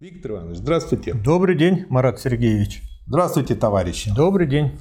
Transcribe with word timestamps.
Виктор 0.00 0.32
Иванович, 0.32 0.56
здравствуйте. 0.56 1.14
Добрый 1.14 1.56
день, 1.56 1.86
Марат 1.88 2.18
Сергеевич. 2.18 2.82
Здравствуйте, 3.06 3.54
товарищи. 3.54 4.12
Добрый 4.12 4.48
день. 4.48 4.76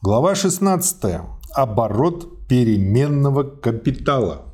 Глава 0.00 0.34
16. 0.34 1.20
Оборот 1.54 2.48
переменного 2.48 3.42
капитала. 3.42 4.46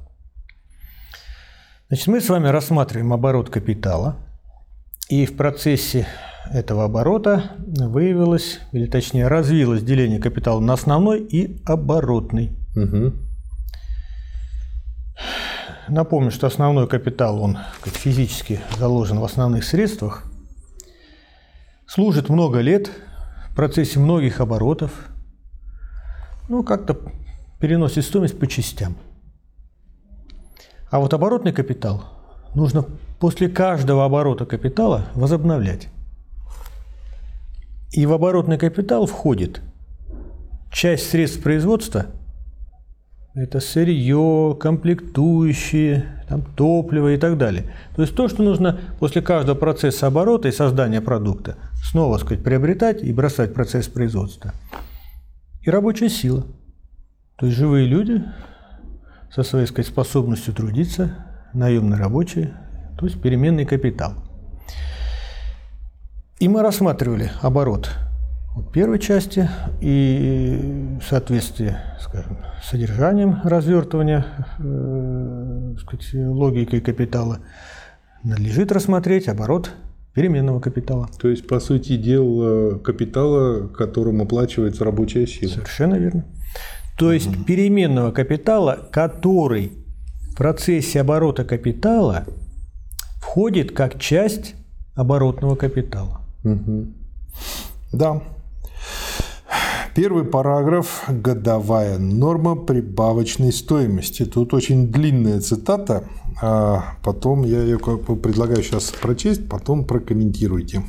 Значит, 1.87 2.09
мы 2.09 2.21
с 2.21 2.29
вами 2.29 2.49
рассматриваем 2.49 3.13
оборот 3.13 3.49
капитала. 3.49 4.17
И 5.09 5.25
в 5.25 5.37
процессе 5.37 6.09
этого 6.53 6.87
оборота 6.87 7.53
выявилось, 7.59 8.59
или 8.73 8.87
точнее 8.87 9.29
развилось 9.29 9.85
деление 9.85 10.19
капитала 10.19 10.59
на 10.59 10.73
основной 10.73 11.21
и 11.21 11.63
оборотный. 11.65 12.59
Угу. 12.75 13.13
Напомню, 15.91 16.31
что 16.31 16.47
основной 16.47 16.87
капитал, 16.87 17.43
он 17.43 17.59
как 17.81 17.95
физически 17.95 18.61
заложен 18.79 19.19
в 19.19 19.25
основных 19.25 19.65
средствах, 19.65 20.23
служит 21.85 22.29
много 22.29 22.61
лет 22.61 22.93
в 23.51 23.57
процессе 23.57 23.99
многих 23.99 24.41
оборотов, 24.41 24.93
ну, 26.49 26.63
как-то 26.63 26.97
переносит 27.59 28.05
стоимость 28.05 28.39
по 28.39 28.47
частям. 28.47 28.97
А 30.93 31.01
вот 31.01 31.13
оборотный 31.13 31.53
капитал 31.53 32.05
нужно 32.55 32.85
после 33.19 33.49
каждого 33.49 34.05
оборота 34.05 34.47
капитала 34.47 35.07
возобновлять. 35.15 35.89
И 37.91 38.07
в 38.07 38.13
оборотный 38.13 38.59
капитал 38.59 39.07
входит 39.07 39.61
часть 40.71 41.11
средств 41.11 41.43
производства– 41.43 42.07
это 43.35 43.61
сырье, 43.61 44.57
комплектующие, 44.59 46.25
там, 46.29 46.43
топливо 46.43 47.15
и 47.15 47.17
так 47.17 47.39
далее. 47.39 47.73
То 47.95 48.03
есть 48.03 48.15
то, 48.15 48.29
что 48.29 48.43
нужно 48.43 48.81
после 48.99 49.23
каждого 49.23 49.57
процесса 49.57 50.07
оборота 50.07 50.49
и 50.49 50.53
создания 50.53 51.01
продукта 51.01 51.57
снова 51.91 52.19
сказать, 52.19 52.43
приобретать 52.43 53.03
и 53.03 53.13
бросать 53.13 53.55
процесс 53.55 53.89
производства. 53.89 54.53
И 55.63 55.71
рабочая 55.71 56.09
сила. 56.09 56.47
То 57.37 57.47
есть 57.47 57.59
живые 57.59 57.87
люди 57.87 58.23
со 59.33 59.43
своей 59.43 59.67
сказать, 59.67 59.87
способностью 59.87 60.53
трудиться, 60.53 61.27
наемные 61.55 61.99
рабочие, 61.99 62.55
то 62.99 63.07
есть 63.07 63.21
переменный 63.23 63.65
капитал. 63.65 64.15
И 66.39 66.49
мы 66.49 66.63
рассматривали 66.63 67.31
оборот 67.43 67.91
первой 68.73 68.99
части 68.99 69.49
и 69.81 70.99
в 71.01 71.05
соответствии, 71.09 71.77
скажем, 72.01 72.39
с 72.63 72.71
содержанием 72.71 73.41
развертывания 73.45 74.25
э, 74.59 75.75
сказать, 75.81 76.15
логикой 76.15 76.81
капитала 76.81 77.39
надлежит 78.23 78.73
рассмотреть 78.73 79.29
оборот 79.29 79.71
переменного 80.15 80.61
капитала. 80.61 81.09
То 81.21 81.29
есть, 81.29 81.47
по 81.47 81.61
сути 81.61 81.97
дела, 81.97 82.79
капитала, 82.79 83.69
которым 83.69 84.23
оплачивается 84.23 84.85
рабочая 84.85 85.27
сила. 85.27 85.51
Совершенно 85.51 85.95
верно. 85.95 86.25
То 86.99 87.13
есть 87.13 87.29
угу. 87.29 87.45
переменного 87.45 88.11
капитала, 88.13 88.89
который 88.93 89.73
в 90.33 90.37
процессе 90.37 91.01
оборота 91.01 91.45
капитала 91.45 92.25
входит 93.21 93.73
как 93.73 93.99
часть 93.99 94.55
оборотного 94.95 95.55
капитала. 95.55 96.21
Угу. 96.45 96.87
Да, 97.93 98.23
Первый 99.95 100.25
параграф– 100.25 101.03
годовая 101.09 101.99
норма 101.99 102.55
прибавочной 102.55 103.53
стоимости. 103.53 104.25
Тут 104.25 104.55
очень 104.55 104.87
длинная 104.87 105.41
цитата, 105.41 106.05
а 106.41 106.95
потом 107.03 107.43
я 107.43 107.61
ее 107.63 107.79
предлагаю 107.79 108.63
сейчас 108.63 108.93
прочесть, 108.93 109.49
потом 109.49 109.85
прокомментируйте. 109.85 110.85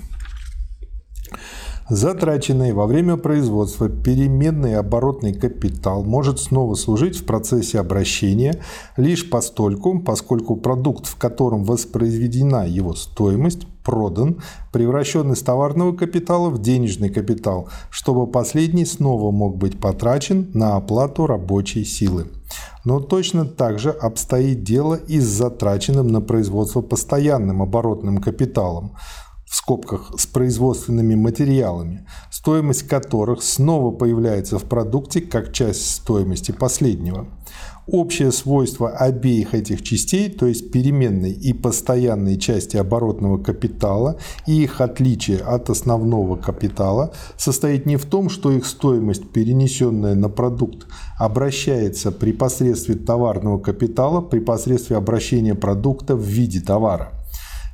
Затраченный 1.90 2.74
во 2.74 2.86
время 2.86 3.18
производства 3.18 3.90
переменный 3.90 4.78
оборотный 4.78 5.34
капитал 5.34 6.06
может 6.06 6.40
снова 6.40 6.76
служить 6.76 7.18
в 7.18 7.26
процессе 7.26 7.80
обращения 7.80 8.62
лишь 8.98 9.30
постольку, 9.30 10.00
поскольку 10.00 10.56
продукт, 10.56 11.08
в 11.08 11.18
котором 11.18 11.64
воспроизведена 11.64 12.68
его 12.68 12.94
стоимость, 12.94 13.68
продан, 13.84 14.42
превращен 14.72 15.32
из 15.32 15.42
товарного 15.42 15.96
капитала 15.96 16.50
в 16.50 16.62
денежный 16.62 17.10
капитал, 17.10 17.70
чтобы 17.90 18.28
последний 18.28 18.86
снова 18.86 19.32
мог 19.32 19.58
быть 19.58 19.80
потрачен 19.80 20.52
на 20.54 20.76
оплату 20.76 21.28
рабочей 21.28 21.84
силы. 21.84 22.28
Но 22.84 23.00
точно 23.00 23.46
так 23.46 23.80
же 23.80 23.92
обстоит 23.92 24.64
дело 24.64 24.96
и 24.96 25.20
с 25.20 25.26
затраченным 25.26 26.08
на 26.08 26.22
производство 26.22 26.82
постоянным 26.82 27.62
оборотным 27.62 28.18
капиталом 28.18 28.96
в 29.52 29.56
скобках 29.56 30.14
с 30.18 30.26
производственными 30.28 31.16
материалами, 31.16 32.08
стоимость 32.32 32.88
которых 32.88 33.44
снова 33.44 33.92
появляется 33.92 34.58
в 34.58 34.64
продукте 34.64 35.20
как 35.20 35.52
часть 35.52 35.92
стоимости 35.92 36.54
последнего. 36.54 37.28
Общее 37.88 38.32
свойство 38.32 38.90
обеих 38.90 39.56
этих 39.56 39.82
частей, 39.82 40.30
то 40.30 40.46
есть 40.46 40.72
переменной 40.72 41.32
и 41.32 41.52
постоянной 41.54 42.38
части 42.38 42.78
оборотного 42.78 43.38
капитала 43.38 44.18
и 44.46 44.64
их 44.64 44.82
отличие 44.82 45.40
от 45.40 45.70
основного 45.70 46.36
капитала, 46.36 47.14
состоит 47.38 47.86
не 47.86 47.98
в 47.98 48.06
том, 48.06 48.30
что 48.30 48.52
их 48.52 48.66
стоимость, 48.66 49.32
перенесенная 49.32 50.16
на 50.16 50.30
продукт, 50.30 50.88
обращается 51.18 52.12
при 52.12 52.34
посредстве 52.34 52.96
товарного 52.96 53.60
капитала 53.60 54.22
при 54.22 54.40
посредстве 54.40 54.98
обращения 54.98 55.56
продукта 55.56 56.16
в 56.16 56.22
виде 56.22 56.62
товара– 56.62 57.14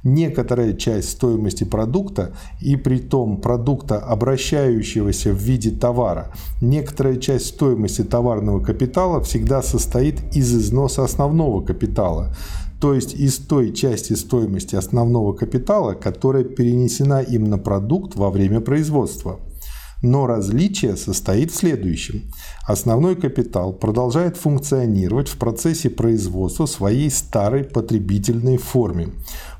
некоторая 0.03 0.74
часть 0.74 1.09
стоимости 1.09 1.63
продукта 1.63 2.34
и 2.62 2.75
при 2.75 3.00
том 3.00 3.41
продукта, 3.41 3.97
обращающегося 3.97 5.31
в 5.31 5.38
виде 5.38 5.72
товара, 5.72 6.31
некоторая 6.62 7.18
часть 7.18 7.47
стоимости 7.47 8.03
товарного 8.03 8.59
капитала 8.59 9.22
всегда 9.22 9.62
состоит 9.62 10.36
из 10.36 10.56
износа 10.56 11.03
основного 11.03 11.63
капитала, 11.63 12.36
то 12.80 12.94
есть 12.94 13.16
из 13.16 13.38
той 13.38 13.74
части 13.74 14.13
стоимости 14.13 14.75
основного 14.75 15.34
капитала, 15.34 15.94
которая 15.94 16.44
перенесена 16.44 17.22
им 17.22 17.46
на 17.46 17.57
продукт 17.57 18.16
во 18.16 18.30
время 18.30 18.62
производства. 18.62 19.40
Но 20.03 20.28
различие 20.28 20.96
состоит 20.96 21.52
в 21.52 21.56
следующем. 21.56 22.31
Основной 22.68 23.16
капитал 23.16 23.74
продолжает 23.74 24.38
функционировать 24.38 25.28
в 25.28 25.38
процессе 25.38 25.90
производства 25.90 26.68
своей 26.68 27.09
старой 27.09 27.63
потребительной 27.63 28.57
форме 28.57 29.09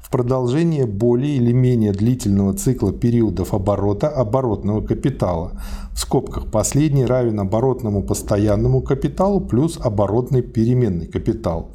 в 0.08 0.10
продолжение 0.10 0.86
более 0.86 1.36
или 1.36 1.52
менее 1.52 1.92
длительного 1.92 2.54
цикла 2.54 2.94
периодов 2.94 3.54
оборота 3.54 4.08
оборотного 4.08 4.80
капитала. 4.80 5.62
В 5.92 6.00
скобках 6.00 6.50
последний 6.50 7.06
равен 7.06 7.42
оборотному 7.42 8.04
постоянному 8.04 8.82
капиталу 8.82 9.42
плюс 9.42 9.78
оборотный 9.78 10.44
переменный 10.44 11.08
капитал. 11.08 11.72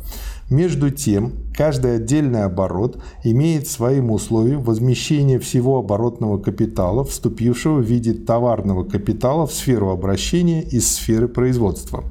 Между 0.49 0.89
тем, 0.89 1.33
каждый 1.55 1.97
отдельный 1.97 2.45
оборот 2.45 2.99
имеет 3.23 3.69
своим 3.69 4.11
условием 4.11 4.63
возмещение 4.63 5.39
всего 5.39 5.77
оборотного 5.77 6.39
капитала, 6.39 7.05
вступившего 7.05 7.81
в 7.81 7.85
виде 7.85 8.15
товарного 8.15 8.85
капитала 8.85 9.47
в 9.47 9.53
сферу 9.53 9.91
обращения 9.91 10.63
из 10.63 10.91
сферы 10.91 11.29
производства. 11.29 12.05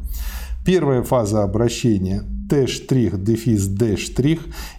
Первая 0.63 1.01
фаза 1.01 1.44
обращения 1.44 2.23
D' 2.51 2.67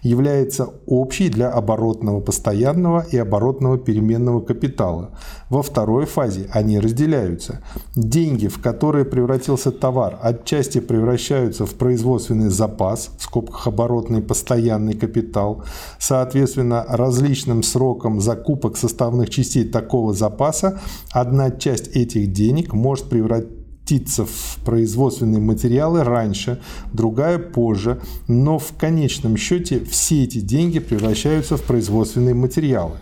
является 0.03 0.69
общей 0.87 1.28
для 1.28 1.50
оборотного 1.50 2.20
постоянного 2.20 3.04
и 3.10 3.16
оборотного 3.16 3.78
переменного 3.78 4.41
капитала. 4.41 5.19
Во 5.48 5.62
второй 5.62 6.04
фазе 6.06 6.48
они 6.53 6.78
разделяются. 6.78 7.65
Деньги, 7.97 8.47
в 8.48 8.60
которые 8.60 9.04
превратился 9.06 9.72
товар, 9.72 10.19
отчасти 10.22 10.81
превращаются 10.81 11.65
в 11.65 11.75
производственный 11.75 12.50
запас, 12.50 13.10
в 13.19 13.22
скобках 13.22 13.66
оборотный 13.66 14.20
постоянный 14.20 14.94
капитал, 14.94 15.64
соответственно 15.99 16.84
различным 16.88 17.62
срокам 17.62 18.20
закупок 18.20 18.76
составных 18.76 19.31
частей 19.31 19.64
такого 19.64 20.12
запаса, 20.12 20.81
одна 21.11 21.50
часть 21.50 21.88
этих 21.96 22.32
денег 22.32 22.73
может 22.73 23.08
превратиться 23.08 23.62
превратиться 23.82 24.25
в 24.25 24.58
производственные 24.64 25.40
материалы 25.40 26.05
раньше, 26.05 26.61
другая 26.93 27.38
позже, 27.38 28.00
но 28.29 28.58
в 28.58 28.73
конечном 28.79 29.37
счете 29.37 29.81
все 29.84 30.25
эти 30.25 30.40
деньги 30.40 30.79
превращаются 30.79 31.56
в 31.56 31.62
производственные 31.62 32.34
материалы. 32.34 32.93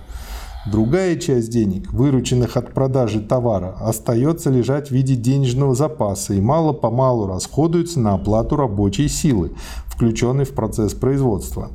Другая 0.71 1.17
часть 1.17 1.51
денег, 1.51 1.91
вырученных 1.93 2.57
от 2.57 2.75
продажи 2.75 3.21
товара, 3.21 3.77
остается 3.81 4.51
лежать 4.51 4.89
в 4.89 4.91
виде 4.91 5.15
денежного 5.15 5.75
запаса 5.75 6.35
и 6.35 6.41
мало-помалу 6.41 7.27
расходуется 7.27 7.99
на 7.99 8.15
оплату 8.15 8.57
рабочей 8.57 9.09
силы, 9.09 9.53
включенной 9.87 10.45
в 10.45 10.51
процесс 10.51 10.93
производства. 10.93 11.71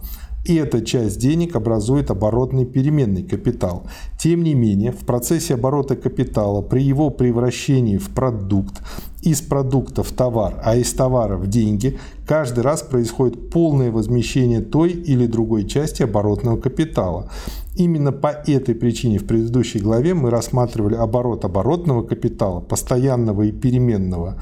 Эта 0.47 0.81
часть 0.81 1.19
денег 1.19 1.55
образует 1.55 2.11
оборотный 2.11 2.65
переменный 2.65 3.23
капитал. 3.23 3.83
Тем 4.19 4.43
не 4.43 4.53
менее, 4.53 4.91
в 4.91 5.05
процессе 5.05 5.55
оборота 5.55 5.95
капитала 5.95 6.61
при 6.61 6.83
его 6.83 7.09
превращении 7.09 7.97
в 7.97 8.09
продукт 8.09 8.81
из 9.25 9.41
продукта 9.41 10.03
в 10.03 10.11
товар, 10.11 10.61
а 10.63 10.75
из 10.75 10.93
товара 10.93 11.35
в 11.35 11.47
деньги, 11.47 11.97
каждый 12.27 12.63
раз 12.63 12.83
происходит 12.83 13.49
полное 13.49 13.91
возмещение 13.91 14.61
той 14.61 14.91
или 14.91 15.25
другой 15.25 15.65
части 15.65 16.03
оборотного 16.03 16.57
капитала. 16.57 17.29
Именно 17.75 18.11
по 18.11 18.27
этой 18.27 18.75
причине 18.75 19.17
в 19.17 19.25
предыдущей 19.25 19.79
главе 19.79 20.13
мы 20.13 20.29
рассматривали 20.29 20.95
оборот 20.95 21.43
оборотного 21.43 22.03
капитала, 22.03 22.61
постоянного 22.61 23.43
и 23.43 23.51
переменного, 23.51 24.41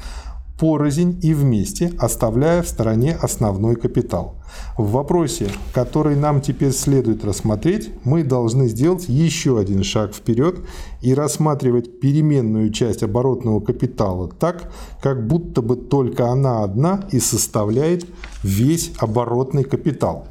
порознь 0.58 1.20
и 1.22 1.34
вместе, 1.34 1.92
оставляя 1.98 2.62
в 2.62 2.68
стороне 2.68 3.16
основной 3.16 3.76
капитал. 3.76 4.36
В 4.78 4.92
вопросе, 4.92 5.50
который 5.74 6.16
нам 6.16 6.42
теперь 6.42 6.72
следует 6.72 7.26
рассмотреть, 7.26 7.92
мы 8.04 8.24
должны 8.24 8.68
сделать 8.68 9.10
еще 9.10 9.60
один 9.60 9.84
шаг 9.84 10.14
вперед 10.14 10.60
и 11.02 11.14
рассматривать 11.14 12.00
переменную 12.00 12.72
часть 12.72 13.04
оборотного 13.04 13.60
капитала 13.60 14.30
так, 14.30 14.72
как 15.02 15.28
будто 15.28 15.62
бы 15.62 15.76
только 15.76 16.30
она 16.30 16.64
одна 16.64 17.08
и 17.12 17.20
составляет 17.20 18.06
весь 18.44 18.92
оборотный 19.00 19.64
капитал. 19.64 20.28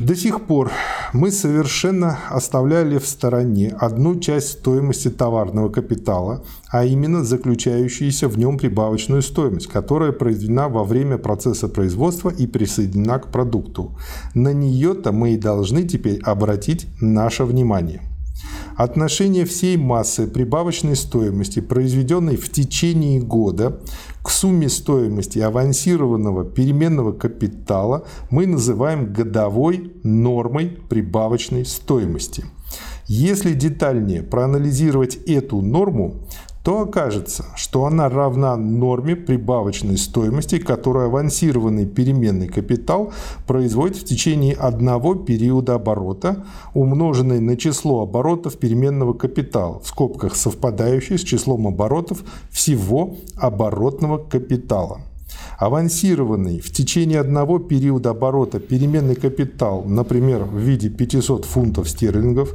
До 0.00 0.16
сих 0.16 0.46
пор 0.46 0.72
мы 1.12 1.30
совершенно 1.30 2.18
оставляли 2.30 2.96
в 2.96 3.06
стороне 3.06 3.76
одну 3.78 4.18
часть 4.18 4.48
стоимости 4.48 5.10
товарного 5.10 5.68
капитала, 5.68 6.42
а 6.70 6.86
именно 6.86 7.22
заключающуюся 7.22 8.26
в 8.26 8.38
нем 8.38 8.56
прибавочную 8.56 9.20
стоимость, 9.20 9.66
которая 9.66 10.12
произведена 10.12 10.70
во 10.70 10.84
время 10.84 11.18
процесса 11.18 11.68
производства 11.68 12.30
и 12.30 12.46
присоединена 12.46 13.18
к 13.18 13.30
продукту. 13.30 13.94
На 14.32 14.54
нее-то 14.54 15.12
мы 15.12 15.34
и 15.34 15.36
должны 15.36 15.82
теперь 15.82 16.18
обратить 16.22 16.86
наше 17.02 17.44
внимание. 17.44 18.00
Отношение 18.76 19.44
всей 19.44 19.76
массы 19.76 20.26
прибавочной 20.26 20.96
стоимости, 20.96 21.60
произведенной 21.60 22.36
в 22.36 22.50
течение 22.50 23.20
года, 23.20 23.78
к 24.22 24.30
сумме 24.30 24.68
стоимости 24.68 25.38
авансированного 25.38 26.44
переменного 26.44 27.12
капитала 27.12 28.04
мы 28.30 28.46
называем 28.46 29.12
годовой 29.12 29.92
нормой 30.02 30.78
прибавочной 30.88 31.64
стоимости. 31.64 32.44
Если 33.06 33.54
детальнее 33.54 34.22
проанализировать 34.22 35.16
эту 35.26 35.60
норму, 35.60 36.26
то 36.70 36.82
окажется, 36.82 37.46
что 37.56 37.84
она 37.84 38.08
равна 38.08 38.56
норме 38.56 39.16
прибавочной 39.16 39.98
стоимости, 39.98 40.60
которую 40.60 41.06
авансированный 41.06 41.84
переменный 41.84 42.46
капитал 42.46 43.12
производит 43.48 43.96
в 43.96 44.04
течение 44.04 44.54
одного 44.54 45.16
периода 45.16 45.74
оборота, 45.74 46.46
умноженной 46.72 47.40
на 47.40 47.56
число 47.56 48.02
оборотов 48.02 48.56
переменного 48.56 49.14
капитала, 49.14 49.80
в 49.80 49.88
скобках 49.88 50.36
совпадающей 50.36 51.18
с 51.18 51.22
числом 51.22 51.66
оборотов 51.66 52.22
всего 52.52 53.16
оборотного 53.34 54.18
капитала. 54.18 55.00
Авансированный 55.60 56.58
в 56.58 56.70
течение 56.72 57.20
одного 57.20 57.58
периода 57.58 58.10
оборота 58.10 58.60
переменный 58.60 59.14
капитал, 59.14 59.84
например, 59.84 60.44
в 60.44 60.56
виде 60.56 60.88
500 60.88 61.44
фунтов 61.44 61.88
стерлингов, 61.88 62.54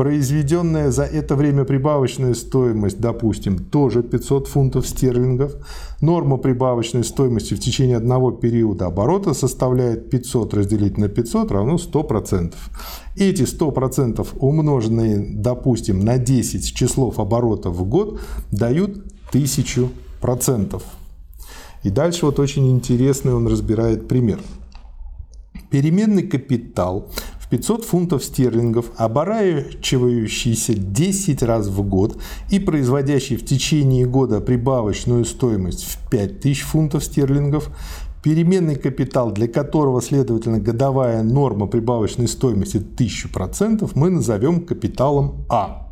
Произведенная 0.00 0.90
за 0.90 1.02
это 1.02 1.36
время 1.36 1.64
прибавочная 1.64 2.32
стоимость, 2.32 3.00
допустим, 3.00 3.58
тоже 3.58 4.02
500 4.02 4.48
фунтов 4.48 4.88
стерлингов. 4.88 5.52
Норма 6.00 6.38
прибавочной 6.38 7.04
стоимости 7.04 7.52
в 7.52 7.60
течение 7.60 7.98
одного 7.98 8.30
периода 8.30 8.86
оборота 8.86 9.34
составляет 9.34 10.08
500 10.08 10.54
разделить 10.54 10.96
на 10.96 11.08
500 11.08 11.52
равно 11.52 11.74
100%. 11.74 12.54
Эти 13.16 13.42
100% 13.42 14.26
умноженные, 14.38 15.18
допустим, 15.34 16.00
на 16.00 16.16
10 16.16 16.74
числов 16.74 17.18
оборотов 17.18 17.76
в 17.76 17.84
год 17.84 18.20
дают 18.50 19.04
1000%. 19.34 20.80
И 21.82 21.90
дальше 21.90 22.26
вот 22.26 22.38
очень 22.38 22.70
интересный 22.70 23.34
он 23.34 23.46
разбирает 23.46 24.08
пример. 24.08 24.40
Переменный 25.70 26.24
капитал 26.24 27.08
500 27.50 27.84
фунтов 27.84 28.24
стерлингов, 28.24 28.92
оборачивающийся 28.96 30.74
10 30.74 31.42
раз 31.42 31.66
в 31.66 31.82
год 31.82 32.16
и 32.48 32.60
производящий 32.60 33.36
в 33.36 33.44
течение 33.44 34.06
года 34.06 34.40
прибавочную 34.40 35.24
стоимость 35.24 35.84
в 35.84 36.08
5000 36.10 36.62
фунтов 36.62 37.04
стерлингов, 37.04 37.70
переменный 38.22 38.76
капитал, 38.76 39.32
для 39.32 39.48
которого, 39.48 40.00
следовательно, 40.00 40.60
годовая 40.60 41.22
норма 41.22 41.66
прибавочной 41.66 42.28
стоимости 42.28 42.76
1000%, 42.76 43.90
мы 43.94 44.10
назовем 44.10 44.64
капиталом 44.64 45.44
А. 45.48 45.89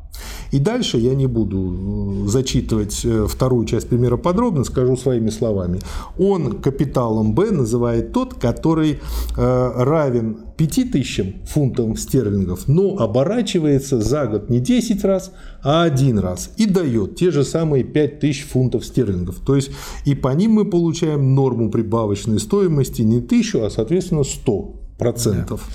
И 0.50 0.58
дальше 0.58 0.98
я 0.98 1.14
не 1.14 1.26
буду 1.26 2.24
э, 2.24 2.28
зачитывать 2.28 3.04
э, 3.04 3.26
вторую 3.28 3.66
часть 3.66 3.88
примера 3.88 4.16
подробно, 4.16 4.64
скажу 4.64 4.96
своими 4.96 5.30
словами. 5.30 5.80
Он 6.18 6.60
капиталом 6.60 7.34
Б 7.34 7.50
называет 7.50 8.12
тот, 8.12 8.34
который 8.34 8.98
э, 9.36 9.72
равен 9.76 10.38
5000 10.56 11.46
фунтов 11.46 12.00
стерлингов, 12.00 12.66
но 12.66 12.96
оборачивается 12.98 14.00
за 14.00 14.26
год 14.26 14.50
не 14.50 14.60
10 14.60 15.04
раз, 15.04 15.32
а 15.62 15.82
один 15.82 16.18
раз 16.18 16.50
и 16.56 16.66
дает 16.66 17.16
те 17.16 17.30
же 17.30 17.44
самые 17.44 17.84
5000 17.84 18.46
фунтов 18.46 18.84
стерлингов. 18.84 19.36
То 19.44 19.54
есть 19.54 19.70
и 20.04 20.14
по 20.14 20.28
ним 20.28 20.52
мы 20.52 20.64
получаем 20.64 21.34
норму 21.34 21.70
прибавочной 21.70 22.40
стоимости 22.40 23.02
не 23.02 23.18
1000, 23.18 23.66
а 23.66 23.70
соответственно 23.70 24.24
100 24.24 24.74
процентов. 24.98 25.68
Да. 25.68 25.74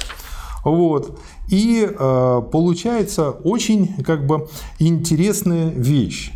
Вот. 0.64 1.20
И 1.50 1.88
э, 1.88 2.42
получается 2.52 3.32
очень 3.32 4.04
как 4.04 4.26
бы 4.26 4.48
интересная 4.80 5.70
вещь. 5.70 6.32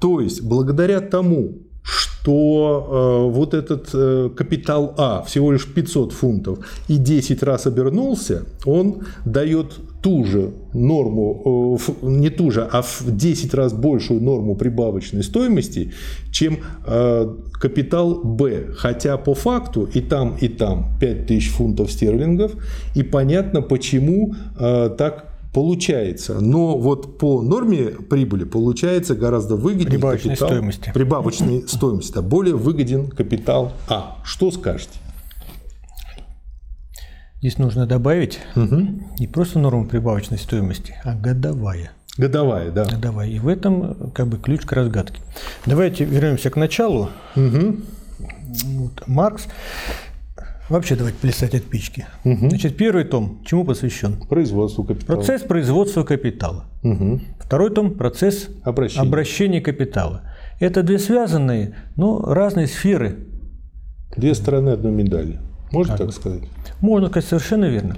То 0.00 0.20
есть 0.20 0.42
благодаря 0.42 1.00
тому, 1.00 1.58
что 1.82 3.28
э, 3.28 3.32
вот 3.32 3.54
этот 3.54 3.90
э, 3.92 4.30
капитал 4.36 4.94
А 4.96 5.22
всего 5.22 5.52
лишь 5.52 5.66
500 5.66 6.12
фунтов 6.12 6.58
и 6.88 6.96
10 6.96 7.42
раз 7.42 7.66
обернулся, 7.66 8.44
он 8.64 9.02
дает 9.24 9.80
ту 10.02 10.24
же 10.24 10.50
норму, 10.74 11.78
э, 11.78 11.92
не 12.02 12.30
ту 12.30 12.50
же, 12.50 12.68
а 12.70 12.82
в 12.82 13.04
10 13.06 13.54
раз 13.54 13.72
большую 13.72 14.20
норму 14.20 14.56
прибавочной 14.56 15.22
стоимости, 15.22 15.92
чем 16.30 16.58
э, 16.86 17.34
капитал 17.52 18.20
Б. 18.24 18.72
Хотя 18.76 19.16
по 19.16 19.34
факту 19.34 19.88
и 19.94 20.00
там, 20.00 20.36
и 20.40 20.48
там 20.48 20.86
5000 21.00 21.50
фунтов 21.50 21.92
стерлингов, 21.92 22.52
и 22.96 23.02
понятно, 23.02 23.62
почему 23.62 24.34
э, 24.58 24.90
так 24.98 25.32
получается. 25.52 26.40
Но 26.40 26.78
вот 26.78 27.18
по 27.18 27.42
норме 27.42 27.84
прибыли 27.86 28.44
получается 28.44 29.14
гораздо 29.14 29.56
выгоднее 29.56 29.90
прибавочной 29.90 30.30
капитал, 30.30 30.48
стоимости. 30.48 30.90
Прибавочной 30.94 31.68
стоимости. 31.68 32.14
Да, 32.14 32.22
более 32.22 32.56
выгоден 32.56 33.08
капитал 33.08 33.72
А. 33.88 34.16
Что 34.24 34.50
скажете? 34.50 34.98
Здесь 37.42 37.58
нужно 37.58 37.86
добавить 37.86 38.38
угу. 38.54 38.86
не 39.18 39.26
просто 39.26 39.58
норму 39.58 39.84
прибавочной 39.84 40.38
стоимости, 40.38 40.94
а 41.02 41.16
годовая. 41.16 41.90
Годовая, 42.16 42.70
да. 42.70 42.84
Годовая. 42.84 43.28
И 43.28 43.40
в 43.40 43.48
этом 43.48 44.12
как 44.12 44.28
бы 44.28 44.38
ключ 44.38 44.62
к 44.62 44.70
разгадке. 44.70 45.20
Давайте 45.66 46.04
вернемся 46.04 46.50
к 46.50 46.56
началу. 46.56 47.10
Угу. 47.34 47.76
Вот. 48.76 49.08
Маркс 49.08 49.48
Вообще 50.68 50.94
давайте 50.94 51.18
плясать 51.18 51.56
от 51.56 51.64
печки. 51.64 52.06
Угу. 52.24 52.48
Значит, 52.48 52.76
первый 52.76 53.02
том 53.02 53.42
чему 53.44 53.64
посвящен? 53.64 54.20
Производству 54.28 54.84
капитала. 54.84 55.16
Процесс 55.16 55.42
производства 55.42 56.04
капитала. 56.04 56.66
Угу. 56.84 57.20
Второй 57.40 57.74
том– 57.74 57.94
процесс 57.98 58.50
обращения. 58.62 59.02
обращения 59.08 59.60
капитала. 59.60 60.32
Это 60.60 60.84
две 60.84 61.00
связанные, 61.00 61.74
но 61.96 62.20
разные 62.22 62.68
сферы. 62.68 63.16
Две 64.16 64.32
стороны 64.36 64.70
одной 64.70 64.92
медали. 64.92 65.40
Можно 65.72 65.96
так, 65.96 66.06
так 66.06 66.16
сказать? 66.16 66.42
Можно 66.80 67.08
сказать, 67.08 67.28
совершенно 67.28 67.66
верно. 67.66 67.96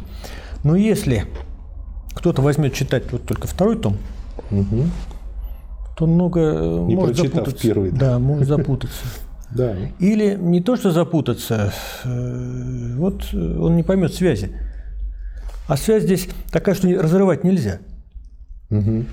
Но 0.62 0.76
если 0.76 1.26
кто-то 2.14 2.42
возьмет 2.42 2.74
читать 2.74 3.10
вот 3.12 3.26
только 3.26 3.46
второй 3.46 3.76
том, 3.76 3.98
угу. 4.50 4.84
то 5.96 6.06
много 6.06 6.40
э, 6.40 6.84
Не 6.86 6.96
может 6.96 7.16
запутаться. 7.16 7.62
первый. 7.62 7.90
Да, 7.90 7.98
да 7.98 8.18
может 8.18 8.48
запутаться. 8.48 9.02
Да. 9.54 9.76
Или 10.00 10.34
не 10.34 10.60
то, 10.60 10.74
что 10.74 10.90
запутаться, 10.90 11.72
э, 12.02 12.94
вот 12.96 13.32
он 13.32 13.76
не 13.76 13.84
поймет 13.84 14.12
связи. 14.12 14.50
А 15.68 15.76
связь 15.76 16.02
здесь 16.02 16.28
такая, 16.50 16.74
что 16.74 16.88
разрывать 17.00 17.44
нельзя. 17.44 17.78
Угу. 18.70 19.04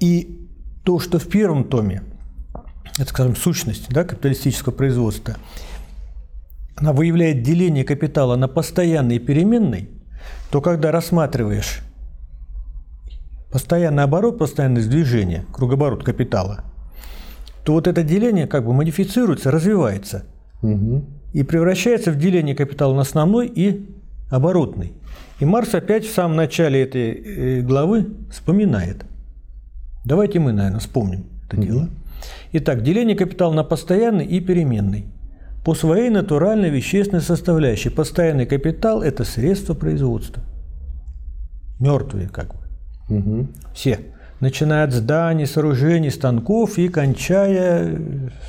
И 0.00 0.48
то, 0.84 0.98
что 0.98 1.18
в 1.18 1.28
первом 1.28 1.64
томе, 1.64 2.02
это, 2.98 3.10
скажем, 3.10 3.36
сущность 3.36 3.88
да, 3.90 4.04
капиталистического 4.04 4.72
производства, 4.72 5.36
она 6.76 6.92
выявляет 6.92 7.42
деление 7.42 7.84
капитала 7.84 8.36
на 8.36 8.48
постоянный 8.48 9.16
и 9.16 9.20
переменный, 9.20 9.88
то 10.50 10.60
когда 10.60 10.90
рассматриваешь 10.90 11.80
постоянный 13.50 14.02
оборот, 14.02 14.38
постоянное 14.38 14.82
движение, 14.82 15.44
кругоборот 15.52 16.04
капитала– 16.04 16.64
то 17.64 17.74
вот 17.74 17.86
это 17.86 18.02
деление 18.02 18.46
как 18.46 18.64
бы 18.64 18.72
модифицируется, 18.72 19.50
развивается 19.50 20.24
угу. 20.62 21.04
и 21.32 21.42
превращается 21.42 22.10
в 22.10 22.18
деление 22.18 22.54
капитала 22.54 22.94
на 22.94 23.02
основной 23.02 23.46
и 23.46 23.88
оборотный. 24.30 24.92
И 25.38 25.44
Марс 25.44 25.74
опять 25.74 26.04
в 26.04 26.12
самом 26.12 26.36
начале 26.36 26.82
этой 26.82 27.12
э, 27.12 27.60
главы 27.60 28.06
вспоминает. 28.30 29.04
Давайте 30.04 30.38
мы, 30.40 30.52
наверное, 30.52 30.80
вспомним 30.80 31.26
это 31.46 31.56
угу. 31.56 31.64
дело. 31.64 31.88
Итак, 32.52 32.82
деление 32.82 33.16
капитала 33.16 33.52
на 33.52 33.64
постоянный 33.64 34.26
и 34.26 34.40
переменный. 34.40 35.06
По 35.64 35.74
своей 35.74 36.10
натуральной 36.10 36.70
вещественной 36.70 37.22
составляющей 37.22 37.88
постоянный 37.88 38.46
капитал– 38.46 39.02
это 39.04 39.24
средство 39.24 39.74
производства. 39.74 40.42
Мертвые 41.78 42.28
как 42.28 42.54
бы. 42.54 43.16
Угу. 43.16 43.48
Все. 43.74 44.00
Начиная 44.40 44.84
от 44.84 44.92
зданий, 44.92 45.46
сооружений, 45.46 46.10
станков 46.10 46.78
и 46.78 46.88
кончая 46.88 47.96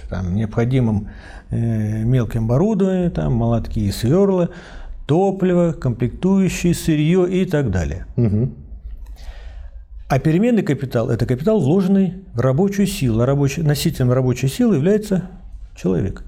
там, 0.09 0.33
необходимым 0.33 1.09
э, 1.51 2.03
мелким 2.03 2.45
оборудованием, 2.45 3.11
там, 3.11 3.33
молотки 3.33 3.79
и 3.79 3.91
сверла, 3.91 4.49
топливо, 5.05 5.73
комплектующие, 5.73 6.73
сырье 6.73 7.29
и 7.29 7.45
так 7.45 7.69
далее. 7.69 8.07
Угу. 8.17 8.51
А 10.09 10.19
переменный 10.19 10.63
капитал– 10.63 11.09
это 11.11 11.27
капитал, 11.27 11.59
вложенный 11.59 12.23
в 12.33 12.39
рабочую 12.39 12.87
силу. 12.87 13.21
А 13.21 13.27
рабочий, 13.27 13.61
носителем 13.61 14.11
рабочей 14.11 14.47
силы 14.47 14.77
является 14.77 15.29
человек. 15.75 16.23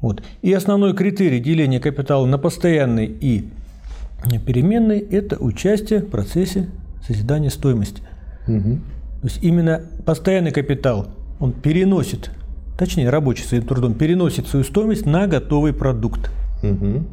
Вот. 0.00 0.22
И 0.42 0.52
основной 0.52 0.94
критерий 0.94 1.40
деления 1.40 1.80
капитала 1.80 2.24
на 2.26 2.38
постоянный 2.38 3.06
и 3.06 3.48
переменный– 4.46 4.98
это 5.10 5.36
участие 5.36 6.00
в 6.00 6.08
процессе 6.08 6.68
созидания 7.06 7.50
стоимости. 7.50 8.02
Угу. 8.46 8.78
То 9.22 9.26
есть 9.28 9.42
именно 9.42 9.82
постоянный 10.04 10.52
капитал, 10.52 11.08
он 11.40 11.52
переносит, 11.52 12.30
точнее 12.78 13.10
рабочий 13.10 13.44
своим 13.44 13.64
трудом, 13.64 13.94
переносит 13.94 14.46
свою 14.46 14.64
стоимость 14.64 15.06
на 15.06 15.26
готовый 15.26 15.72
продукт. 15.72 16.30
Угу. 16.62 17.04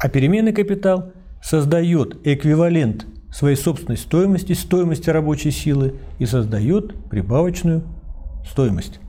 А 0.00 0.08
переменный 0.08 0.52
капитал 0.52 1.12
создает 1.42 2.18
эквивалент 2.24 3.06
своей 3.32 3.56
собственной 3.56 3.98
стоимости, 3.98 4.52
стоимости 4.52 5.10
рабочей 5.10 5.50
силы 5.50 5.94
и 6.18 6.26
создает 6.26 6.94
прибавочную 7.10 7.82
стоимость. 8.48 9.00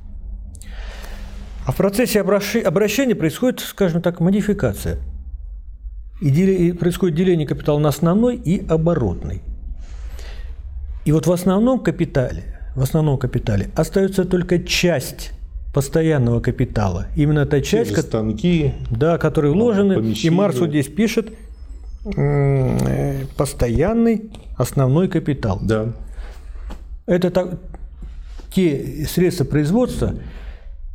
А 1.65 1.71
в 1.71 1.75
процессе 1.75 2.21
обращения 2.21 3.15
происходит, 3.15 3.59
скажем 3.59 4.01
так, 4.01 4.19
модификация. 4.19 4.97
И 6.21 6.73
происходит 6.73 7.15
деление 7.15 7.47
капитала 7.47 7.79
на 7.79 7.89
основной 7.89 8.35
и 8.35 8.67
оборотный. 8.67 9.41
И 11.05 11.11
вот 11.11 11.27
в 11.27 11.31
основном 11.31 11.79
капитале, 11.79 12.43
в 12.75 12.81
основном 12.81 13.17
капитале 13.17 13.69
остается 13.75 14.25
только 14.25 14.59
часть 14.59 15.31
постоянного 15.73 16.39
капитала. 16.39 17.07
Именно 17.15 17.45
та 17.45 17.61
часть, 17.61 17.95
Те 17.95 18.01
станки, 18.01 18.73
да, 18.89 19.17
которые 19.17 19.53
вложены. 19.53 20.11
И 20.11 20.29
Марс 20.29 20.59
вот 20.59 20.69
здесь 20.69 20.87
пишет 20.87 21.31
постоянный 23.37 24.31
основной 24.57 25.07
капитал. 25.07 25.59
Да. 25.61 25.93
Это 27.05 27.29
так, 27.29 27.59
те 28.51 29.05
средства 29.07 29.45
производства, 29.45 30.15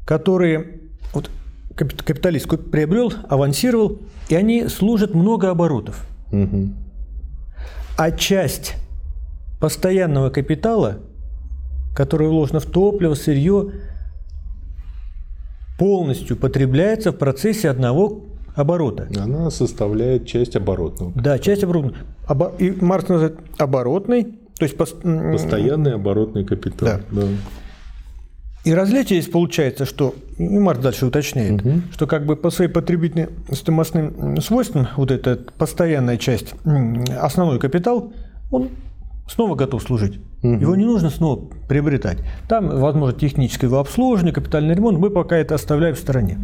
которые 0.04 0.80
вот, 1.12 1.30
капиталист 1.74 2.48
приобрел, 2.70 3.12
авансировал, 3.28 4.00
и 4.28 4.34
они 4.34 4.68
служат 4.68 5.14
много 5.14 5.50
оборотов. 5.50 6.06
Угу. 6.32 6.68
А 7.96 8.10
часть 8.10 8.74
постоянного 9.60 10.30
капитала, 10.30 10.98
который 11.94 12.28
вложено 12.28 12.60
в 12.60 12.66
топливо, 12.66 13.14
сырье, 13.14 13.72
полностью 15.78 16.36
потребляется 16.36 17.12
в 17.12 17.16
процессе 17.16 17.70
одного 17.70 18.24
оборота. 18.54 19.08
Она 19.16 19.50
составляет 19.50 20.26
часть 20.26 20.56
оборотного. 20.56 21.12
Да, 21.14 21.38
часть 21.38 21.64
оборотного. 21.64 21.96
И 22.58 22.70
Маркс 22.70 23.08
называет 23.08 23.38
оборотный, 23.58 24.24
то 24.58 24.64
есть 24.64 24.76
постоянный 24.76 25.94
оборотный 25.94 26.44
капитал. 26.44 26.88
Да. 26.88 27.00
да. 27.10 27.26
И 28.64 28.72
различие 28.72 29.20
здесь 29.20 29.30
получается, 29.30 29.84
что, 29.84 30.14
и 30.38 30.58
Марк 30.58 30.80
дальше 30.80 31.06
уточняет, 31.06 31.60
угу. 31.60 31.82
что 31.92 32.06
как 32.06 32.24
бы 32.24 32.34
по 32.34 32.50
своей 32.50 32.70
потребительным 32.70 33.28
стоимостным 33.52 34.40
свойствам 34.40 34.88
вот 34.96 35.10
эта 35.10 35.38
постоянная 35.58 36.16
часть, 36.16 36.54
основной 37.20 37.58
капитал, 37.58 38.12
он 38.50 38.70
снова 39.28 39.54
готов 39.54 39.82
служить. 39.82 40.18
Угу. 40.42 40.54
Его 40.54 40.76
не 40.76 40.84
нужно 40.86 41.10
снова 41.10 41.44
приобретать. 41.68 42.18
Там, 42.48 42.68
возможно, 42.80 43.18
техническое 43.18 43.66
его 43.66 43.78
обслуживание, 43.78 44.32
капитальный 44.32 44.74
ремонт, 44.74 44.98
мы 44.98 45.10
пока 45.10 45.36
это 45.36 45.54
оставляем 45.54 45.94
в 45.94 45.98
стороне. 45.98 46.38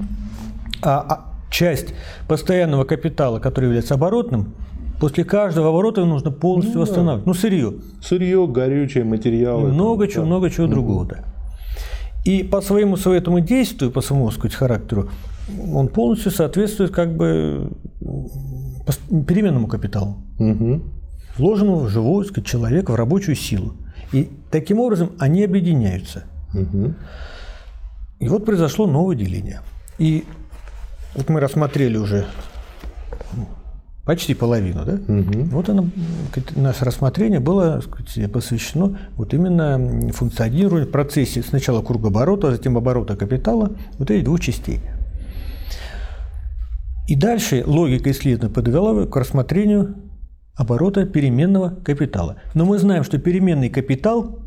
А, 0.82 1.00
а 1.00 1.50
часть 1.50 1.94
постоянного 2.28 2.84
капитала, 2.84 3.38
который 3.38 3.66
является 3.66 3.94
оборотным, 3.94 4.54
После 5.00 5.24
каждого 5.24 5.70
оборота 5.70 6.04
нужно 6.04 6.30
полностью 6.30 6.74
ну, 6.74 6.80
восстанавливать. 6.82 7.24
Да. 7.24 7.30
Ну, 7.30 7.34
сырье. 7.34 7.72
Сырье, 8.02 8.46
горючее, 8.46 9.02
материалы. 9.02 9.72
много 9.72 10.04
там, 10.04 10.12
чего, 10.12 10.22
да. 10.24 10.26
много 10.26 10.50
чего 10.50 10.66
угу. 10.66 10.72
другого, 10.74 11.06
да. 11.06 11.24
И 12.24 12.42
по 12.42 12.60
своему 12.60 12.96
этому 12.96 13.40
действию, 13.40 13.90
по 13.90 14.00
своему 14.00 14.30
сказать, 14.30 14.54
характеру, 14.54 15.10
он 15.72 15.88
полностью 15.88 16.30
соответствует 16.30 16.90
как 16.92 17.16
бы 17.16 17.72
переменному 19.26 19.66
капиталу, 19.66 20.18
угу. 20.38 20.82
вложенному 21.36 21.80
в 21.80 21.88
живого 21.88 22.22
сказать, 22.24 22.46
человека, 22.46 22.92
в 22.92 22.94
рабочую 22.94 23.36
силу. 23.36 23.74
И 24.12 24.30
таким 24.50 24.80
образом 24.80 25.12
они 25.18 25.44
объединяются. 25.44 26.24
Угу. 26.54 26.94
И 28.20 28.28
вот 28.28 28.44
произошло 28.44 28.86
новое 28.86 29.16
деление. 29.16 29.60
И 29.98 30.24
вот 31.14 31.28
мы 31.28 31.40
рассмотрели 31.40 31.96
уже 31.96 32.26
Почти 34.04 34.34
половину, 34.34 34.84
да? 34.84 34.94
Угу. 34.94 35.44
Вот 35.50 35.68
оно, 35.68 35.88
наше 36.56 36.84
рассмотрение 36.84 37.38
было 37.38 37.80
сказать, 37.80 38.32
посвящено 38.32 38.98
вот 39.16 39.34
именно 39.34 40.10
функционированию 40.12 40.88
в 40.88 40.90
процессе 40.90 41.42
сначала 41.42 41.82
кругооборота, 41.82 42.48
а 42.48 42.52
затем 42.52 42.76
оборота 42.78 43.16
капитала, 43.16 43.72
вот 43.98 44.10
этих 44.10 44.24
двух 44.24 44.40
частей. 44.40 44.80
И 47.06 47.14
дальше 47.14 47.62
логика 47.66 48.10
исследования 48.10 48.54
подвела 48.54 49.06
к 49.06 49.16
рассмотрению 49.16 49.96
оборота 50.54 51.06
переменного 51.06 51.70
капитала. 51.84 52.36
Но 52.54 52.64
мы 52.64 52.78
знаем, 52.78 53.04
что 53.04 53.18
переменный 53.18 53.68
капитал, 53.68 54.38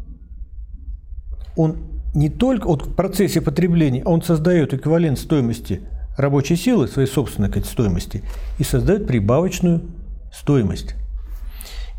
он 1.56 1.78
не 2.16 2.30
только 2.30 2.68
вот 2.68 2.86
в 2.86 2.96
процессе 2.96 3.42
потребления, 3.42 4.04
он 4.04 4.22
создает 4.22 4.74
эквивалент 4.74 5.20
стоимости 5.20 5.82
рабочей 6.18 6.56
силы, 6.56 6.88
своей 6.88 7.08
собственной 7.08 7.50
сказать, 7.50 7.68
стоимости, 7.68 8.24
и 8.60 8.64
создает 8.64 9.08
прибавочную 9.08 9.82
стоимость. 10.32 10.96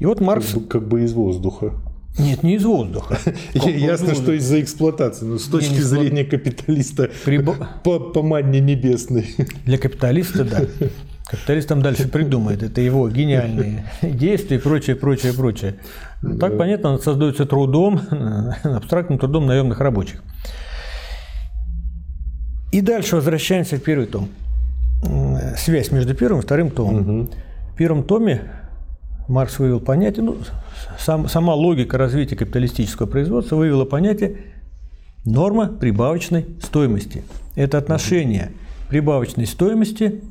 И 0.00 0.06
вот 0.06 0.20
Маркс... 0.20 0.52
Как 0.52 0.62
бы, 0.62 0.68
как 0.68 0.88
бы 0.88 1.04
из 1.04 1.12
воздуха. 1.12 1.72
Нет, 2.18 2.42
не 2.42 2.54
из 2.54 2.64
воздуха. 2.64 3.18
Ясно, 3.54 4.14
что 4.14 4.32
из-за 4.32 4.60
эксплуатации, 4.60 5.24
но 5.24 5.38
с 5.38 5.44
точки 5.44 5.80
зрения 5.80 6.24
капиталиста 6.24 7.10
по, 7.84 7.98
по 7.98 8.22
манне 8.22 8.60
небесной. 8.60 9.34
Для 9.64 9.78
капиталиста, 9.78 10.44
да. 10.44 10.62
Капиталист 11.26 11.68
там 11.68 11.82
дальше 11.82 12.06
придумает. 12.06 12.62
Это 12.62 12.80
его 12.80 13.08
гениальные 13.08 13.86
действия 14.02 14.58
и 14.58 14.60
прочее, 14.60 14.94
прочее, 14.94 15.32
прочее. 15.32 15.76
Так 16.38 16.56
понятно, 16.56 16.98
создается 16.98 17.46
трудом, 17.46 18.00
абстрактным 18.62 19.18
трудом 19.18 19.46
наемных 19.46 19.80
рабочих. 19.80 20.22
И 22.74 22.80
дальше 22.80 23.14
возвращаемся 23.14 23.78
к 23.78 23.84
первый 23.84 24.06
том. 24.06 24.30
Связь 25.56 25.92
между 25.92 26.12
первым 26.12 26.40
и 26.40 26.42
вторым 26.42 26.72
томом. 26.72 27.20
Угу. 27.20 27.30
В 27.72 27.76
первом 27.76 28.02
томе 28.02 28.50
Маркс 29.28 29.60
вывел 29.60 29.78
понятие, 29.78 30.24
ну, 30.24 30.38
сам, 30.98 31.28
сама 31.28 31.54
логика 31.54 31.98
развития 31.98 32.34
капиталистического 32.34 33.06
производства 33.06 33.54
вывела 33.54 33.84
понятие 33.84 34.38
норма 35.24 35.68
прибавочной 35.68 36.46
стоимости. 36.60 37.22
Это 37.54 37.78
отношение 37.78 38.50
прибавочной 38.88 39.46
стоимости 39.46 40.22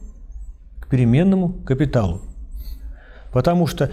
к 0.82 0.90
переменному 0.90 1.54
капиталу. 1.66 2.24
Потому 3.32 3.68
что 3.68 3.90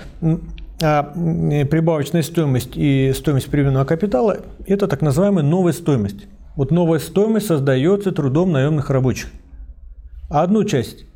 а 0.83 1.05
прибавочная 1.05 2.23
стоимость 2.23 2.73
и 2.75 3.13
стоимость 3.15 3.49
переменного 3.49 3.85
капитала– 3.85 4.39
это 4.67 4.89
так 4.89 5.03
называемая 5.03 5.45
новая 5.45 5.73
стоимость. 5.73 6.27
Вот 6.57 6.71
новая 6.71 6.99
стоимость 6.99 7.47
создается 7.47 8.13
трудом 8.13 8.53
наемных 8.53 8.91
рабочих. 8.91 9.29
А 10.29 10.43
одну 10.43 10.65
часть 10.65 11.07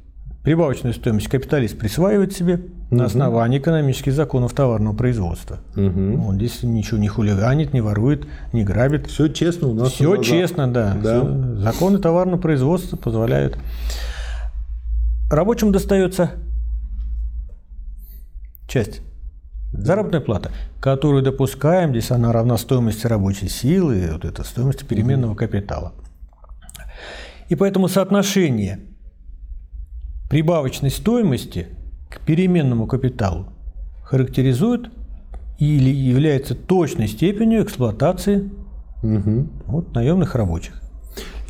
прибавочную 0.42 0.92
стоимость 0.92 1.28
капиталист 1.28 1.78
присваивает 1.78 2.32
себе 2.32 2.54
угу. 2.54 2.96
на 2.96 3.06
основании 3.06 3.58
экономических 3.58 4.12
законов 4.12 4.52
товарного 4.52 4.94
производства. 4.94 5.58
Угу. 5.76 6.26
Он 6.28 6.36
здесь 6.36 6.62
ничего 6.62 6.98
не 6.98 7.08
хулиганит, 7.08 7.72
не 7.72 7.80
ворует, 7.80 8.26
не 8.52 8.62
грабит. 8.62 9.06
Все 9.06 9.28
честно 9.28 9.68
у 9.68 9.74
нас. 9.74 9.92
Все 9.92 10.16
честно, 10.18 10.72
да. 10.72 10.94
да. 11.02 11.56
Законы 11.56 11.98
товарного 11.98 12.40
производства 12.40 12.96
позволяют. 12.96 13.58
Рабочим 15.30 15.72
достается 15.72 16.32
часть 18.68 19.00
Заработная 19.76 20.20
плата, 20.20 20.52
которую 20.80 21.22
допускаем, 21.22 21.90
здесь 21.90 22.10
она 22.10 22.32
равна 22.32 22.56
стоимости 22.56 23.06
рабочей 23.06 23.48
силы, 23.48 24.08
вот 24.12 24.24
это 24.24 24.44
стоимости 24.44 24.84
переменного 24.84 25.34
капитала. 25.34 25.92
И 27.48 27.54
поэтому 27.54 27.88
соотношение 27.88 28.80
прибавочной 30.30 30.90
стоимости 30.90 31.68
к 32.10 32.20
переменному 32.20 32.86
капиталу 32.86 33.48
характеризует 34.04 34.90
или 35.58 35.90
является 35.90 36.54
точной 36.54 37.08
степенью 37.08 37.62
эксплуатации 37.62 38.50
Угу. 39.04 39.48
вот, 39.66 39.94
наемных 39.94 40.34
рабочих. 40.34 40.80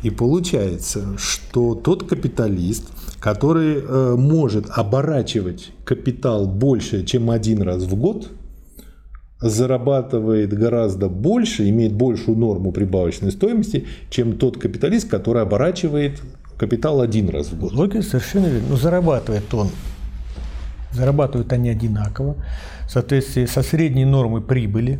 И 0.05 0.11
получается, 0.11 1.17
что 1.17 1.73
тот 1.73 2.07
капиталист, 2.07 2.91
который 3.19 3.77
э, 3.77 4.15
может 4.15 4.67
оборачивать 4.69 5.71
капитал 5.83 6.45
больше, 6.45 7.03
чем 7.05 7.31
один 7.31 7.63
раз 7.63 7.85
в 7.85 7.95
год, 7.95 8.29
зарабатывает 9.41 10.53
гораздо 10.53 11.09
больше, 11.09 11.67
имеет 11.69 11.93
большую 11.93 12.37
норму 12.37 12.71
прибавочной 12.71 13.31
стоимости, 13.31 13.87
чем 14.11 14.37
тот 14.37 14.59
капиталист, 14.59 15.09
который 15.09 15.41
оборачивает 15.41 16.21
капитал 16.55 17.01
один 17.01 17.29
раз 17.29 17.47
в 17.47 17.59
год. 17.59 17.73
Логика 17.73 18.03
совершенно 18.03 18.45
верна. 18.45 18.67
Ну, 18.69 18.77
зарабатывает 18.77 19.51
он, 19.55 19.69
зарабатывают 20.91 21.51
они 21.51 21.69
одинаково, 21.69 22.35
в 22.87 22.91
соответствии 22.91 23.47
со 23.47 23.63
средней 23.63 24.05
нормой 24.05 24.41
прибыли. 24.41 24.99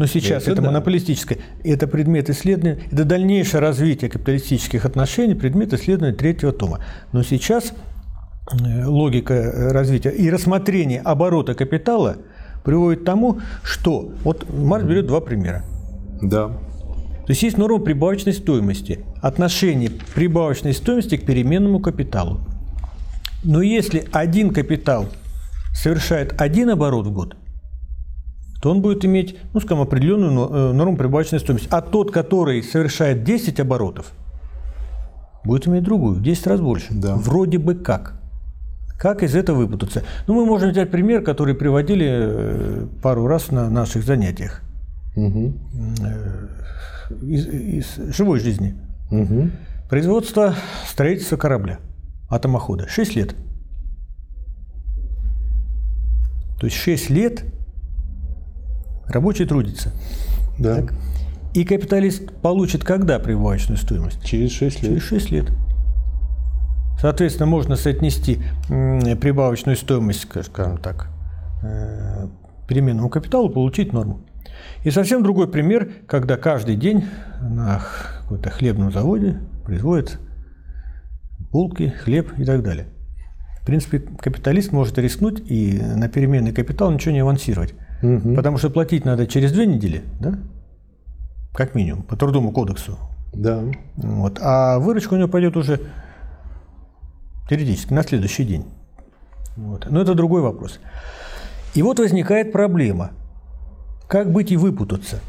Но 0.00 0.06
сейчас 0.06 0.44
Это 0.44 0.52
это, 0.52 0.62
да. 0.62 0.68
монополистическое, 0.68 1.36
это 1.62 1.86
предмет 1.86 2.30
исследования, 2.30 2.78
это 2.90 3.04
дальнейшее 3.04 3.60
развитие 3.60 4.10
капиталистических 4.10 4.86
отношений, 4.86 5.34
предмет 5.34 5.74
исследования 5.74 6.16
третьего 6.16 6.52
тома. 6.52 6.82
Но 7.12 7.22
сейчас 7.22 7.74
э, 8.50 8.86
логика 8.86 9.34
э, 9.34 9.72
развития 9.72 10.08
и 10.08 10.30
рассмотрение 10.30 11.02
оборота 11.02 11.52
капитала 11.52 12.16
приводит 12.64 13.02
к 13.02 13.04
тому, 13.04 13.40
что 13.62 14.10
вот 14.24 14.46
Марс 14.50 14.84
берет 14.84 15.06
два 15.06 15.20
примера. 15.20 15.66
Да. 16.22 16.46
То 16.46 17.26
есть 17.28 17.42
есть 17.42 17.58
норма 17.58 17.80
прибавочной 17.80 18.32
стоимости, 18.32 19.04
отношение 19.20 19.90
прибавочной 20.14 20.72
стоимости 20.72 21.18
к 21.18 21.26
переменному 21.26 21.78
капиталу. 21.78 22.40
Но 23.44 23.60
если 23.60 24.06
один 24.12 24.54
капитал 24.54 25.08
совершает 25.74 26.40
один 26.40 26.70
оборот 26.70 27.06
в 27.06 27.12
год, 27.12 27.36
то 28.60 28.70
он 28.70 28.82
будет 28.82 29.04
иметь, 29.04 29.36
ну, 29.54 29.60
скажем, 29.60 29.80
определенную 29.82 30.48
э, 30.48 30.72
норму 30.72 30.96
прибавочной 30.96 31.40
стоимости. 31.40 31.68
А 31.70 31.80
тот, 31.80 32.10
который 32.10 32.62
совершает 32.62 33.24
10 33.24 33.58
оборотов, 33.60 34.12
будет 35.44 35.66
иметь 35.66 35.82
другую, 35.82 36.14
в 36.14 36.22
10 36.22 36.46
раз 36.46 36.60
больше. 36.60 36.88
Да. 36.90 37.16
Вроде 37.16 37.58
бы 37.58 37.74
как. 37.74 38.20
Как 38.98 39.22
из 39.22 39.34
этого 39.34 39.56
выпутаться? 39.56 40.02
Ну, 40.26 40.34
мы 40.34 40.44
можем 40.44 40.70
взять 40.70 40.90
пример, 40.90 41.22
который 41.22 41.54
приводили 41.54 42.06
э, 42.10 42.86
пару 43.02 43.26
раз 43.26 43.50
на 43.50 43.70
наших 43.70 44.04
занятиях 44.04 44.62
Угу. 45.16 45.54
из, 47.22 47.46
из 47.46 48.14
живой 48.14 48.38
жизни. 48.40 48.76
Угу. 49.10 49.50
Производство 49.88 50.54
строительства 50.86 51.36
корабля, 51.36 51.80
атомохода. 52.28 52.86
6 52.88 53.16
лет. 53.16 53.34
То 56.60 56.66
есть 56.66 56.76
6 56.76 57.10
лет 57.10 57.44
рабочий 59.10 59.46
трудится. 59.46 59.92
Да. 60.58 60.84
И 61.54 61.64
капиталист 61.64 62.32
получит 62.42 62.84
когда 62.84 63.18
прибавочную 63.18 63.78
стоимость? 63.78 64.22
Через 64.24 64.52
6 64.52 64.82
лет. 64.82 64.92
Через 64.92 65.02
6 65.02 65.30
лет. 65.30 65.46
Соответственно, 67.00 67.46
можно 67.46 67.76
соотнести 67.76 68.40
прибавочную 68.68 69.76
стоимость, 69.76 70.28
скажем 70.44 70.78
так, 70.78 71.08
э, 71.62 72.28
переменному 72.68 73.08
капиталу, 73.08 73.48
получить 73.48 73.92
норму. 73.92 74.20
И 74.84 74.90
совсем 74.90 75.22
другой 75.22 75.48
пример, 75.48 75.90
когда 76.06 76.36
каждый 76.36 76.76
день 76.76 77.04
на 77.40 77.80
каком-то 78.22 78.50
хлебном 78.50 78.92
заводе 78.92 79.40
производят 79.64 80.18
булки, 81.50 81.88
хлеб 81.88 82.38
и 82.38 82.44
так 82.44 82.62
далее. 82.62 82.86
В 83.62 83.66
принципе, 83.66 83.98
капиталист 83.98 84.72
может 84.72 84.98
рискнуть 84.98 85.40
и 85.50 85.80
на 85.80 86.08
переменный 86.08 86.52
капитал 86.52 86.90
ничего 86.90 87.12
не 87.12 87.20
авансировать. 87.20 87.74
Мгм. 88.02 88.34
Потому 88.34 88.58
что 88.58 88.70
платить 88.70 89.04
надо 89.04 89.26
через 89.26 89.52
две 89.52 89.66
недели, 89.66 90.02
да? 90.20 90.38
Как 91.52 91.74
минимум, 91.74 92.02
по 92.02 92.16
трудовому 92.16 92.52
кодексу. 92.52 92.98
Да. 93.32 93.62
Вот. 93.96 94.38
А 94.40 94.78
выручка 94.78 95.14
у 95.14 95.16
него 95.16 95.28
пойдет 95.28 95.56
уже 95.56 95.80
теоретически 97.48 97.92
на 97.92 98.02
следующий 98.02 98.44
день. 98.44 98.64
Вот. 99.56 99.86
Но 99.90 100.00
это 100.00 100.14
другой 100.14 100.42
вопрос. 100.42 100.80
И 101.74 101.82
вот 101.82 101.98
возникает 101.98 102.52
проблема. 102.52 103.10
Как 104.08 104.32
быть 104.32 104.50
и 104.50 104.56
выпутаться? 104.56 105.20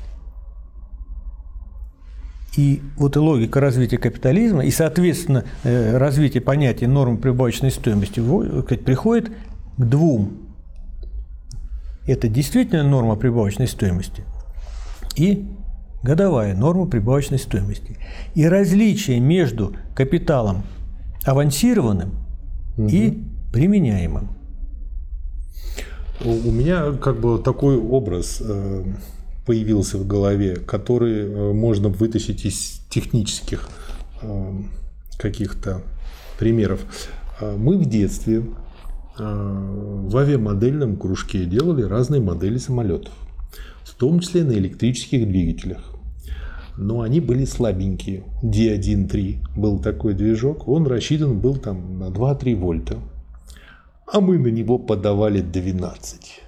И 2.58 2.82
вот 2.98 3.16
и 3.16 3.20
логика 3.20 3.62
развития 3.62 3.98
капитализма, 3.98 4.66
и, 4.66 4.72
соответственно, 4.72 5.46
э, 5.64 5.98
развитие 5.98 6.42
понятия 6.42 6.88
нормы 6.88 7.18
прибавочной 7.18 7.72
стоимости 7.72 8.20
сказать, 8.20 8.84
приходит 8.84 9.32
к 9.78 9.82
двум. 9.82 10.51
Это 12.06 12.28
действительно 12.28 12.84
норма 12.84 13.16
прибавочной 13.16 13.68
стоимости 13.68 14.24
и 15.16 15.46
годовая 16.04 16.56
норма 16.56 16.88
прибавочной 16.88 17.40
стоимости. 17.40 17.98
И 18.34 18.46
различие 18.46 19.20
между 19.20 19.76
капиталом 19.96 20.64
авансированным 21.26 22.14
и 22.78 23.24
применяемым. 23.52 24.30
У 26.24 26.52
меня 26.52 26.92
как 26.94 27.20
бы 27.20 27.40
такой 27.40 27.78
образ 27.78 28.42
э, 28.42 28.84
появился 29.46 29.98
в 29.98 30.06
голове, 30.06 30.56
который 30.56 31.22
э, 31.22 31.54
можно 31.54 31.90
вытащить 31.90 32.46
из 32.46 32.82
технических 32.90 33.70
э, 34.22 34.54
каких-то 35.18 35.82
примеров. 36.38 36.82
Мы 37.42 37.80
в 37.80 37.86
детстве 37.86 38.44
в 39.18 40.18
авиамодельном 40.18 40.98
кружке 40.98 41.46
делали 41.46 41.84
разные 41.84 42.22
модели 42.22 42.58
самолетов, 42.58 43.14
в 43.84 43.94
том 43.96 44.20
числе 44.20 44.44
на 44.44 44.54
электрических 44.54 45.28
двигателях. 45.28 45.84
Но 46.78 47.02
они 47.02 47.20
были 47.20 47.46
слабенькие. 47.46 48.24
D1.3 48.42 49.40
был 49.56 49.80
такой 49.80 50.14
движок, 50.14 50.68
он 50.68 50.88
рассчитан 50.88 51.40
был 51.40 51.58
там 51.58 52.00
на 52.00 52.06
2-3 52.06 52.56
вольта 52.56 52.98
а 54.12 54.20
мы 54.20 54.38
на 54.38 54.48
него 54.48 54.78
подавали 54.78 55.42
12. 55.42 56.42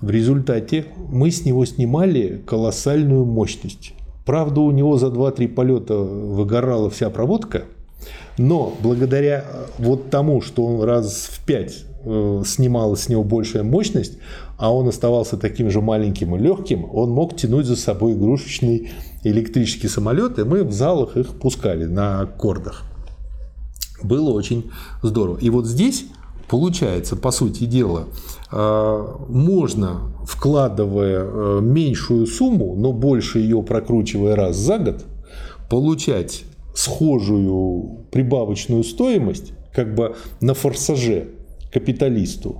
В 0.00 0.10
результате 0.10 0.86
мы 1.10 1.30
с 1.30 1.44
него 1.44 1.64
снимали 1.64 2.42
колоссальную 2.44 3.24
мощность. 3.24 3.94
Правда, 4.26 4.60
у 4.60 4.70
него 4.72 4.98
за 4.98 5.06
2-3 5.06 5.48
полета 5.48 5.94
выгорала 5.96 6.90
вся 6.90 7.08
проводка, 7.08 7.64
но 8.38 8.72
благодаря 8.80 9.44
э, 9.46 9.66
вот 9.78 10.10
тому, 10.10 10.40
что 10.40 10.64
он 10.64 10.82
раз 10.82 11.28
в 11.30 11.44
5 11.44 11.86
снимала 12.44 12.96
с 12.96 13.08
него 13.08 13.22
большая 13.22 13.62
мощность, 13.62 14.18
а 14.56 14.74
он 14.74 14.88
оставался 14.88 15.36
таким 15.36 15.70
же 15.70 15.80
маленьким 15.80 16.34
и 16.34 16.38
легким, 16.40 16.84
он 16.92 17.10
мог 17.10 17.36
тянуть 17.36 17.66
за 17.66 17.76
собой 17.76 18.14
игрушечный 18.14 18.90
электрический 19.22 19.86
самолет, 19.86 20.36
и 20.40 20.42
мы 20.42 20.64
в 20.64 20.72
залах 20.72 21.16
их 21.16 21.28
пускали 21.38 21.84
на 21.84 22.22
аккордах. 22.22 22.82
Было 24.02 24.30
очень 24.30 24.72
здорово. 25.00 25.38
И 25.38 25.48
вот 25.48 25.66
здесь 25.66 26.06
получается, 26.52 27.16
по 27.16 27.30
сути 27.30 27.64
дела, 27.64 28.08
э, 28.50 29.06
можно, 29.28 30.12
вкладывая 30.26 31.24
э, 31.24 31.60
меньшую 31.62 32.26
сумму, 32.26 32.74
но 32.76 32.92
больше 32.92 33.38
ее 33.38 33.62
прокручивая 33.62 34.36
раз 34.36 34.56
за 34.56 34.78
год, 34.78 35.04
получать 35.70 36.44
схожую 36.74 38.06
прибавочную 38.10 38.84
стоимость 38.84 39.52
как 39.74 39.94
бы 39.94 40.16
на 40.40 40.54
форсаже 40.54 41.28
капиталисту. 41.72 42.56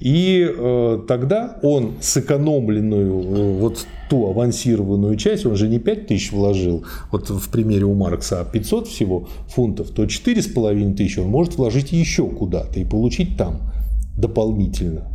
И 0.00 0.46
э, 0.46 1.00
тогда 1.06 1.58
он 1.62 1.94
сэкономленную 2.00 3.22
э, 3.22 3.58
вот 3.58 3.86
ту 4.10 4.28
авансированную 4.28 5.16
часть, 5.16 5.46
он 5.46 5.56
же 5.56 5.68
не 5.68 5.78
5 5.78 6.08
тысяч 6.08 6.32
вложил, 6.32 6.84
вот 7.10 7.30
в 7.30 7.50
примере 7.50 7.84
у 7.84 7.94
Маркса, 7.94 8.40
а 8.40 8.44
500 8.44 8.88
всего 8.88 9.28
фунтов, 9.48 9.90
то 9.90 10.04
4,5 10.04 10.94
тысячи 10.94 11.20
он 11.20 11.28
может 11.28 11.56
вложить 11.56 11.92
еще 11.92 12.26
куда-то 12.26 12.80
и 12.80 12.84
получить 12.84 13.36
там 13.36 13.60
дополнительно. 14.18 15.08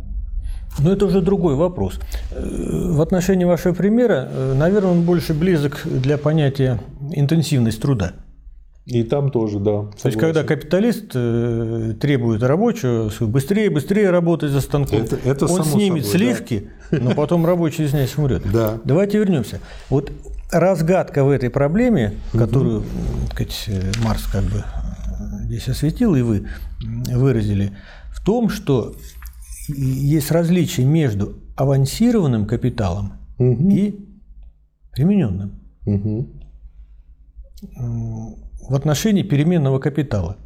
Но 0.78 0.92
это 0.92 1.06
уже 1.06 1.20
другой 1.20 1.54
вопрос. 1.56 2.00
Э, 2.30 2.92
В 2.92 3.00
отношении 3.00 3.44
вашего 3.44 3.74
примера, 3.74 4.28
э, 4.30 4.54
наверное, 4.54 4.92
он 4.92 5.02
больше 5.02 5.34
близок 5.34 5.82
для 5.84 6.16
понятия 6.16 6.80
интенсивность 7.12 7.80
труда. 7.80 8.12
И 8.86 9.02
там 9.04 9.30
тоже, 9.30 9.58
да. 9.60 9.82
То 10.02 10.06
есть, 10.08 10.18
когда 10.18 10.42
капиталист 10.42 11.10
э, 11.14 11.94
требует 12.00 12.42
рабочего 12.42 13.10
быстрее, 13.26 13.70
быстрее 13.70 14.10
работать 14.10 14.50
за 14.50 14.60
станком, 14.60 15.02
Это- 15.02 15.16
это 15.24 15.46
он 15.46 15.64
снимет 15.64 16.04
собой, 16.06 16.26
да. 16.26 16.34
сливки, 16.34 16.70
но 16.90 17.14
потом 17.14 17.44
рабочий 17.46 17.84
из 17.84 17.92
них 17.92 18.10
умрет. 18.18 18.42
Да. 18.50 18.80
Давайте 18.84 19.18
вернемся. 19.18 19.60
Вот 19.90 20.10
разгадка 20.50 21.22
в 21.24 21.30
этой 21.30 21.50
проблеме, 21.50 22.14
которую 22.32 22.82
так 23.28 23.32
сказать, 23.50 23.64
э, 23.68 23.92
Марс 24.02 24.24
как 24.26 24.44
бы 24.44 24.58
э, 24.64 25.44
здесь 25.44 25.68
осветил, 25.68 26.14
и 26.16 26.22
вы 26.22 26.48
выразили, 27.14 27.72
в 28.12 28.24
том, 28.24 28.48
что 28.48 28.94
есть 29.68 30.32
различие 30.32 30.86
между 30.86 31.34
авансированным 31.54 32.46
капиталом 32.46 33.12
Мгм. 33.38 33.70
и 33.70 33.94
примененным 34.92 35.60
Мгм. 35.86 36.26
В 38.68 38.74
отношении 38.74 39.22
переменного 39.22 39.78
капитала. 39.78 40.36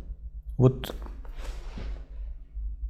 Вот 0.56 0.94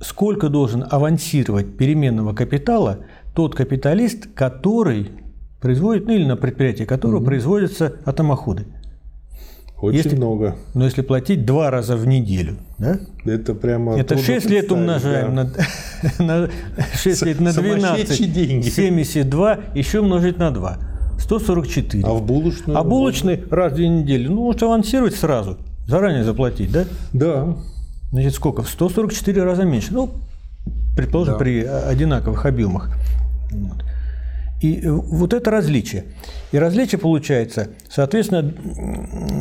сколько 0.01 0.49
должен 0.49 0.85
авансировать 0.89 1.77
переменного 1.77 2.35
капитала 2.35 3.01
тот 3.35 3.55
капиталист, 3.55 4.29
который 4.35 5.11
производит, 5.61 6.07
ну 6.07 6.13
или 6.13 6.25
на 6.25 6.37
предприятии 6.37 6.85
которого 6.85 7.19
угу. 7.19 7.27
производятся 7.27 7.95
атомоходы. 8.05 8.67
Очень 9.81 9.97
если, 9.97 10.17
много. 10.17 10.57
Но 10.73 10.85
если 10.85 11.03
платить 11.03 11.45
два 11.45 11.71
раза 11.71 11.97
в 11.97 12.07
неделю, 12.07 12.57
да? 12.79 13.01
Это 13.25 13.55
прямо... 13.55 13.99
Это 13.99 14.17
6 14.17 14.49
лет 14.49 14.71
умножаем 14.73 15.35
да. 15.35 15.51
на, 16.19 16.25
на 16.45 16.51
6 16.95 17.23
лет 17.23 17.41
на 17.41 17.53
12. 17.53 18.33
деньги. 18.33 18.69
72 18.69 19.59
еще 19.75 20.01
умножить 20.01 20.39
на 20.39 20.51
2. 20.53 20.79
144. 21.19 22.05
А 22.05 22.13
в 22.13 22.23
булочную? 22.23 22.79
А 22.79 22.85
булочный 22.85 23.43
раз 23.51 23.73
в 23.73 23.77
две 23.77 23.89
недели. 23.89 24.29
Ну, 24.29 24.45
может 24.45 24.63
авансировать 24.63 25.15
сразу. 25.15 25.59
Заранее 25.87 26.25
заплатить, 26.25 26.73
да? 26.73 26.85
Да. 27.13 27.57
Значит, 28.11 28.35
сколько? 28.35 28.63
В 28.63 28.69
144 28.69 29.43
раза 29.43 29.65
меньше. 29.65 29.93
Ну, 29.93 30.11
предположим, 30.97 31.35
да. 31.35 31.39
при 31.39 31.63
одинаковых 31.63 32.47
объемах. 32.47 32.91
Вот. 33.51 33.85
И 34.63 34.81
э, 34.81 34.91
вот 34.91 35.35
это 35.35 35.51
различие. 35.51 36.05
И 36.53 36.59
различие 36.59 36.99
получается, 36.99 37.69
соответственно, 37.91 38.55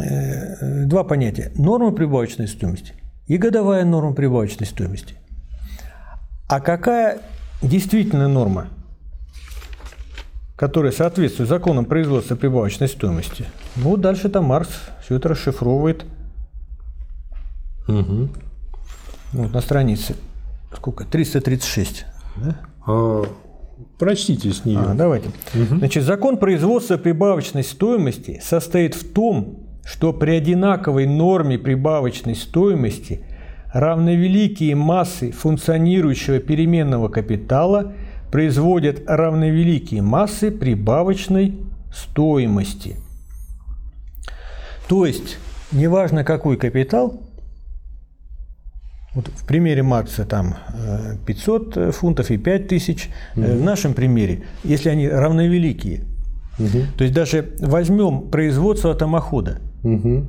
э, 0.03 0.85
два 0.85 1.03
понятия. 1.03 1.51
Норма 1.55 1.91
прибавочной 1.91 2.47
стоимости 2.47 2.93
и 3.27 3.37
годовая 3.37 3.85
норма 3.85 4.13
прибавочной 4.13 4.67
стоимости. 4.67 5.15
А 6.49 6.59
какая 6.59 7.19
действительно 7.61 8.27
норма, 8.27 8.67
которая 10.63 10.93
соответствует 10.93 11.49
законам 11.49 11.83
производства 11.83 12.37
прибавочной 12.37 12.87
стоимости? 12.87 13.43
Ну, 13.75 13.97
дальше 13.97 14.29
там 14.29 14.45
Марс 14.45 14.69
все 15.03 15.17
это 15.17 15.27
расшифровывает. 15.27 16.05
Угу. 17.89 18.29
Вот 19.33 19.53
на 19.53 19.59
странице 19.59 20.15
сколько? 20.73 21.03
336. 21.03 22.05
Да? 22.37 22.55
А 22.87 23.23
Прочтите 23.99 24.53
с 24.53 24.63
нее. 24.63 24.79
А, 24.79 24.93
давайте. 24.93 25.31
Угу. 25.53 25.79
Значит, 25.79 26.05
закон 26.05 26.37
производства 26.37 26.95
прибавочной 26.95 27.65
стоимости 27.65 28.39
состоит 28.41 28.95
в 28.95 29.11
том, 29.11 29.67
что 29.83 30.13
при 30.13 30.31
одинаковой 30.31 31.07
норме 31.07 31.59
прибавочной 31.59 32.35
стоимости 32.35 33.19
равновеликие 33.73 34.75
массы 34.75 35.31
функционирующего 35.31 36.39
переменного 36.39 37.09
капитала 37.09 37.91
производят 38.33 39.03
равновеликие 39.05 40.01
массы 40.01 40.49
прибавочной 40.49 41.53
стоимости. 41.93 42.95
То 44.87 45.05
есть, 45.05 45.37
неважно 45.71 46.23
какой 46.23 46.57
капитал, 46.57 47.21
вот 49.13 49.27
в 49.27 49.45
примере 49.45 49.83
Маркса 49.83 50.25
там 50.25 50.55
500 51.27 51.77
э, 51.77 51.91
фунтов 51.91 52.31
и 52.31 52.37
5000. 52.37 53.09
Угу. 53.35 53.45
В 53.45 53.61
нашем 53.61 53.93
примере, 53.93 54.45
если 54.63 54.89
они 54.89 55.07
равновеликие, 55.07 56.01
угу. 56.57 56.87
то 56.97 57.03
есть 57.03 57.13
даже 57.13 57.53
возьмем 57.59 58.31
производство 58.31 58.89
атомохода. 58.89 59.59
Угу. 59.83 60.25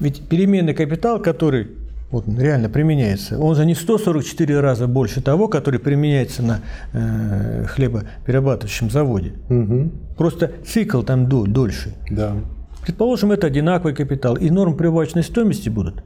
Ведь 0.00 0.28
переменный 0.28 0.74
капитал, 0.74 1.22
который 1.22 1.68
вот, 2.10 2.26
реально 2.26 2.70
применяется, 2.70 3.38
он 3.38 3.54
же 3.54 3.66
не 3.66 3.74
144 3.74 4.60
раза 4.60 4.86
больше 4.86 5.20
того, 5.20 5.46
который 5.48 5.78
применяется 5.78 6.42
на 6.42 6.60
э, 6.92 7.66
хлебоперерабатывающем 7.66 8.90
заводе. 8.90 9.34
Угу. 9.50 9.90
Просто 10.16 10.52
цикл 10.66 11.02
там 11.02 11.28
дольше. 11.28 11.94
Да. 12.10 12.36
Предположим, 12.82 13.32
это 13.32 13.46
одинаковый 13.46 13.94
капитал, 13.94 14.36
и 14.36 14.48
норм 14.48 14.74
прибавочной 14.74 15.22
стоимости 15.22 15.68
будут 15.68 16.02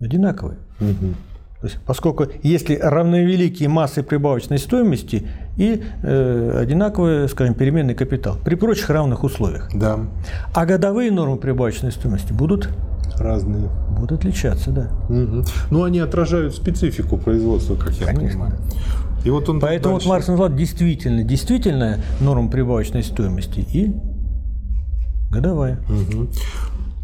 одинаковые. 0.00 0.58
Угу. 0.80 1.14
То 1.60 1.66
есть, 1.66 1.78
поскольку 1.84 2.26
если 2.42 2.76
равновеликие 2.76 3.68
массы 3.68 4.02
прибавочной 4.02 4.58
стоимости 4.58 5.26
и 5.56 5.82
э, 6.02 6.58
одинаковый, 6.62 7.28
скажем, 7.28 7.54
переменный 7.54 7.94
капитал 7.94 8.38
при 8.42 8.54
прочих 8.54 8.88
равных 8.88 9.24
условиях. 9.24 9.68
Да. 9.74 9.98
А 10.54 10.64
годовые 10.64 11.10
нормы 11.10 11.36
прибавочной 11.36 11.90
стоимости 11.90 12.32
будут 12.32 12.70
разные. 13.16 13.70
Будут 13.90 14.20
отличаться, 14.20 14.70
да. 14.70 14.90
Угу. 15.08 15.44
Ну, 15.70 15.82
они 15.84 15.98
отражают 15.98 16.54
специфику 16.54 17.16
производства, 17.16 17.74
как 17.74 17.92
я 17.94 18.06
Конечно. 18.06 18.28
понимаю. 18.28 18.58
И 19.24 19.30
вот 19.30 19.48
он 19.48 19.60
Поэтому 19.60 19.94
дальше... 19.94 20.06
вот 20.06 20.14
Маркс 20.14 20.28
назвал 20.28 20.52
действительно, 20.52 21.24
действительно 21.24 21.98
норма 22.20 22.50
прибавочной 22.50 23.02
стоимости 23.02 23.66
и 23.72 23.92
годовая. 25.30 25.80
Угу. 25.88 26.28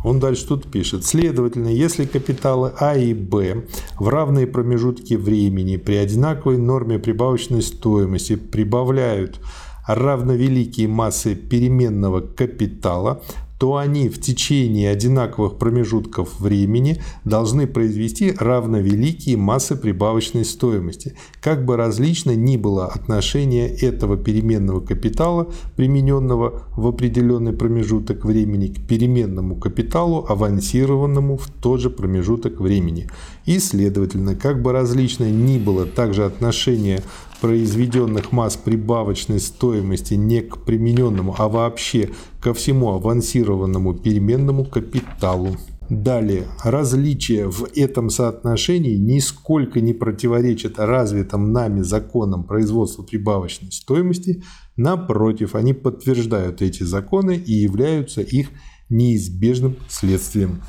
Он 0.05 0.21
дальше 0.21 0.47
тут 0.47 0.71
пишет. 0.71 1.05
Следовательно, 1.05 1.69
если 1.69 2.05
капиталы 2.05 2.73
А 2.79 2.95
и 2.95 3.15
Б 3.15 3.65
в 3.99 4.09
равные 4.09 4.47
промежутки 4.47 5.15
времени 5.15 5.77
при 5.77 5.97
одинаковой 5.97 6.59
норме 6.59 6.99
прибавочной 6.99 7.63
стоимости 7.63 8.37
прибавляют 8.37 9.41
равновеликие 9.87 10.89
массы 10.89 11.35
переменного 11.35 12.21
капитала, 12.21 13.23
то 13.65 13.77
они 13.77 14.11
в 14.11 14.21
течение 14.21 14.91
одинаковых 14.91 15.57
промежутков 15.57 16.39
времени 16.39 17.01
должны 17.25 17.67
произвести 17.67 18.31
равновеликие 18.39 19.39
массы 19.39 19.75
прибавочной 19.75 20.45
стоимости. 20.45 21.17
Как 21.41 21.65
бы 21.65 21.79
различно 21.79 22.37
ни 22.37 22.59
было 22.59 22.89
отношение 22.89 23.75
этого 23.75 24.19
переменного 24.19 24.81
капитала, 24.81 25.49
примененного 25.77 26.65
в 26.77 26.87
определенный 26.87 27.55
промежуток 27.55 28.27
времени, 28.27 28.67
к 28.67 28.87
переменному 28.87 29.57
капиталу, 29.57 30.27
авансированному 30.29 31.39
в 31.39 31.49
тот 31.49 31.81
же 31.81 31.89
промежуток 31.89 32.61
времени. 32.61 33.09
И, 33.47 33.59
следовательно, 33.61 34.35
как 34.35 34.61
бы 34.61 34.73
различно 34.73 35.25
ни 35.31 35.59
было 35.59 35.87
также 35.87 36.27
отношение 36.27 37.03
произведенных 37.45 38.33
масс 38.33 38.57
прибавочной 38.57 39.39
стоимости 39.39 40.15
не 40.15 40.41
к 40.41 40.59
примененному, 40.65 41.35
а 41.37 41.49
вообще 41.49 42.09
ко 42.45 42.53
всему 42.53 42.91
авансированному 42.91 43.95
переменному 43.95 44.67
капиталу. 44.67 45.57
Далее, 45.89 46.45
различия 46.63 47.49
в 47.49 47.67
этом 47.75 48.11
соотношении 48.11 48.97
нисколько 48.97 49.81
не 49.81 49.95
противоречат 49.95 50.79
развитым 50.79 51.53
нами 51.53 51.81
законам 51.81 52.45
производства 52.45 53.03
прибавочной 53.03 53.73
стоимости, 53.73 54.43
напротив, 54.77 55.55
они 55.55 55.73
подтверждают 55.73 56.61
эти 56.61 56.83
законы 56.83 57.35
и 57.35 57.53
являются 57.53 58.21
их 58.21 58.49
неизбежным 58.91 59.77
следствием. 59.89 60.61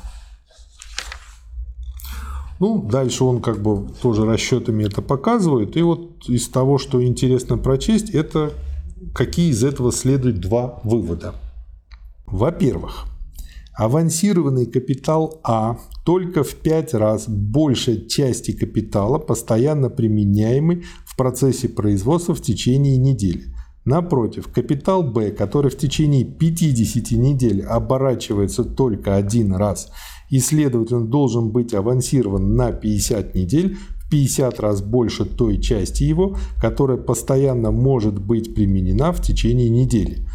Ну, 2.58 2.82
дальше 2.82 3.24
он 3.24 3.42
как 3.42 3.60
бы 3.60 3.86
тоже 4.00 4.24
расчетами 4.24 4.84
это 4.84 5.02
показывает. 5.02 5.76
И 5.76 5.82
вот 5.82 6.26
из 6.26 6.48
того, 6.48 6.78
что 6.78 7.04
интересно 7.04 7.58
прочесть, 7.58 8.08
это 8.08 8.54
какие 9.14 9.50
из 9.50 9.62
этого 9.62 9.92
следуют 9.92 10.40
два 10.40 10.80
вывода. 10.82 11.34
Во-первых, 12.26 13.06
авансированный 13.74 14.66
капитал 14.66 15.40
А 15.44 15.78
только 16.04 16.42
в 16.42 16.54
5 16.54 16.94
раз 16.94 17.28
больше 17.28 18.06
части 18.06 18.52
капитала, 18.52 19.18
постоянно 19.18 19.90
применяемый 19.90 20.84
в 21.04 21.16
процессе 21.16 21.68
производства 21.68 22.34
в 22.34 22.40
течение 22.40 22.96
недели. 22.96 23.44
Напротив, 23.84 24.48
капитал 24.52 25.04
Б, 25.04 25.30
который 25.30 25.70
в 25.70 25.78
течение 25.78 26.24
50 26.24 27.12
недель 27.12 27.62
оборачивается 27.62 28.64
только 28.64 29.16
один 29.16 29.54
раз– 29.54 29.90
и, 30.30 30.40
следовательно, 30.40 31.06
должен 31.06 31.50
быть 31.50 31.74
авансирован 31.74 32.54
на 32.54 32.72
50 32.72 33.34
недель, 33.34 33.76
в 33.76 34.10
50 34.10 34.60
раз 34.60 34.82
больше 34.82 35.24
той 35.24 35.60
части 35.60 36.04
его, 36.04 36.36
которая 36.60 36.96
постоянно 36.96 37.70
может 37.70 38.20
быть 38.20 38.54
применена 38.54 39.12
в 39.12 39.20
течение 39.20 39.68
недели. 39.68 40.25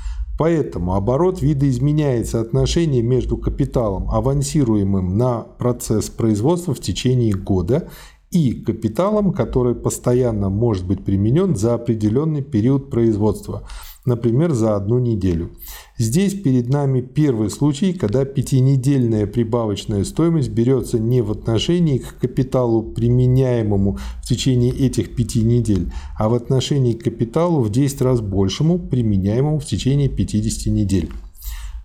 Поэтому 0.41 0.95
оборот 0.95 1.39
видоизменяет 1.43 2.27
соотношение 2.27 3.03
между 3.03 3.37
капиталом, 3.37 4.09
авансируемым 4.09 5.15
на 5.15 5.41
процесс 5.41 6.09
производства 6.09 6.73
в 6.73 6.79
течение 6.79 7.35
года, 7.35 7.89
и 8.31 8.53
капиталом, 8.53 9.33
который 9.33 9.75
постоянно 9.75 10.49
может 10.49 10.87
быть 10.87 11.05
применен 11.05 11.55
за 11.55 11.75
определенный 11.75 12.41
период 12.41 12.89
производства– 12.89 13.67
например, 14.05 14.53
за 14.53 14.75
одну 14.75 14.99
неделю. 14.99 15.51
Здесь 15.97 16.33
перед 16.33 16.69
нами 16.69 17.01
первый 17.01 17.49
случай, 17.49 17.93
когда 17.93 18.25
пятинедельная 18.25 19.27
прибавочная 19.27 20.03
стоимость 20.03 20.49
берется 20.49 20.97
не 20.99 21.21
в 21.21 21.31
отношении 21.31 21.99
к 21.99 22.17
капиталу, 22.17 22.81
применяемому 22.81 23.97
в 24.23 24.27
течение 24.27 24.71
этих 24.71 25.15
пяти 25.15 25.43
недель, 25.43 25.91
а 26.17 26.29
в 26.29 26.33
отношении 26.33 26.93
к 26.93 27.03
капиталу 27.03 27.61
в 27.61 27.69
10 27.69 28.01
раз 28.01 28.21
большему, 28.21 28.79
применяемому 28.79 29.59
в 29.59 29.65
течение 29.65 30.09
50 30.09 30.73
недель. 30.73 31.09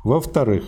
Во-вторых, 0.04 0.64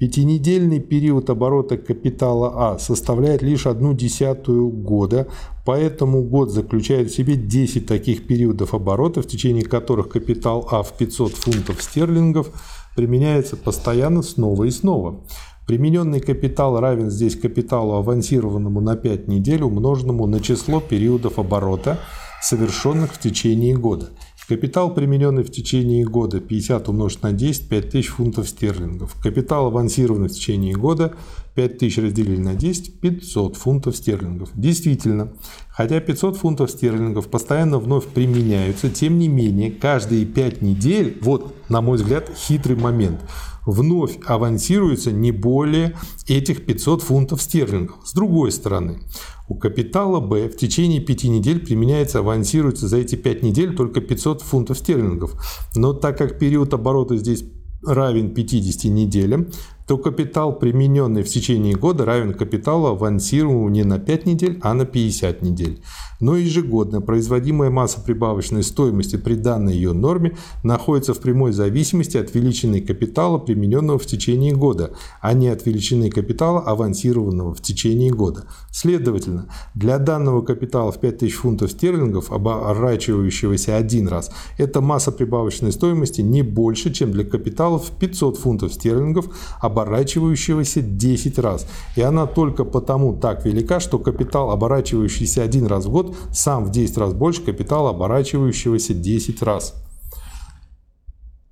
Пятинедельный 0.00 0.80
период 0.80 1.28
оборота 1.28 1.76
капитала 1.76 2.72
А 2.72 2.78
составляет 2.78 3.42
лишь 3.42 3.66
одну 3.66 3.92
десятую 3.92 4.70
года, 4.70 5.28
поэтому 5.66 6.22
год 6.22 6.50
заключает 6.50 7.10
в 7.10 7.14
себе 7.14 7.36
10 7.36 7.84
таких 7.86 8.26
периодов 8.26 8.72
оборота, 8.72 9.20
в 9.20 9.26
течение 9.26 9.62
которых 9.62 10.08
капитал 10.08 10.66
А 10.70 10.82
в 10.82 10.96
500 10.96 11.32
фунтов 11.32 11.82
стерлингов 11.82 12.50
применяется 12.96 13.58
постоянно 13.58 14.22
снова 14.22 14.64
и 14.64 14.70
снова. 14.70 15.20
Примененный 15.66 16.20
капитал 16.20 16.80
равен 16.80 17.10
здесь 17.10 17.36
капиталу, 17.36 17.96
авансированному 17.96 18.80
на 18.80 18.96
5 18.96 19.28
недель, 19.28 19.62
умноженному 19.62 20.26
на 20.26 20.40
число 20.40 20.80
периодов 20.80 21.38
оборота, 21.38 21.98
совершенных 22.40 23.12
в 23.12 23.20
течение 23.20 23.76
года. 23.76 24.08
Капитал, 24.50 24.92
примененный 24.92 25.44
в 25.44 25.52
течение 25.52 26.04
года, 26.04 26.40
50 26.40 26.88
умножить 26.88 27.22
на 27.22 27.32
10, 27.32 27.68
5000 27.68 28.08
фунтов 28.08 28.48
стерлингов. 28.48 29.14
Капитал, 29.22 29.66
авансированный 29.66 30.26
в 30.26 30.32
течение 30.32 30.74
года, 30.74 31.14
5000 31.54 31.98
разделили 31.98 32.40
на 32.40 32.56
10, 32.56 32.98
500 32.98 33.56
фунтов 33.56 33.94
стерлингов. 33.94 34.48
Действительно, 34.56 35.32
хотя 35.68 36.00
500 36.00 36.36
фунтов 36.36 36.72
стерлингов 36.72 37.28
постоянно 37.28 37.78
вновь 37.78 38.08
применяются, 38.08 38.90
тем 38.90 39.20
не 39.20 39.28
менее, 39.28 39.70
каждые 39.70 40.26
5 40.26 40.62
недель, 40.62 41.16
вот, 41.22 41.54
на 41.68 41.80
мой 41.80 41.98
взгляд, 41.98 42.28
хитрый 42.36 42.74
момент, 42.74 43.20
вновь 43.66 44.18
авансируется 44.26 45.12
не 45.12 45.32
более 45.32 45.96
этих 46.28 46.64
500 46.64 47.02
фунтов 47.02 47.42
стерлингов. 47.42 47.96
С 48.04 48.12
другой 48.12 48.52
стороны, 48.52 49.00
у 49.48 49.54
капитала 49.54 50.20
Б 50.20 50.48
в 50.48 50.56
течение 50.56 51.00
5 51.00 51.24
недель 51.24 51.60
применяется, 51.60 52.20
авансируется 52.20 52.88
за 52.88 52.98
эти 52.98 53.16
5 53.16 53.42
недель 53.42 53.76
только 53.76 54.00
500 54.00 54.42
фунтов 54.42 54.78
стерлингов. 54.78 55.34
Но 55.74 55.92
так 55.92 56.18
как 56.18 56.38
период 56.38 56.72
оборота 56.72 57.16
здесь 57.16 57.44
равен 57.82 58.34
50 58.34 58.90
неделям, 58.90 59.48
то 59.86 59.98
капитал, 59.98 60.58
примененный 60.58 61.22
в 61.22 61.28
течение 61.28 61.74
года, 61.74 62.04
равен 62.04 62.34
капиталу, 62.34 62.86
авансируемому 62.88 63.68
не 63.70 63.82
на 63.82 63.98
5 63.98 64.26
недель, 64.26 64.58
а 64.62 64.74
на 64.74 64.84
50 64.84 65.42
недель. 65.42 65.82
Но 66.20 66.36
ежегодно 66.36 67.00
производимая 67.00 67.70
масса 67.70 68.00
прибавочной 68.00 68.62
стоимости 68.62 69.16
при 69.16 69.34
данной 69.34 69.74
ее 69.74 69.92
норме 69.92 70.36
находится 70.62 71.14
в 71.14 71.18
прямой 71.18 71.52
зависимости 71.52 72.16
от 72.16 72.34
величины 72.34 72.80
капитала, 72.80 73.38
примененного 73.38 73.98
в 73.98 74.06
течение 74.06 74.54
года, 74.54 74.92
а 75.20 75.32
не 75.32 75.48
от 75.48 75.66
величины 75.66 76.10
капитала, 76.10 76.60
авансированного 76.60 77.54
в 77.54 77.60
течение 77.60 78.10
года. 78.10 78.44
Следовательно, 78.70 79.46
для 79.74 79.98
данного 79.98 80.42
капитала 80.42 80.92
в 80.92 81.00
5000 81.00 81.34
фунтов 81.34 81.70
стерлингов, 81.70 82.30
оборачивающегося 82.30 83.76
один 83.76 84.08
раз, 84.08 84.30
эта 84.58 84.80
масса 84.80 85.12
прибавочной 85.12 85.72
стоимости 85.72 86.20
не 86.20 86.42
больше, 86.42 86.92
чем 86.92 87.12
для 87.12 87.24
капитала 87.24 87.78
в 87.78 87.90
500 87.90 88.38
фунтов 88.38 88.74
стерлингов, 88.74 89.26
оборачивающегося 89.60 90.20
оборачивающегося 90.20 90.82
10 90.82 91.38
раз. 91.38 91.66
И 91.96 92.02
она 92.02 92.26
только 92.26 92.64
потому 92.64 93.16
так 93.16 93.44
велика, 93.44 93.80
что 93.80 93.98
капитал, 93.98 94.50
оборачивающийся 94.50 95.42
один 95.42 95.66
раз 95.66 95.86
в 95.86 95.90
год, 95.90 96.09
сам 96.32 96.64
в 96.64 96.70
10 96.70 96.96
раз 96.98 97.12
больше 97.12 97.42
капитала, 97.42 97.90
оборачивающегося 97.90 98.94
10 98.94 99.42
раз. 99.42 99.74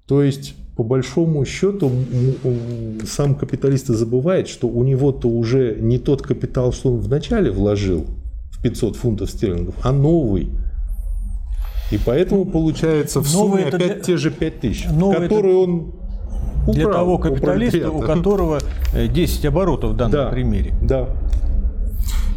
То 0.06 0.22
есть, 0.22 0.54
по 0.76 0.82
большому 0.82 1.44
счету, 1.44 1.90
сам 3.06 3.34
капиталист 3.34 3.88
забывает, 3.88 4.48
что 4.48 4.68
у 4.68 4.82
него-то 4.84 5.28
уже 5.28 5.76
не 5.78 5.98
тот 5.98 6.22
капитал, 6.22 6.72
что 6.72 6.92
он 6.92 7.00
вначале 7.00 7.50
вложил 7.50 8.06
в 8.50 8.62
500 8.62 8.96
фунтов 8.96 9.30
стерлингов, 9.30 9.74
а 9.82 9.92
новый. 9.92 10.50
И 11.90 11.98
поэтому 11.98 12.44
получается 12.44 13.20
в 13.20 13.28
сумме 13.28 13.64
опять 13.64 13.78
для... 13.78 13.94
те 14.00 14.16
же 14.16 14.30
5000, 14.30 14.86
которые 14.86 15.62
это... 15.62 15.70
он 15.70 15.92
для 16.72 16.86
того 16.86 17.18
капиталиста, 17.18 17.90
у, 17.90 17.98
у 17.98 18.00
которого 18.00 18.60
10 18.94 19.44
э, 19.44 19.48
оборотов 19.48 19.92
в 19.92 19.96
данном 19.96 20.12
да, 20.12 20.28
примере. 20.28 20.74
Да. 20.82 21.08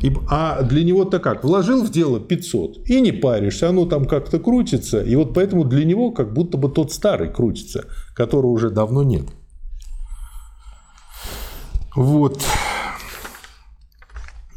И, 0.02 0.12
а 0.30 0.64
для 0.64 0.84
него-то 0.84 1.20
как? 1.20 1.44
Вложил 1.44 1.84
в 1.84 1.92
дело 1.92 2.20
500 2.20 2.90
и 2.90 3.02
не 3.02 3.12
паришься, 3.12 3.70
оно 3.70 3.86
там 3.86 4.06
как-то 4.06 4.40
крутится. 4.40 5.02
И 5.02 5.16
вот 5.16 5.34
поэтому 5.34 5.64
для 5.64 5.86
него 5.86 6.12
как 6.12 6.34
будто 6.34 6.58
бы 6.58 6.70
тот 6.70 6.92
старый 6.92 7.32
крутится, 7.32 7.86
которого 8.16 8.52
уже 8.52 8.70
давно 8.72 9.04
нет. 9.04 9.26
Вот. 11.96 12.42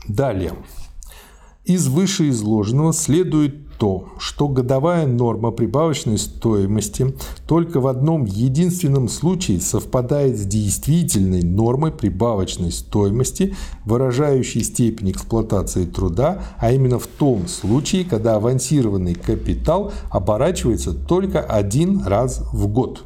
Далее. 0.09 0.53
Из 1.65 1.89
вышеизложенного 1.89 2.93
следует 2.93 3.64
то, 3.79 4.09
что 4.19 4.49
годовая 4.49 5.07
норма 5.07 5.51
прибавочной 5.51 6.19
стоимости 6.19 7.15
только 7.47 7.81
в 7.81 7.87
одном 7.87 8.25
единственном 8.25 9.09
случае 9.09 9.61
совпадает 9.61 10.39
с 10.39 10.45
действительной 10.45 11.43
нормой 11.43 11.93
прибавочной 11.93 12.73
стоимости, 12.73 13.55
выражающей 13.85 14.63
степень 14.63 15.11
эксплуатации 15.11 15.85
труда, 15.85 16.43
а 16.59 16.73
именно 16.73 16.99
в 16.99 17.07
том 17.07 17.49
случае, 17.49 18.05
когда 18.05 18.37
авансированный 18.37 19.15
капитал 19.15 19.93
оборачивается 20.11 20.93
только 20.93 21.41
один 21.41 22.03
раз 22.05 22.43
в 22.53 22.67
год. 22.69 23.05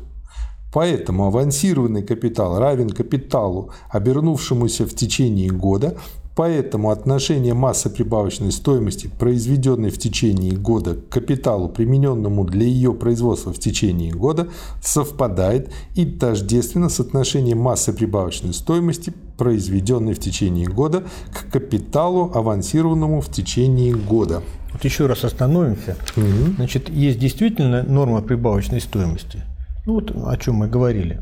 Поэтому 0.73 1.27
авансированный 1.27 2.03
капитал 2.03 2.59
равен 2.59 2.91
капиталу, 2.91 3.71
обернувшемуся 3.91 4.87
в 4.87 4.95
течение 4.95 5.51
года, 5.51 5.97
Поэтому 6.39 6.91
отношение 6.91 7.53
массы 7.53 7.91
прибавочной 7.91 8.53
стоимости, 8.53 9.11
произведенной 9.19 9.91
в 9.91 9.99
течение 9.99 10.53
года 10.53 10.95
к 10.95 11.09
капиталу, 11.09 11.69
примененному 11.69 12.45
для 12.45 12.65
ее 12.65 12.95
производства 12.95 13.53
в 13.53 13.59
течение 13.59 14.13
года, 14.13 14.47
совпадает 14.81 15.73
и 15.97 16.07
тождественно 16.07 16.91
с 16.91 17.01
отношением 17.01 17.59
массы 17.59 17.93
прибавочной 17.93 18.55
стоимости, 18.55 19.13
произведенной 19.37 20.15
в 20.15 20.21
течение 20.21 20.69
года, 20.69 21.03
к 21.33 21.51
капиталу, 21.51 22.31
авансированному 22.33 23.21
в 23.21 23.29
течение 23.33 23.93
года. 23.97 24.45
Вот 24.73 24.85
еще 24.85 25.07
раз 25.07 25.25
остановимся. 25.25 25.97
Угу. 26.17 26.55
Значит, 26.55 26.89
есть 26.89 27.19
действительно 27.19 27.83
норма 27.83 28.23
прибавочной 28.23 28.81
стоимости. 28.81 29.43
Ну 29.87 29.95
вот 29.95 30.13
о 30.15 30.37
чем 30.37 30.55
мы 30.55 30.69
говорили. 30.69 31.21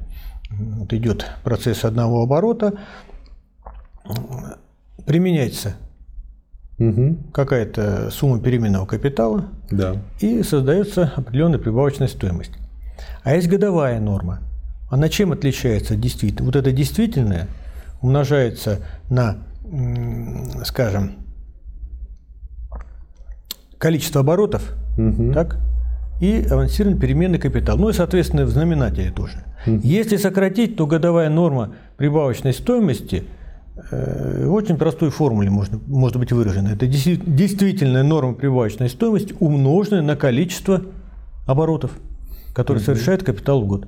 Вот 0.51 0.93
идет 0.93 1.25
процесс 1.43 1.87
одного 1.87 2.23
оборота 2.23 2.75
применяется 5.07 5.77
угу. 6.79 7.17
какая-то 7.33 8.11
сумма 8.11 8.41
переменного 8.41 8.85
капитала 8.87 9.45
да. 9.71 9.97
и 10.21 10.43
создается 10.43 11.13
определенная 11.17 11.59
прибавочная 11.59 12.09
стоимость. 12.09 12.53
А 13.23 13.35
есть 13.35 13.49
годовая 13.49 14.01
норма. 14.01 14.41
Она 14.91 15.09
чем 15.09 15.33
отличается 15.33 15.97
действительно? 15.97 16.47
Вот 16.47 16.57
это 16.57 16.73
действительное 16.73 17.49
умножается 18.03 18.81
на, 19.09 19.39
скажем, 20.65 21.13
количество 23.79 24.21
оборотов, 24.21 24.75
угу. 24.99 25.33
так, 25.33 25.59
и 26.21 26.47
авансированный 26.51 26.99
переменный 26.99 27.39
капитал. 27.39 27.77
Ну 27.77 27.91
и, 27.91 27.93
соответственно, 27.93 28.45
в 28.45 28.51
знаменателе 28.51 29.11
тоже. 29.11 29.45
Угу. 29.67 29.81
Если 29.83 30.17
сократить, 30.17 30.77
то 30.77 30.87
годовая 30.87 31.31
норма 31.31 31.75
прибавочной 31.97 32.53
стоимости– 32.53 33.25
в 33.77 34.53
очень 34.53 34.79
простой 34.79 35.11
формуле 35.11 35.51
можно, 35.51 35.79
может 35.87 36.17
быть 36.17 36.33
выражено. 36.33 36.69
Это 36.69 36.87
действительная 36.87 38.03
норма 38.03 38.35
прибавочной 38.35 38.89
стоимости, 38.89 39.35
умноженная 39.39 40.03
на 40.03 40.17
количество 40.17 40.83
оборотов, 41.47 41.93
которые 42.55 42.81
угу. 42.81 42.87
совершает 42.87 43.23
капитал 43.23 43.63
в 43.63 43.67
год. 43.67 43.87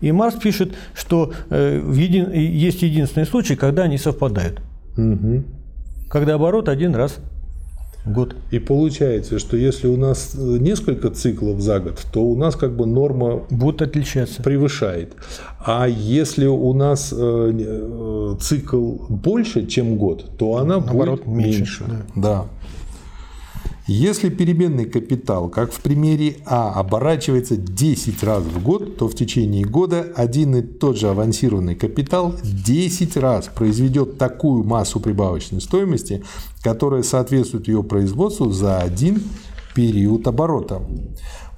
И 0.00 0.10
Марс 0.12 0.34
пишет, 0.36 0.74
что 0.94 1.32
э, 1.50 1.82
един, 1.94 2.30
есть 2.32 2.82
единственный 2.82 3.26
случай, 3.26 3.56
когда 3.56 3.82
они 3.82 3.98
совпадают. 3.98 4.60
Угу. 4.96 5.44
Когда 6.08 6.34
оборот 6.34 6.68
один 6.68 6.94
раз 6.94 7.18
год. 8.06 8.34
И 8.50 8.58
получается, 8.58 9.38
что 9.38 9.56
если 9.56 9.86
у 9.86 9.96
нас 9.96 10.34
э, 10.34 10.38
несколько 10.58 11.10
циклов 11.10 11.60
за 11.60 11.80
год, 11.80 12.04
то 12.12 12.22
у 12.22 12.36
нас 12.36 12.56
как 12.56 12.76
бы 12.76 12.86
норма 12.86 13.42
будет 13.50 13.82
отличаться. 13.82 14.42
превышает. 14.42 15.14
А 15.64 15.86
если 15.86 16.46
у 16.46 16.72
нас 16.72 17.12
э, 17.16 17.16
э, 17.16 18.36
цикл 18.40 18.96
больше, 19.08 19.66
чем 19.66 19.96
год, 19.96 20.24
то 20.38 20.56
она 20.56 20.78
Наоборот, 20.78 21.24
будет 21.24 21.36
меньше. 21.36 21.58
меньше. 21.58 21.84
Да. 22.16 22.22
да. 22.22 22.44
Если 23.92 24.28
переменный 24.28 24.84
капитал, 24.84 25.48
как 25.48 25.72
в 25.72 25.80
примере 25.80 26.36
А, 26.46 26.74
оборачивается 26.74 27.56
10 27.56 28.22
раз 28.22 28.44
в 28.44 28.62
год, 28.62 28.96
то 28.96 29.08
в 29.08 29.16
течение 29.16 29.64
года 29.64 30.12
один 30.14 30.54
и 30.54 30.62
тот 30.62 30.96
же 30.96 31.08
авансированный 31.08 31.74
капитал 31.74 32.36
10 32.40 33.16
раз 33.16 33.50
произведет 33.52 34.16
такую 34.16 34.62
массу 34.62 35.00
прибавочной 35.00 35.60
стоимости, 35.60 36.22
которая 36.62 37.02
соответствует 37.02 37.66
ее 37.66 37.82
производству 37.82 38.48
за 38.52 38.78
один 38.78 39.24
период 39.74 40.24
оборота. 40.28 40.82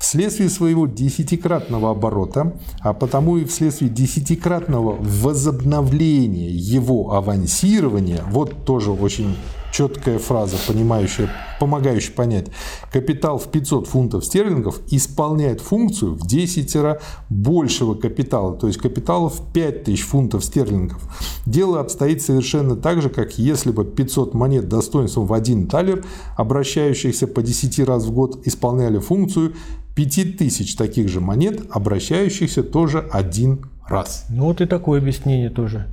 Вследствие 0.01 0.49
своего 0.49 0.87
десятикратного 0.87 1.90
оборота, 1.90 2.59
а 2.81 2.95
потому 2.95 3.37
и 3.37 3.45
вследствие 3.45 3.90
десятикратного 3.90 4.97
возобновления 4.99 6.49
его 6.49 7.12
авансирования, 7.12 8.23
вот 8.31 8.64
тоже 8.64 8.90
очень 8.90 9.37
четкая 9.73 10.19
фраза, 10.19 10.57
понимающая, 10.69 11.31
помогающая 11.59 12.13
понять. 12.15 12.49
Капитал 12.93 13.39
в 13.39 13.51
500 13.51 13.89
фунтов 13.89 14.25
стерлингов 14.25 14.81
исполняет 14.91 15.61
функцию 15.61 16.15
в 16.15 16.27
10 16.27 16.77
раз 16.77 17.03
большего 17.31 17.95
капитала, 17.95 18.55
то 18.55 18.67
есть 18.67 18.79
капитала 18.79 19.29
в 19.29 19.53
5000 19.53 20.03
фунтов 20.03 20.45
стерлингов. 20.45 21.03
Дело 21.47 21.81
обстоит 21.81 22.23
совершенно 22.23 22.77
так 22.77 23.03
же, 23.03 23.09
как 23.09 23.39
если 23.39 23.73
бы 23.73 23.85
500 23.85 24.35
монет 24.35 24.69
достоинством 24.69 25.27
в 25.27 25.33
1 25.33 25.67
талер, 25.67 26.05
обращающихся 26.37 27.27
по 27.27 27.43
10 27.43 27.81
раз 27.81 28.05
в 28.05 28.13
год, 28.13 28.47
исполняли 28.47 28.99
функцию 28.99 29.55
5000 29.95 30.77
таких 30.77 31.09
же 31.09 31.21
монет, 31.21 31.63
обращающихся 31.71 32.63
тоже 32.63 33.07
один 33.11 33.67
раз. 33.89 34.27
Ну 34.29 34.45
вот 34.45 34.61
и 34.61 34.67
такое 34.67 35.01
объяснение 35.01 35.51
тоже 35.51 35.87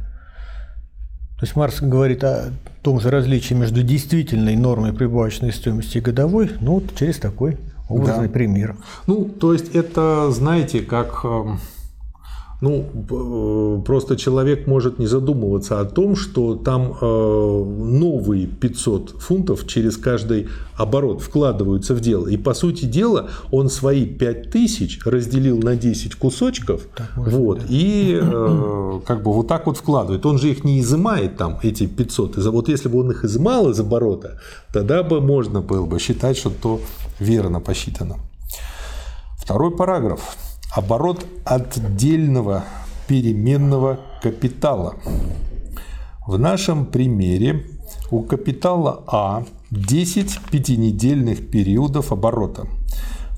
То 1.40 1.46
есть 1.46 1.56
Марс 1.56 1.82
говорит 1.82 2.24
о 2.26 2.52
том 2.82 3.00
же 3.00 3.10
различии 3.10 3.54
между 3.54 3.82
действительной 3.82 4.58
нормой 4.58 4.92
прибавочной 4.92 5.54
стоимости 5.54 6.00
и 6.00 6.02
годовой, 6.02 6.52
ну, 6.60 6.76
вот 6.76 6.96
через 6.98 7.18
такой 7.18 7.58
образный 7.88 8.28
да. 8.28 8.34
пример. 8.34 8.76
Ну, 9.08 9.24
то 9.26 9.54
есть 9.54 9.74
это, 9.74 10.32
знаете, 10.32 10.82
как 10.82 11.22
эм, 11.24 11.60
ну, 12.62 12.86
э, 13.10 13.82
просто 13.86 14.18
человек 14.18 14.68
может 14.68 15.00
не 15.00 15.08
задумываться 15.08 15.80
о 15.80 15.86
том, 15.86 16.18
что 16.18 16.56
там 16.56 16.94
э, 17.00 17.06
новые 17.06 18.48
500 18.48 19.22
фунтов 19.22 19.66
через 19.66 19.96
каждый 19.96 20.50
оборот 20.76 21.22
вкладываются 21.22 21.94
в 21.94 22.02
дело. 22.02 22.28
И, 22.28 22.36
по 22.36 22.54
сути 22.54 22.84
дела, 22.84 23.30
он 23.52 23.70
свои 23.70 24.06
5000 24.06 25.06
разделил 25.06 25.60
на 25.60 25.78
10 25.78 26.16
кусочков, 26.16 26.88
вот, 27.16 27.62
и 27.70 28.20
э, 28.22 29.00
как 29.06 29.24
бы 29.24 29.32
вот 29.32 29.48
так 29.48 29.66
вот 29.66 29.78
вкладывает. 29.78 30.26
Он 30.26 30.38
же 30.38 30.50
их 30.50 30.66
не 30.66 30.82
изымает 30.82 31.38
там, 31.38 31.60
эти 31.64 31.86
500. 31.86 32.38
Вот 32.48 32.68
если 32.68 32.90
бы 32.90 33.00
он 33.00 33.12
их 33.12 33.24
изымал 33.24 33.70
из 33.70 33.80
оборота, 33.80 34.42
тогда 34.74 35.02
бы 35.04 35.22
можно 35.22 35.62
было 35.62 35.86
бы 35.86 35.98
считать, 36.00 36.38
что 36.38 36.50
то 36.50 36.82
верно 37.20 37.62
посчитано. 37.62 38.18
Второй 39.38 39.72
параграф 39.72 40.36
оборот 40.72 41.26
отдельного 41.46 42.64
переменного 43.08 44.00
капитала. 44.22 44.96
В 46.28 46.38
нашем 46.38 46.86
примере 46.86 47.66
у 48.12 48.22
капитала 48.22 49.04
А 49.08 49.46
10 49.72 50.40
пятинедельных 50.52 51.50
периодов 51.50 52.12
оборота– 52.12 52.68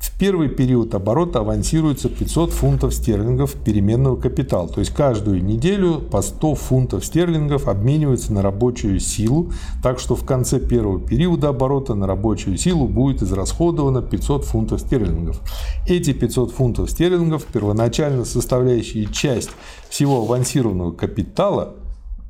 в 0.01 0.17
первый 0.17 0.49
период 0.49 0.95
оборота 0.95 1.39
авансируется 1.39 2.09
500 2.09 2.51
фунтов 2.51 2.91
стерлингов 2.91 3.53
переменного 3.53 4.15
капитала. 4.15 4.67
То 4.67 4.79
есть 4.79 4.91
каждую 4.91 5.45
неделю 5.45 5.99
по 5.99 6.23
100 6.23 6.55
фунтов 6.55 7.05
стерлингов 7.05 7.67
обмениваются 7.67 8.33
на 8.33 8.41
рабочую 8.41 8.99
силу. 8.99 9.51
Так 9.83 9.99
что 9.99 10.15
в 10.15 10.25
конце 10.25 10.59
первого 10.59 10.99
периода 10.99 11.49
оборота 11.49 11.93
на 11.93 12.07
рабочую 12.07 12.57
силу 12.57 12.87
будет 12.87 13.21
израсходовано 13.21 14.01
500 14.01 14.43
фунтов 14.43 14.81
стерлингов. 14.81 15.39
Эти 15.87 16.13
500 16.13 16.51
фунтов 16.51 16.89
стерлингов, 16.89 17.45
первоначально 17.45 18.25
составляющие 18.25 19.05
часть 19.05 19.51
всего 19.87 20.23
авансированного 20.23 20.93
капитала, 20.93 21.75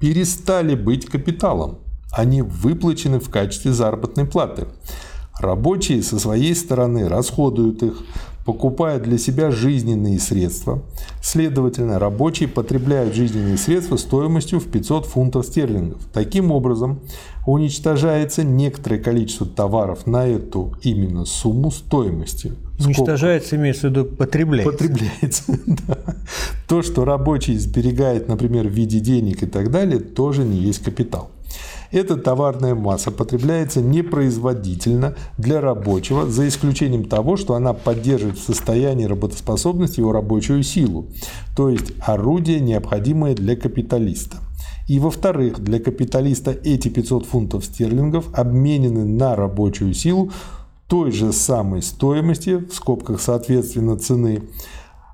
перестали 0.01 0.75
быть 0.75 1.05
капиталом. 1.05 1.77
Они 2.12 2.41
выплачены 2.41 3.21
в 3.21 3.29
качестве 3.29 3.71
заработной 3.71 4.25
платы. 4.25 4.67
Рабочие 5.41 6.04
со 6.04 6.19
своей 6.19 6.54
стороны 6.54 7.10
расходуют 7.10 7.82
их, 7.82 8.04
покупая 8.45 8.99
для 8.99 9.17
себя 9.17 9.49
жизненные 9.49 10.19
средства. 10.19 10.84
Следовательно, 11.23 11.97
рабочие 11.97 12.47
потребляют 12.47 13.15
жизненные 13.15 13.58
средства 13.58 13.97
стоимостью 13.97 14.60
в 14.60 14.67
500 14.67 15.08
фунтов 15.08 15.47
стерлингов. 15.47 15.99
Таким 16.13 16.51
образом, 16.51 16.99
уничтожается 17.47 18.43
некоторое 18.43 18.99
количество 18.99 19.47
товаров 19.47 20.06
на 20.06 20.27
эту 20.27 20.75
именно 20.84 21.25
сумму 21.25 21.71
стоимости. 21.71 22.54
Уничтожается, 22.80 23.56
имеется 23.56 23.88
в 23.88 23.91
виду, 23.91 24.06
потребляется. 24.06 24.71
Потребляется, 24.71 25.43
да. 25.88 25.97
То, 26.67 26.84
что 26.84 27.04
рабочий 27.04 27.58
сберегает, 27.58 28.27
например, 28.27 28.67
в 28.67 28.71
виде 28.71 28.99
денег 28.99 29.41
и 29.41 29.47
так 29.47 29.71
далее, 29.71 29.99
тоже 29.99 30.43
не 30.43 30.58
есть 30.58 30.84
капитал. 30.84 31.32
Эта 31.91 32.15
товарная 32.15 32.73
масса 32.73 33.12
потребляется 33.12 33.82
непроизводительно 33.82 35.15
для 35.38 35.60
рабочего, 35.60 36.25
за 36.30 36.47
исключением 36.47 37.06
того, 37.06 37.36
что 37.36 37.56
она 37.56 37.73
поддерживает 37.73 38.38
в 38.38 38.43
состоянии 38.43 39.06
работоспособности 39.06 39.99
его 39.99 40.13
рабочую 40.13 40.63
силу, 40.63 41.08
то 41.56 41.69
есть 41.69 41.91
орудие, 41.99 42.62
необходимое 42.62 43.36
для 43.36 43.56
капиталиста. 43.56 44.38
И 44.88 44.99
во-вторых, 44.99 45.60
для 45.60 45.80
капиталиста 45.80 46.51
эти 46.51 46.88
500 46.88 47.25
фунтов 47.25 47.65
стерлингов 47.65 48.25
обменены 48.34 49.06
на 49.06 49.36
рабочую 49.36 49.93
силу 49.93 50.32
той 50.88 51.12
же 51.12 51.32
самой 51.32 51.82
стоимости, 51.82 52.58
в 52.58 52.73
скобках 52.73 53.21
соответственно 53.21 53.97
цены, 53.97 54.43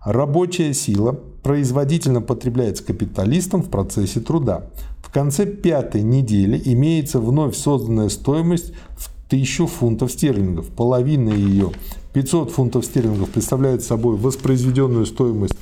рабочая 0.04 0.74
сила 0.74 1.20
производительно 1.44 2.22
потребляется 2.22 2.84
капиталистом 2.84 3.62
в 3.62 3.70
процессе 3.70 4.20
труда. 4.20 4.70
В 5.08 5.10
конце 5.10 5.46
пятой 5.46 6.04
недели 6.04 6.62
имеется 6.66 7.22
вновь 7.22 7.56
созданная 7.56 8.10
стоимость 8.10 8.74
в 8.98 9.10
1000 9.28 9.66
фунтов 9.66 10.12
стерлингов. 10.12 10.68
Половина 10.68 11.30
ее, 11.30 11.72
500 12.12 12.52
фунтов 12.52 12.86
стерлингов, 12.86 13.30
представляет 13.30 13.84
собой 13.84 14.18
воспроизведенную 14.18 15.06
стоимость 15.06 15.56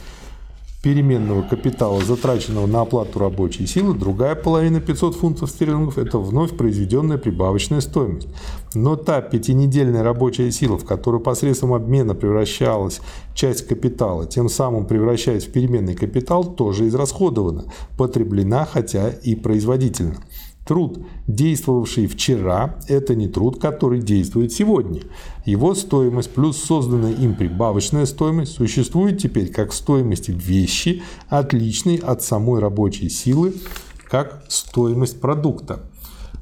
переменного 0.85 1.41
капитала, 1.41 1.99
затраченного 1.99 2.67
на 2.67 2.81
оплату 2.81 3.17
рабочей 3.17 3.65
силы, 3.65 3.95
другая 3.95 4.35
половина 4.35 4.79
500 4.79 5.15
фунтов 5.15 5.49
стерлингов– 5.49 5.97
это 5.97 6.19
вновь 6.19 6.55
произведенная 6.55 7.17
прибавочная 7.17 7.81
стоимость. 7.81 8.27
Но 8.75 8.95
та 8.95 9.21
пятинедельная 9.21 10.03
рабочая 10.03 10.51
сила, 10.51 10.77
в 10.77 10.85
которую 10.85 11.21
посредством 11.21 11.73
обмена 11.73 12.13
превращалась 12.13 13.01
часть 13.33 13.67
капитала, 13.67 14.27
тем 14.27 14.47
самым 14.47 14.85
превращаясь 14.85 15.47
в 15.47 15.51
переменный 15.51 15.95
капитал, 15.95 16.43
тоже 16.43 16.87
израсходована, 16.87 17.65
потреблена, 17.97 18.63
хотя 18.65 19.09
и 19.09 19.33
производительно. 19.33 20.17
Труд, 20.65 20.97
действовавший 21.27 22.07
вчера, 22.07 22.79
это 22.87 23.13
не 23.13 23.27
труд, 23.27 23.61
который 23.61 24.01
действует 24.01 24.51
сегодня. 24.51 25.01
Его 25.45 25.75
стоимость 25.75 26.31
плюс 26.31 26.57
созданная 26.57 27.13
им 27.13 27.35
прибавочная 27.35 28.07
стоимость 28.07 28.53
существует 28.53 29.19
теперь 29.19 29.51
как 29.51 29.71
стоимость 29.73 30.29
вещи, 30.29 31.03
отличной 31.29 31.97
от 31.97 32.23
самой 32.23 32.61
рабочей 32.61 33.09
силы, 33.09 33.53
как 34.09 34.43
стоимость 34.47 35.21
продукта. 35.21 35.81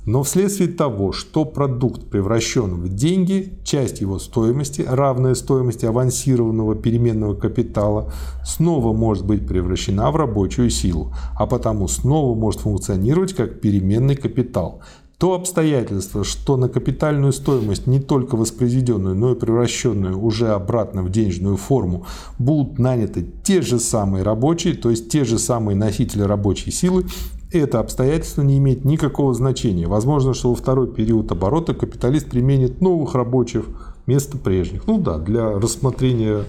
Но 0.05 0.23
вследствие 0.23 0.67
того, 0.69 1.13
что 1.13 1.45
продукт 1.45 2.09
превращен 2.09 2.75
в 2.75 2.89
деньги, 2.89 3.53
часть 3.63 4.01
его 4.01 4.19
стоимости, 4.19 4.85
равная 4.85 5.33
стоимости 5.33 5.85
авансированного 5.85 6.75
переменного 6.75 7.35
капитала, 7.35 8.11
снова 8.45 8.91
может 8.91 9.25
быть 9.25 9.47
превращена 9.47 10.11
в 10.11 10.17
рабочую 10.17 10.69
силу, 10.69 11.13
а 11.37 11.45
потому 11.45 11.87
снова 11.87 12.35
может 12.37 12.61
функционировать 12.61 13.33
как 13.33 13.61
переменный 13.61 14.17
капитал. 14.17 14.81
То 15.23 15.35
обстоятельство, 15.35 16.25
что 16.25 16.57
на 16.57 16.67
капитальную 16.67 17.31
стоимость, 17.31 17.87
не 17.87 18.01
только 18.01 18.35
воспроизведенную, 18.35 19.15
но 19.15 19.31
и 19.31 19.35
превращенную 19.35 20.21
уже 20.21 20.49
обратно 20.49 21.01
в 21.01 21.09
денежную 21.09 21.55
форму, 21.55 22.05
будут 22.39 22.77
наняты 22.77 23.25
те 23.41 23.61
же 23.61 23.79
самые 23.79 24.23
рабочие, 24.25 24.73
то 24.73 24.89
есть 24.89 25.09
те 25.09 25.23
же 25.23 25.39
самые 25.39 25.77
носители 25.77 26.23
рабочей 26.23 26.71
силы, 26.71 27.05
это 27.59 27.79
обстоятельство 27.79 28.41
не 28.41 28.57
имеет 28.57 28.85
никакого 28.85 29.33
значения. 29.33 29.87
Возможно, 29.87 30.33
что 30.33 30.49
во 30.49 30.55
второй 30.55 30.87
период 30.91 31.31
оборота 31.31 31.73
капиталист 31.73 32.29
применит 32.29 32.81
новых 32.81 33.15
рабочих 33.15 33.65
вместо 34.05 34.37
прежних. 34.37 34.87
Ну 34.87 34.97
да, 34.99 35.17
для 35.17 35.51
рассмотрения 35.51 36.45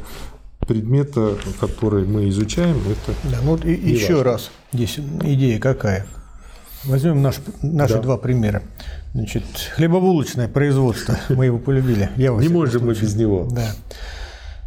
предмета, 0.67 1.37
который 1.61 2.07
мы 2.07 2.29
изучаем, 2.29 2.77
это 2.77 3.17
да, 3.31 3.39
ну, 3.45 3.57
и, 3.57 3.73
еще 3.73 4.15
важно. 4.15 4.25
раз, 4.25 4.51
здесь 4.73 4.99
идея 5.23 5.59
какая? 5.59 6.07
Возьмем 6.85 7.23
наш, 7.23 7.37
наши 7.63 7.95
да. 7.95 8.01
два 8.01 8.17
примера. 8.17 8.63
Значит, 9.15 9.45
хлебобулочное 9.77 10.49
производство, 10.49 11.17
мы 11.31 11.47
его 11.47 11.59
полюбили. 11.59 12.11
Я 12.17 12.33
не 12.33 12.49
можем 12.49 12.87
мы 12.87 12.95
без 12.95 13.15
него. 13.15 13.49
Да. 13.51 13.71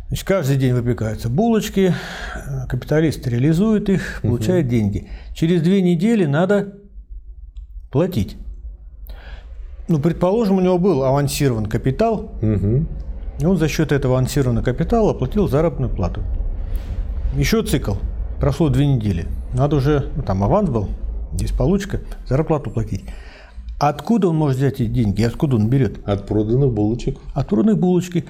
Значит, 0.07 0.25
каждый 0.25 0.55
день 0.55 0.73
выпекаются 0.73 1.27
булочки, 1.27 1.93
капиталист 2.69 3.27
реализует 3.27 3.89
их, 3.89 4.21
получает 4.21 4.65
угу. 4.65 4.71
деньги. 4.71 5.09
Через 5.33 5.61
две 5.61 5.81
недели 5.81 6.25
надо 6.25 6.75
платить. 7.91 8.37
Ну, 9.89 9.99
предположим, 9.99 10.57
у 10.57 10.61
него 10.61 10.77
был 10.77 11.03
авансирован 11.03 11.65
капитал, 11.65 12.31
угу. 12.41 12.85
и 13.39 13.45
он 13.45 13.57
за 13.57 13.67
счет 13.67 13.91
этого 13.91 14.15
авансированного 14.15 14.63
капитала 14.63 15.11
оплатил 15.11 15.49
заработную 15.49 15.93
плату. 15.93 16.21
Еще 17.35 17.61
цикл. 17.63 17.95
Прошло 18.39 18.69
две 18.69 18.87
недели. 18.87 19.25
Надо 19.53 19.75
уже, 19.75 20.09
ну, 20.15 20.23
там 20.23 20.43
аванс 20.43 20.69
был, 20.69 20.87
здесь 21.33 21.51
получка, 21.51 21.99
зарплату 22.27 22.71
платить. 22.71 23.03
Откуда 23.79 24.29
он 24.29 24.37
может 24.37 24.57
взять 24.57 24.75
эти 24.75 24.87
деньги? 24.87 25.21
Откуда 25.21 25.57
он 25.57 25.69
берет? 25.69 25.99
От 26.07 26.25
проданных 26.27 26.71
булочек. 26.71 27.17
От 27.33 27.47
проданных 27.47 27.77
булочки. 27.77 28.25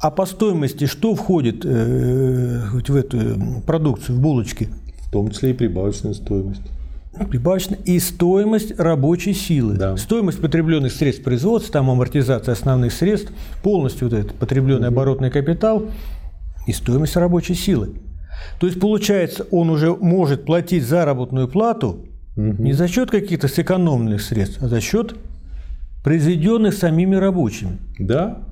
А 0.00 0.10
по 0.10 0.26
стоимости 0.26 0.86
что 0.86 1.14
входит 1.14 1.64
э, 1.64 2.62
в 2.72 2.94
эту 2.94 3.62
продукцию, 3.66 4.16
в 4.16 4.20
булочки? 4.20 4.68
В 5.06 5.10
том 5.10 5.30
числе 5.30 5.50
и 5.50 5.54
прибавочная 5.54 6.14
стоимость. 6.14 6.62
Прибавочная 7.30 7.78
и 7.84 7.98
стоимость 7.98 8.78
рабочей 8.78 9.32
силы. 9.32 9.74
Да. 9.74 9.96
Стоимость 9.96 10.40
потребленных 10.40 10.92
средств 10.92 11.24
производства, 11.24 11.72
там 11.72 11.90
амортизация 11.90 12.52
основных 12.52 12.92
средств, 12.92 13.32
полностью 13.62 14.08
вот 14.08 14.16
этот 14.16 14.34
потребленный 14.34 14.88
угу. 14.88 14.94
оборотный 14.94 15.30
капитал 15.30 15.86
и 16.68 16.72
стоимость 16.72 17.16
рабочей 17.16 17.54
силы. 17.54 17.94
То 18.60 18.68
есть 18.68 18.78
получается, 18.78 19.46
он 19.50 19.68
уже 19.68 19.92
может 19.94 20.44
платить 20.44 20.84
заработную 20.86 21.48
плату 21.48 22.04
угу. 22.36 22.62
не 22.62 22.72
за 22.72 22.86
счет 22.86 23.10
каких-то 23.10 23.48
сэкономленных 23.48 24.20
средств, 24.20 24.62
а 24.62 24.68
за 24.68 24.80
счет 24.80 25.16
произведенных 26.04 26.74
самими 26.74 27.16
рабочими. 27.16 27.78
Да, 27.98 28.42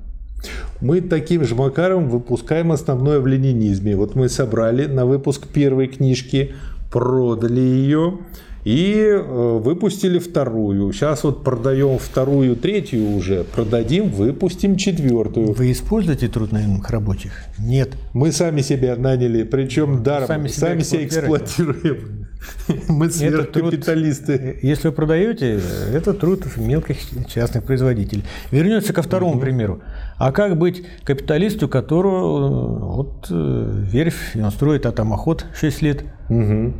мы 0.81 1.01
таким 1.01 1.43
же 1.43 1.55
макаром 1.55 2.09
выпускаем 2.09 2.71
основное 2.71 3.19
в 3.19 3.27
ленинизме. 3.27 3.95
Вот 3.95 4.15
мы 4.15 4.29
собрали 4.29 4.85
на 4.85 5.05
выпуск 5.05 5.47
первой 5.47 5.87
книжки, 5.87 6.53
продали 6.91 7.59
ее 7.59 8.19
и 8.67 8.97
э, 8.99 9.21
выпустили 9.21 10.19
вторую. 10.19 10.91
Сейчас 10.91 11.23
вот 11.23 11.41
продаем 11.41 11.97
вторую, 11.97 12.57
третью 12.57 13.11
уже, 13.15 13.45
продадим, 13.45 14.09
выпустим 14.09 14.75
четвертую. 14.75 15.53
Вы 15.53 15.71
используете 15.71 16.27
труднонаемных 16.27 16.89
рабочих? 16.89 17.31
Нет. 17.57 17.91
Мы 18.11 18.33
сами 18.33 18.59
себя 18.59 18.97
наняли, 18.97 19.43
причем 19.43 20.03
даром, 20.03 20.27
Сами 20.27 20.49
сами, 20.49 20.81
себя 20.81 20.99
себя 20.99 21.05
эксплуатируем. 21.05 22.27
Мы 22.89 23.09
сверхкапиталисты. 23.09 24.59
Если 24.61 24.89
вы 24.89 24.93
продаете, 24.93 25.61
это 25.93 26.13
труд 26.13 26.45
мелких 26.57 26.97
частных 27.29 27.63
производителей. 27.63 28.25
Вернемся 28.51 28.91
ко 28.91 29.01
второму 29.01 29.39
примеру. 29.39 29.79
А 30.17 30.33
как 30.33 30.57
быть 30.57 30.83
капиталисту, 31.05 31.69
которого 31.69 32.17
э, 32.17 32.95
вот 32.95 33.27
э, 33.29 33.83
верфь, 33.93 34.35
он 34.35 34.51
строит 34.51 34.85
атомоход 34.85 35.45
6 35.57 35.81
лет, 35.83 36.03
Мгм. 36.29 36.73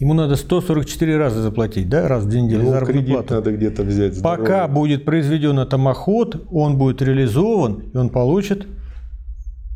Ему 0.00 0.14
надо 0.14 0.36
144 0.36 1.16
раза 1.16 1.42
заплатить, 1.42 1.88
да, 1.88 2.06
раз 2.08 2.24
в 2.24 2.28
две 2.28 2.40
недели 2.42 2.62
Ну, 2.62 2.70
заработную 2.70 2.98
кредит 3.02 3.14
плату. 3.16 3.34
надо 3.34 3.52
где-то 3.52 3.82
взять. 3.82 4.22
Пока 4.22 4.44
здоровый. 4.66 4.74
будет 4.74 5.04
произведен 5.04 5.58
атомоход, 5.58 6.46
он 6.50 6.78
будет 6.78 7.02
реализован, 7.02 7.82
и 7.92 7.96
он 7.96 8.08
получит 8.10 8.66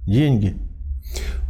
деньги, 0.07 0.57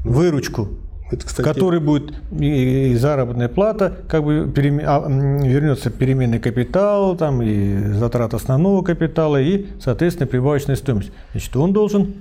выручку, 0.04 0.68
Это, 1.10 1.22
в 1.22 1.28
кстати, 1.28 1.46
которой 1.46 1.80
будет 1.80 2.14
и 2.38 2.92
и 2.92 2.94
заработная 2.96 3.48
плата, 3.48 3.96
как 4.08 4.24
бы 4.24 4.50
переме- 4.54 4.84
а, 4.86 5.06
вернется 5.08 5.90
переменный 5.90 6.38
капитал, 6.38 7.16
там 7.16 7.42
и 7.42 7.92
затрат 7.94 8.34
основного 8.34 8.82
капитала, 8.82 9.40
и, 9.40 9.66
соответственно, 9.80 10.26
прибавочная 10.26 10.76
стоимость. 10.76 11.12
Значит, 11.32 11.56
он 11.56 11.72
должен 11.72 12.14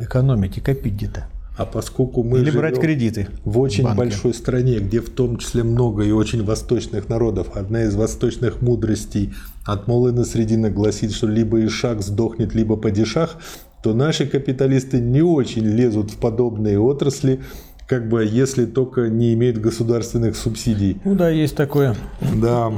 экономить 0.00 0.58
и 0.58 0.60
копить 0.60 0.94
где-то. 0.94 1.26
А 1.58 1.66
поскольку 1.66 2.22
мы 2.22 2.38
Или 2.38 2.50
брать 2.52 2.80
кредиты. 2.80 3.28
в 3.44 3.58
очень 3.58 3.82
в 3.82 3.86
банке. 3.86 3.98
большой 3.98 4.32
стране, 4.32 4.78
где 4.78 5.00
в 5.00 5.10
том 5.10 5.36
числе 5.38 5.64
много 5.64 6.04
и 6.04 6.12
очень 6.12 6.44
восточных 6.44 7.08
народов, 7.08 7.56
одна 7.56 7.82
из 7.82 7.96
восточных 7.96 8.62
мудростей 8.62 9.34
от 9.66 9.88
Молына 9.88 10.24
Средина 10.24 10.70
гласит, 10.70 11.12
что 11.12 11.26
либо 11.26 11.62
Ишак 11.66 12.00
сдохнет, 12.00 12.54
либо 12.54 12.76
падишах, 12.76 13.36
то 13.82 13.92
наши 13.92 14.26
капиталисты 14.26 15.00
не 15.00 15.20
очень 15.20 15.64
лезут 15.66 16.12
в 16.12 16.16
подобные 16.18 16.78
отрасли, 16.78 17.40
как 17.88 18.08
бы 18.08 18.24
если 18.24 18.64
только 18.64 19.08
не 19.08 19.34
имеют 19.34 19.58
государственных 19.58 20.36
субсидий. 20.36 21.00
Ну 21.04 21.16
да, 21.16 21.28
есть 21.28 21.56
такое. 21.56 21.96
Да. 22.40 22.72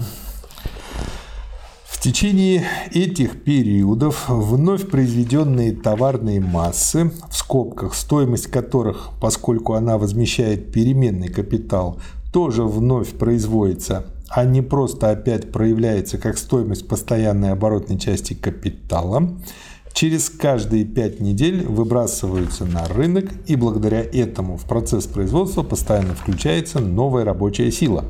В 2.00 2.02
течение 2.02 2.64
этих 2.94 3.44
периодов 3.44 4.30
вновь 4.30 4.88
произведенные 4.88 5.72
товарные 5.72 6.40
массы, 6.40 7.12
в 7.28 7.36
скобках 7.36 7.94
стоимость 7.94 8.46
которых, 8.46 9.10
поскольку 9.20 9.74
она 9.74 9.98
возмещает 9.98 10.72
переменный 10.72 11.28
капитал, 11.28 11.98
тоже 12.32 12.62
вновь 12.62 13.10
производится, 13.10 14.06
а 14.30 14.46
не 14.46 14.62
просто 14.62 15.10
опять 15.10 15.52
проявляется 15.52 16.16
как 16.16 16.38
стоимость 16.38 16.88
постоянной 16.88 17.52
оборотной 17.52 17.98
части 17.98 18.32
капитала, 18.32 19.34
через 19.92 20.30
каждые 20.30 20.86
пять 20.86 21.20
недель 21.20 21.66
выбрасываются 21.66 22.64
на 22.64 22.88
рынок, 22.88 23.26
и 23.46 23.56
благодаря 23.56 24.00
этому 24.00 24.56
в 24.56 24.64
процесс 24.64 25.04
производства 25.04 25.62
постоянно 25.62 26.14
включается 26.14 26.78
новая 26.78 27.26
рабочая 27.26 27.70
сила. 27.70 28.06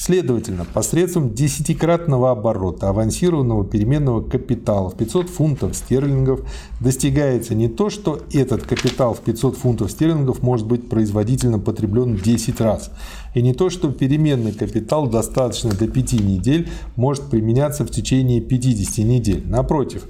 Следовательно, 0.00 0.64
посредством 0.64 1.34
десятикратного 1.34 2.30
оборота 2.30 2.88
авансированного 2.88 3.64
переменного 3.64 4.22
капитала 4.22 4.90
в 4.90 4.96
500 4.96 5.28
фунтов 5.28 5.74
стерлингов 5.74 6.42
достигается 6.78 7.56
не 7.56 7.68
то, 7.68 7.90
что 7.90 8.20
этот 8.32 8.62
капитал 8.62 9.12
в 9.14 9.18
500 9.22 9.56
фунтов 9.56 9.90
стерлингов 9.90 10.40
может 10.40 10.68
быть 10.68 10.88
производительно 10.88 11.58
потреблен 11.58 12.14
10 12.14 12.60
раз, 12.60 12.92
и 13.34 13.42
не 13.42 13.54
то, 13.54 13.70
что 13.70 13.90
переменный 13.90 14.52
капитал 14.52 15.08
достаточно 15.08 15.70
до 15.74 15.88
5 15.88 16.12
недель 16.12 16.70
может 16.94 17.24
применяться 17.24 17.84
в 17.84 17.90
течение 17.90 18.40
50 18.40 18.98
недель. 19.04 19.44
Напротив, 19.48 20.06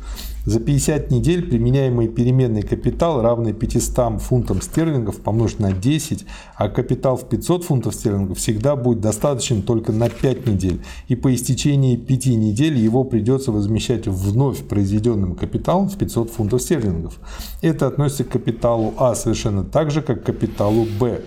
за 0.48 0.60
50 0.60 1.10
недель 1.10 1.46
применяемый 1.46 2.08
переменный 2.08 2.62
капитал, 2.62 3.20
равный 3.20 3.52
500 3.52 4.22
фунтам 4.22 4.62
стерлингов, 4.62 5.20
помножить 5.20 5.60
на 5.60 5.72
10, 5.72 6.24
а 6.56 6.70
капитал 6.70 7.16
в 7.18 7.28
500 7.28 7.64
фунтов 7.64 7.94
стерлингов 7.94 8.38
всегда 8.38 8.74
будет 8.74 9.00
достаточен 9.00 9.60
только 9.60 9.92
на 9.92 10.08
5 10.08 10.46
недель. 10.46 10.80
И 11.08 11.16
по 11.16 11.34
истечении 11.34 11.96
5 11.96 12.26
недель 12.28 12.78
его 12.78 13.04
придется 13.04 13.52
возмещать 13.52 14.08
вновь 14.08 14.66
произведенным 14.66 15.34
капиталом 15.34 15.90
в 15.90 15.98
500 15.98 16.30
фунтов 16.30 16.62
стерлингов. 16.62 17.20
Это 17.60 17.86
относится 17.86 18.24
к 18.24 18.30
капиталу 18.30 18.94
А 18.96 19.14
совершенно 19.14 19.64
так 19.64 19.90
же, 19.90 20.00
как 20.00 20.22
к 20.22 20.26
капиталу 20.26 20.86
Б. 20.98 21.20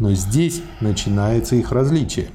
Но 0.00 0.14
здесь 0.14 0.62
начинается 0.80 1.54
их 1.54 1.70
различие. 1.70 2.26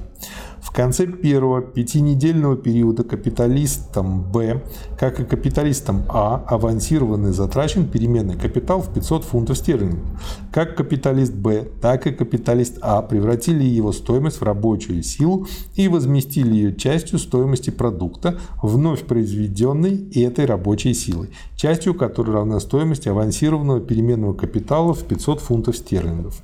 В 0.60 0.72
конце 0.72 1.06
первого 1.06 1.62
пятинедельного 1.62 2.56
периода 2.56 3.02
капиталистам 3.02 4.22
Б, 4.30 4.62
как 4.98 5.18
и 5.18 5.24
капиталистам 5.24 6.04
А, 6.08 6.44
авансирован 6.46 7.28
и 7.28 7.32
затрачен 7.32 7.88
переменный 7.88 8.36
капитал 8.36 8.82
в 8.82 8.92
500 8.92 9.24
фунтов 9.24 9.56
стерлингов. 9.56 10.04
Как 10.52 10.76
капиталист 10.76 11.32
Б, 11.32 11.66
так 11.80 12.06
и 12.06 12.12
капиталист 12.12 12.78
А 12.82 13.00
превратили 13.02 13.64
его 13.64 13.92
стоимость 13.92 14.40
в 14.40 14.42
рабочую 14.42 15.02
силу 15.02 15.46
и 15.74 15.88
возместили 15.88 16.54
ее 16.54 16.76
частью 16.76 17.18
стоимости 17.18 17.70
продукта, 17.70 18.38
вновь 18.62 19.04
произведенной 19.04 20.10
этой 20.14 20.44
рабочей 20.44 20.92
силой, 20.94 21.30
частью 21.56 21.94
которой 21.94 22.32
равна 22.32 22.60
стоимости 22.60 23.08
авансированного 23.08 23.80
переменного 23.80 24.34
капитала 24.34 24.92
в 24.92 25.04
500 25.04 25.40
фунтов 25.40 25.76
стерлингов. 25.76 26.42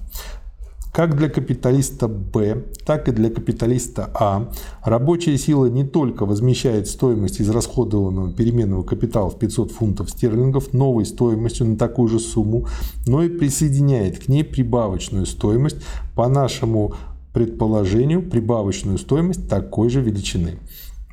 Как 0.97 1.15
для 1.15 1.29
капиталиста 1.29 2.09
Б, 2.09 2.65
так 2.87 3.07
и 3.07 3.13
для 3.13 3.29
капиталиста 3.29 4.09
А 4.15 4.51
рабочая 4.83 5.37
сила 5.37 5.67
не 5.67 5.85
только 5.85 6.25
возмещает 6.25 6.89
стоимость 6.89 7.39
израсходованного 7.39 8.33
переменного 8.33 8.83
капитала 8.83 9.29
в 9.29 9.39
500 9.39 9.73
фунтов 9.73 10.09
стерлингов 10.09 10.73
новой 10.73 11.05
стоимостью 11.05 11.67
на 11.67 11.77
такую 11.77 12.09
же 12.09 12.19
сумму, 12.19 12.67
но 13.07 13.23
и 13.23 13.29
присоединяет 13.29 14.25
к 14.25 14.29
ней 14.29 14.43
прибавочную 14.43 15.27
стоимость 15.27 15.77
по 16.15 16.29
нашему 16.29 16.95
предположению 17.35 18.23
прибавочную 18.23 18.97
стоимость 18.97 19.51
такой 19.51 19.91
же 19.91 20.01
величины. 20.01 20.61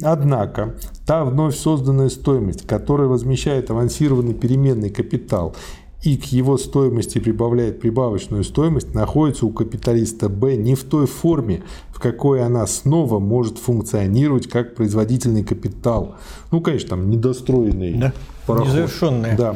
Однако, 0.02 0.76
та 1.06 1.26
вновь 1.26 1.58
созданная 1.58 2.08
стоимость, 2.08 2.66
которая 2.66 3.10
возмещает 3.10 3.70
авансированный 3.70 4.34
переменный 4.34 4.90
капитал 4.90 5.56
и 6.04 6.18
к 6.18 6.26
его 6.26 6.58
стоимости 6.58 7.20
прибавляет 7.20 7.80
прибавочную 7.80 8.44
стоимость, 8.44 8.94
находится 8.94 9.46
у 9.46 9.52
капиталиста 9.52 10.28
Б 10.28 10.58
не 10.58 10.76
в 10.76 10.84
той 10.84 11.08
форме, 11.08 11.64
в 11.90 12.00
какой 12.00 12.46
она 12.46 12.68
снова 12.68 13.20
может 13.20 13.58
функционировать 13.58 14.48
как 14.48 14.76
производительный 14.76 15.44
капитал. 15.46 16.16
Ну, 16.52 16.60
конечно, 16.60 16.90
там 16.90 17.10
недостроенный 17.10 17.94
Да. 17.94 18.14
пароход. 18.46 18.68
Незавершенная. 18.68 19.38
Да. 19.38 19.56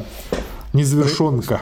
Незавершенка. 0.74 1.62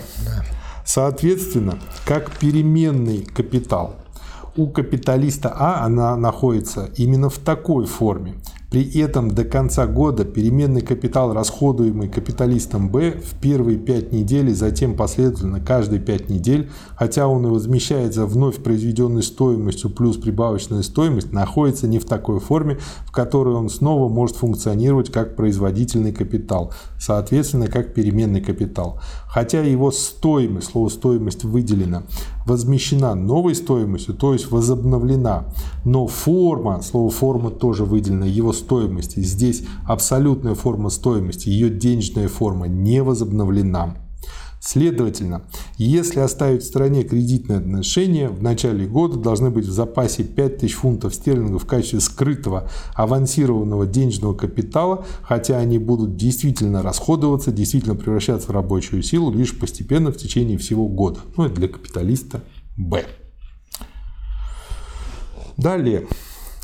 Соответственно, 0.85 1.79
как 2.05 2.31
переменный 2.37 3.25
капитал. 3.25 3.95
У 4.55 4.67
капиталиста 4.67 5.53
А 5.53 5.83
она 5.83 6.15
находится 6.15 6.89
именно 6.95 7.29
в 7.29 7.39
такой 7.39 7.85
форме. 7.85 8.35
При 8.69 8.99
этом 8.99 9.31
до 9.31 9.45
конца 9.45 9.85
года 9.87 10.25
переменный 10.25 10.81
капитал, 10.81 11.33
расходуемый 11.33 12.09
капиталистом 12.09 12.89
Б 12.89 13.11
в 13.11 13.39
первые 13.39 13.77
5 13.77 14.11
недель 14.11 14.49
и 14.49 14.53
затем 14.53 14.95
последовательно 14.95 15.59
каждые 15.61 16.01
5 16.01 16.29
недель, 16.29 16.69
хотя 16.95 17.27
он 17.27 17.45
и 17.45 17.49
возмещается 17.49 18.25
вновь 18.25 18.57
произведенной 18.57 19.23
стоимостью 19.23 19.91
плюс 19.91 20.17
прибавочная 20.17 20.81
стоимость, 20.81 21.31
находится 21.31 21.87
не 21.87 21.99
в 21.99 22.05
такой 22.05 22.39
форме, 22.39 22.79
в 23.05 23.11
которой 23.11 23.55
он 23.55 23.69
снова 23.69 24.09
может 24.09 24.35
функционировать 24.37 25.11
как 25.11 25.35
производительный 25.35 26.11
капитал, 26.11 26.73
соответственно, 26.99 27.67
как 27.67 27.93
переменный 27.93 28.41
капитал. 28.41 28.99
Хотя 29.27 29.61
его 29.61 29.91
стоимость, 29.91 30.71
слово 30.71 30.89
стоимость 30.89 31.43
выделено, 31.43 32.03
возмещена 32.45 33.15
новой 33.15 33.55
стоимостью, 33.55 34.15
то 34.15 34.33
есть 34.33 34.51
возобновлена, 34.51 35.45
но 35.85 36.07
форма, 36.07 36.81
слово 36.81 37.09
форма 37.09 37.51
тоже 37.51 37.85
выделено, 37.85 38.25
его 38.25 38.51
стоимости. 38.51 39.21
Здесь 39.21 39.63
абсолютная 39.87 40.55
форма 40.55 40.89
стоимости, 40.89 41.47
ее 41.47 41.69
денежная 41.69 42.27
форма 42.27 42.67
не 42.67 43.01
возобновлена. 43.01 43.95
Следовательно, 44.59 45.43
если 45.77 46.21
оставить 46.21 46.63
в 46.63 46.65
стороне 46.65 47.03
кредитные 47.03 47.59
отношения, 47.59 48.29
в 48.29 48.41
начале 48.41 48.87
года 48.87 49.15
должны 49.15 49.51
быть 49.51 49.67
в 49.67 49.71
запасе 49.71 50.23
5000 50.23 50.73
фунтов 50.73 51.13
стерлингов 51.13 51.63
в 51.63 51.67
качестве 51.67 51.99
скрытого 51.99 52.67
авансированного 52.95 53.85
денежного 53.85 54.33
капитала, 54.33 55.05
хотя 55.21 55.59
они 55.59 55.77
будут 55.77 56.15
действительно 56.15 56.81
расходоваться, 56.81 57.51
действительно 57.51 57.93
превращаться 57.93 58.47
в 58.47 58.51
рабочую 58.51 59.03
силу 59.03 59.31
лишь 59.31 59.55
постепенно 59.55 60.11
в 60.11 60.17
течение 60.17 60.57
всего 60.57 60.87
года. 60.87 61.19
Ну, 61.37 61.45
это 61.45 61.53
для 61.53 61.67
капиталиста 61.67 62.41
Б. 62.75 63.05
Далее. 65.57 66.05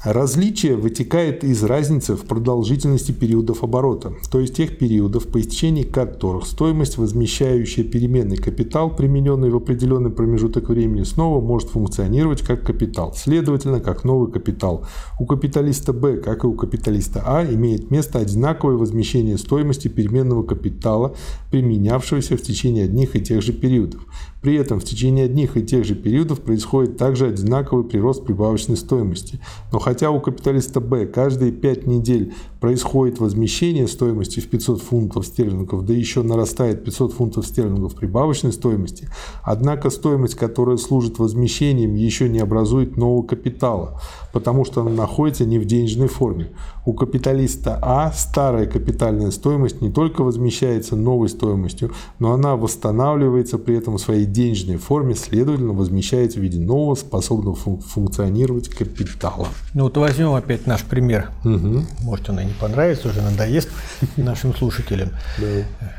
Различие 0.03 0.77
вытекает 0.77 1.43
из 1.43 1.63
разницы 1.63 2.15
в 2.15 2.21
продолжительности 2.21 3.11
периодов 3.11 3.63
оборота, 3.63 4.13
то 4.31 4.39
есть 4.39 4.55
тех 4.55 4.79
периодов, 4.79 5.27
по 5.27 5.39
истечении 5.39 5.83
которых 5.83 6.47
стоимость, 6.47 6.97
возмещающая 6.97 7.83
переменный 7.83 8.37
капитал, 8.37 8.95
примененный 8.95 9.51
в 9.51 9.57
определенный 9.57 10.09
промежуток 10.09 10.69
времени, 10.69 11.03
снова 11.03 11.39
может 11.39 11.69
функционировать 11.69 12.41
как 12.41 12.65
капитал, 12.65 13.13
следовательно, 13.13 13.79
как 13.79 14.03
новый 14.03 14.31
капитал. 14.31 14.87
У 15.19 15.27
капиталиста 15.27 15.93
Б, 15.93 16.17
как 16.17 16.45
и 16.45 16.47
у 16.47 16.53
капиталиста 16.53 17.21
А, 17.23 17.45
имеет 17.45 17.91
место 17.91 18.17
одинаковое 18.17 18.77
возмещение 18.77 19.37
стоимости 19.37 19.87
переменного 19.87 20.41
капитала, 20.41 21.13
применявшегося 21.51 22.37
в 22.37 22.41
течение 22.41 22.85
одних 22.85 23.15
и 23.15 23.21
тех 23.21 23.43
же 23.43 23.53
периодов. 23.53 24.01
При 24.41 24.55
этом 24.55 24.79
в 24.79 24.83
течение 24.83 25.25
одних 25.25 25.55
и 25.55 25.63
тех 25.63 25.85
же 25.85 25.93
периодов 25.93 26.41
происходит 26.41 26.97
также 26.97 27.27
одинаковый 27.27 27.85
прирост 27.85 28.25
прибавочной 28.25 28.75
стоимости. 28.75 29.39
Но 29.71 29.77
хотя 29.91 30.09
у 30.09 30.21
капиталиста 30.21 30.79
Б 30.79 31.05
каждые 31.05 31.51
5 31.51 31.85
недель 31.85 32.33
происходит 32.61 33.19
возмещение 33.19 33.87
стоимости 33.87 34.39
в 34.39 34.47
500 34.47 34.81
фунтов 34.81 35.25
стерлингов, 35.25 35.83
да 35.83 35.93
еще 35.93 36.21
нарастает 36.21 36.85
500 36.85 37.13
фунтов 37.13 37.47
стерлингов 37.47 37.95
прибавочной 37.95 38.53
стоимости, 38.53 39.09
однако 39.43 39.89
стоимость, 39.89 40.35
которая 40.35 40.77
служит 40.77 41.17
возмещением, 41.17 41.95
еще 41.95 42.29
не 42.29 42.39
образует 42.39 42.97
нового 42.97 43.23
капитала 43.23 43.99
потому 44.31 44.65
что 44.65 44.81
она 44.81 44.91
находится 44.91 45.45
не 45.45 45.59
в 45.59 45.65
денежной 45.65 46.07
форме. 46.07 46.51
У 46.85 46.93
капиталиста 46.93 47.77
А 47.81 48.11
старая 48.11 48.65
капитальная 48.65 49.31
стоимость 49.31 49.81
не 49.81 49.91
только 49.91 50.23
возмещается 50.23 50.95
новой 50.95 51.29
стоимостью, 51.29 51.91
но 52.19 52.33
она 52.33 52.55
восстанавливается 52.55 53.57
при 53.57 53.77
этом 53.77 53.97
в 53.97 54.01
своей 54.01 54.25
денежной 54.25 54.77
форме, 54.77 55.15
следовательно, 55.15 55.73
возмещается 55.73 56.39
в 56.39 56.41
виде 56.41 56.59
нового, 56.59 56.95
способного 56.95 57.55
фун- 57.55 57.81
функционировать 57.81 58.69
капитала. 58.69 59.47
Ну 59.73 59.83
вот 59.83 59.97
возьмем 59.97 60.33
опять 60.33 60.65
наш 60.65 60.83
пример. 60.83 61.31
Угу. 61.43 61.85
Может, 62.03 62.29
он 62.29 62.39
и 62.39 62.45
не 62.51 62.59
понравится, 62.59 63.09
уже 63.09 63.21
надоест 63.21 63.69
нашим 64.17 64.53
слушателям. 64.53 65.09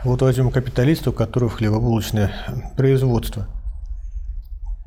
Вот 0.05 0.23
возьмем 0.23 0.51
капиталиста, 0.51 1.11
у 1.11 1.13
которого 1.13 1.51
хлебобулочное 1.51 2.33
производство. 2.77 3.49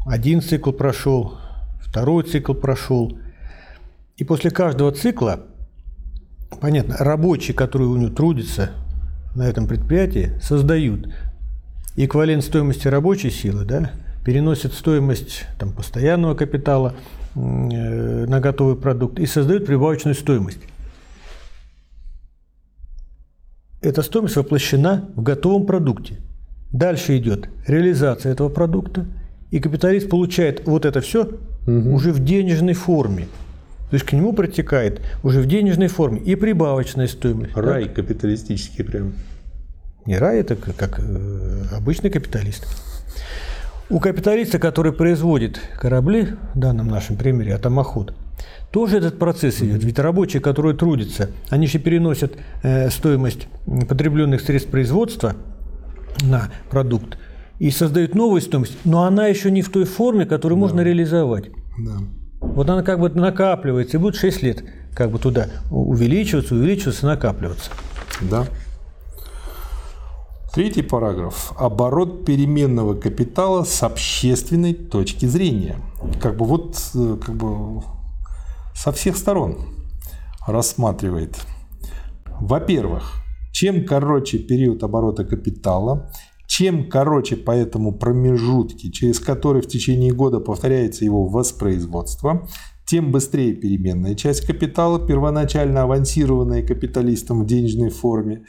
Один 0.06 0.42
цикл 0.42 0.72
прошел, 0.72 1.38
второй 1.82 2.24
цикл 2.24 2.54
прошел, 2.54 3.18
и 4.18 4.24
после 4.24 4.52
каждого 4.52 4.92
цикла, 4.92 5.42
понятно, 6.62 6.96
рабочие, 6.98 7.56
которые 7.56 7.90
у 7.90 7.98
него 7.98 8.14
трудятся 8.14 8.72
на 9.34 9.44
этом 9.44 9.68
предприятии, 9.68 10.34
создают 10.42 11.10
эквивалент 11.96 12.44
стоимости 12.44 12.88
рабочей 12.88 13.32
силы, 13.32 13.66
да, 13.66 13.92
переносят 14.24 14.74
стоимость 14.74 15.46
там, 15.58 15.72
постоянного 15.72 16.36
капитала 16.36 16.94
э, 17.36 17.40
на 17.40 18.40
готовый 18.40 18.76
продукт 18.76 19.20
и 19.20 19.26
создают 19.26 19.66
прибавочную 19.66 20.16
стоимость. 20.16 20.60
Эта 23.86 24.02
стоимость 24.02 24.36
воплощена 24.36 25.12
в 25.16 25.22
готовом 25.22 25.68
продукте. 25.68 26.16
Дальше 26.72 27.20
идет 27.20 27.50
реализация 27.68 28.32
этого 28.32 28.50
продукта, 28.50 29.06
и 29.52 29.60
капиталист 29.60 30.10
получает 30.10 30.66
вот 30.66 30.86
это 30.86 31.02
все 31.02 31.26
угу. 31.68 31.94
уже 31.94 32.12
в 32.12 32.24
денежной 32.24 32.74
форме. 32.74 33.28
То 33.92 33.94
есть 33.94 34.04
к 34.08 34.14
нему 34.14 34.34
протекает 34.34 35.02
уже 35.24 35.40
в 35.40 35.46
денежной 35.46 35.88
форме 35.88 36.20
и 36.20 36.34
прибавочная 36.34 37.06
стоимость. 37.06 37.56
Рай 37.56 37.86
да? 37.86 37.92
капиталистический 37.92 38.84
прям. 38.84 39.14
Не 40.08 40.18
рай, 40.18 40.40
это 40.40 40.56
как 40.56 41.00
э, 41.00 41.66
обычный 41.72 42.10
капиталист. 42.10 42.66
У 43.92 44.00
капиталиста, 44.00 44.58
который 44.58 44.94
производит 44.94 45.60
корабли, 45.80 46.30
в 46.56 46.60
данном 46.60 46.88
нашем 46.88 47.18
примере, 47.18 47.54
атомоход, 47.54 48.16
тоже 48.72 48.98
этот 48.98 49.18
процесс 49.20 49.62
идет. 49.62 49.84
Ведь 49.84 50.00
рабочие, 50.00 50.42
которые 50.42 50.76
трудятся, 50.76 51.32
они 51.50 51.68
же 51.68 51.80
переносят 51.80 52.34
э, 52.64 52.90
стоимость 52.90 53.48
потребленных 53.88 54.42
средств 54.42 54.70
производства 54.70 55.36
на 56.24 56.52
продукт 56.70 57.18
и 57.60 57.72
создают 57.72 58.16
новую 58.16 58.42
стоимость, 58.42 58.78
но 58.84 59.04
она 59.04 59.28
еще 59.28 59.52
не 59.52 59.62
в 59.62 59.70
той 59.70 59.86
форме, 59.86 60.26
которую 60.26 60.58
да. 60.58 60.62
можно 60.62 60.82
реализовать. 60.82 61.46
Да. 61.78 61.98
Вот 62.42 62.70
она 62.70 62.84
как 62.84 63.00
бы 63.00 63.10
накапливается, 63.10 63.98
и 63.98 64.00
будет 64.00 64.16
6 64.16 64.44
лет 64.44 64.64
как 64.94 65.12
бы 65.12 65.20
туда 65.20 65.48
увеличиваться, 65.72 66.56
увеличиваться, 66.56 67.06
накапливаться. 67.06 67.72
Да. 68.22 68.46
Третий 70.54 70.84
параграф. 70.84 71.52
Оборот 71.58 72.24
переменного 72.24 72.94
капитала 72.94 73.66
с 73.66 73.84
общественной 73.84 74.74
точки 74.74 75.26
зрения. 75.26 75.76
Как 76.22 76.38
бы 76.38 76.46
вот 76.46 76.78
э, 76.96 77.18
как 77.22 77.36
бы 77.36 77.84
со 78.76 78.92
всех 78.92 79.18
сторон 79.18 79.58
рассматривает. 80.46 81.36
Во-первых, 82.40 83.24
чем 83.52 83.86
короче 83.86 84.38
период 84.38 84.84
оборота 84.84 85.24
капитала, 85.24 86.12
чем 86.46 86.90
короче 86.90 87.38
по 87.38 87.52
этому 87.52 87.98
промежутке, 87.98 88.92
через 88.92 89.20
который 89.20 89.62
в 89.62 89.68
течение 89.68 90.14
года 90.14 90.40
повторяется 90.40 91.06
его 91.06 91.26
воспроизводство, 91.26 92.48
тем 92.86 93.12
быстрее 93.12 93.54
переменная 93.54 94.14
часть 94.14 94.46
капитала, 94.46 95.00
первоначально 95.00 95.84
авансированная 95.84 96.62
капиталистом 96.62 97.44
в 97.44 97.48
денежной 97.48 97.90
форме, 97.90 98.46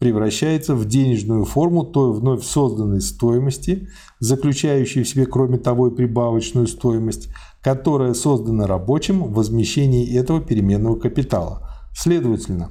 превращается 0.00 0.74
в 0.74 0.86
денежную 0.86 1.44
форму 1.44 1.84
той 1.84 2.12
вновь 2.12 2.42
созданной 2.42 3.02
стоимости, 3.02 3.88
заключающей 4.18 5.02
в 5.02 5.08
себе, 5.08 5.26
кроме 5.26 5.58
того, 5.58 5.88
и 5.88 5.94
прибавочную 5.94 6.66
стоимость, 6.66 7.28
которая 7.60 8.14
создана 8.14 8.66
рабочим 8.66 9.22
в 9.22 9.34
возмещении 9.34 10.18
этого 10.18 10.40
переменного 10.40 10.98
капитала. 10.98 11.68
Следовательно, 11.94 12.70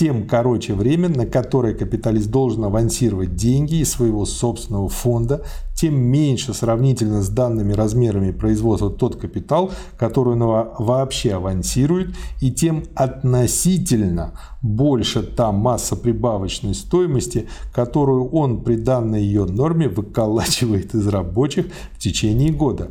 тем 0.00 0.26
короче 0.26 0.72
время, 0.72 1.10
на 1.10 1.26
которое 1.26 1.74
капиталист 1.74 2.30
должен 2.30 2.64
авансировать 2.64 3.36
деньги 3.36 3.82
из 3.82 3.90
своего 3.90 4.24
собственного 4.24 4.88
фонда, 4.88 5.44
тем 5.76 5.94
меньше 5.94 6.54
сравнительно 6.54 7.22
с 7.22 7.28
данными 7.28 7.74
размерами 7.74 8.30
производства 8.30 8.88
тот 8.88 9.16
капитал, 9.16 9.70
который 9.98 10.40
он 10.40 10.72
вообще 10.78 11.34
авансирует, 11.34 12.16
и 12.40 12.50
тем 12.50 12.84
относительно 12.94 14.32
больше 14.62 15.22
та 15.22 15.52
масса 15.52 15.96
прибавочной 15.96 16.74
стоимости, 16.74 17.46
которую 17.70 18.30
он 18.30 18.62
при 18.62 18.76
данной 18.76 19.22
ее 19.22 19.44
норме 19.44 19.90
выколачивает 19.90 20.94
из 20.94 21.06
рабочих 21.08 21.66
в 21.92 21.98
течение 21.98 22.52
года. 22.52 22.90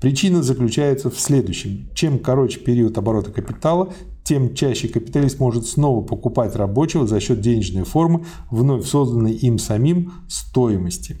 Причина 0.00 0.42
заключается 0.42 1.10
в 1.10 1.20
следующем. 1.20 1.90
Чем 1.94 2.18
короче 2.18 2.58
период 2.58 2.96
оборота 2.96 3.30
капитала, 3.30 3.92
тем 4.30 4.54
чаще 4.54 4.86
капиталист 4.86 5.40
может 5.40 5.66
снова 5.66 6.02
покупать 6.02 6.54
рабочего 6.54 7.04
за 7.04 7.18
счет 7.18 7.40
денежной 7.40 7.82
формы, 7.82 8.24
вновь 8.48 8.86
созданной 8.86 9.32
им 9.32 9.58
самим 9.58 10.12
стоимости. 10.28 11.16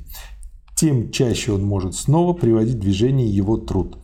Тем 0.76 1.10
чаще 1.10 1.50
он 1.50 1.64
может 1.64 1.96
снова 1.96 2.34
приводить 2.34 2.76
в 2.76 2.78
движение 2.78 3.28
его 3.28 3.56
труд. 3.56 3.98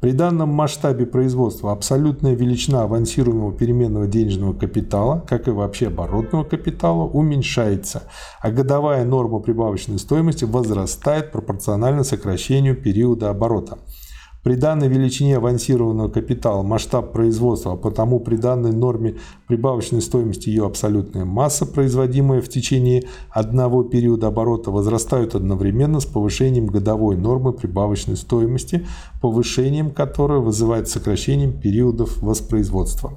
При 0.00 0.12
данном 0.12 0.50
масштабе 0.50 1.06
производства 1.06 1.72
абсолютная 1.72 2.34
величина 2.34 2.84
авансируемого 2.84 3.52
переменного 3.52 4.06
денежного 4.06 4.52
капитала, 4.52 5.24
как 5.26 5.48
и 5.48 5.50
вообще 5.50 5.88
оборотного 5.88 6.44
капитала, 6.44 7.02
уменьшается, 7.02 8.04
а 8.40 8.52
годовая 8.52 9.04
норма 9.04 9.40
прибавочной 9.40 9.98
стоимости 9.98 10.44
возрастает 10.44 11.32
пропорционально 11.32 12.04
сокращению 12.04 12.80
периода 12.80 13.28
оборота. 13.28 13.78
При 14.42 14.56
данной 14.56 14.88
величине 14.88 15.36
авансированного 15.36 16.08
капитала 16.08 16.64
масштаб 16.64 17.12
производства, 17.12 17.74
а 17.74 17.76
потому 17.76 18.18
при 18.18 18.34
данной 18.34 18.72
норме 18.72 19.18
прибавочной 19.46 20.02
стоимости 20.02 20.48
ее 20.48 20.66
абсолютная 20.66 21.24
масса, 21.24 21.64
производимая 21.64 22.42
в 22.42 22.48
течение 22.48 23.04
одного 23.30 23.84
периода 23.84 24.26
оборота, 24.26 24.72
возрастают 24.72 25.36
одновременно 25.36 26.00
с 26.00 26.06
повышением 26.06 26.66
годовой 26.66 27.16
нормы 27.16 27.52
прибавочной 27.52 28.16
стоимости, 28.16 28.84
повышением 29.20 29.92
которой 29.92 30.40
вызывает 30.40 30.88
сокращением 30.88 31.52
периодов 31.52 32.20
воспроизводства. 32.20 33.12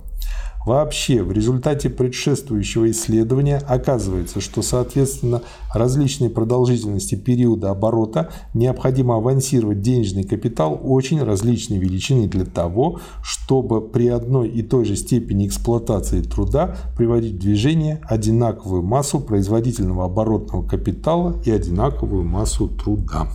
Вообще, 0.66 1.22
в 1.22 1.32
результате 1.32 1.91
предшествующего 1.91 2.89
исследования 2.89 3.57
оказывается, 3.68 4.41
что, 4.41 4.63
соответственно, 4.63 5.43
различной 5.72 6.32
продолжительности 6.32 7.13
периода 7.13 7.70
оборота 7.70 8.32
необходимо 8.55 9.18
авансировать 9.18 9.82
денежный 9.82 10.24
капитал 10.24 10.80
очень 10.84 11.22
различной 11.22 11.78
величины 11.78 12.28
для 12.28 12.45
того, 12.45 12.99
чтобы 13.24 13.80
при 13.80 14.07
одной 14.07 14.49
и 14.49 14.63
той 14.63 14.86
же 14.86 14.95
степени 14.95 15.45
эксплуатации 15.45 16.22
труда 16.22 16.76
приводить 16.97 17.36
в 17.36 17.39
движение 17.39 18.01
одинаковую 18.03 18.82
массу 18.82 19.20
производительного 19.20 20.05
оборотного 20.05 20.68
капитала 20.68 21.39
и 21.45 21.51
одинаковую 21.51 22.24
массу 22.24 22.68
труда. 22.70 23.28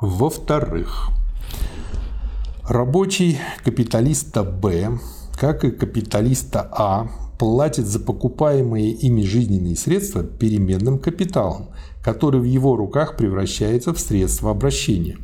Во-вторых, 0.00 1.10
Рабочий 2.68 3.38
капиталиста 3.62 4.42
Б, 4.42 4.98
как 5.38 5.64
и 5.66 5.70
капиталиста 5.70 6.66
А, 6.72 7.10
платит 7.38 7.86
за 7.86 8.00
покупаемые 8.00 8.90
ими 8.90 9.20
жизненные 9.20 9.76
средства 9.76 10.24
переменным 10.24 10.98
капиталом, 10.98 11.68
который 12.02 12.40
в 12.40 12.44
его 12.44 12.74
руках 12.74 13.18
превращается 13.18 13.92
в 13.92 14.00
средство 14.00 14.50
обращения. 14.50 15.18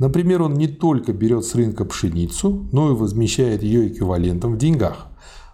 Например, 0.00 0.42
он 0.42 0.54
не 0.54 0.66
только 0.66 1.12
берет 1.12 1.44
с 1.44 1.54
рынка 1.54 1.84
пшеницу, 1.84 2.68
но 2.72 2.90
и 2.90 2.96
возмещает 2.96 3.62
ее 3.62 3.86
эквивалентом 3.86 4.54
в 4.54 4.58
деньгах. 4.58 5.06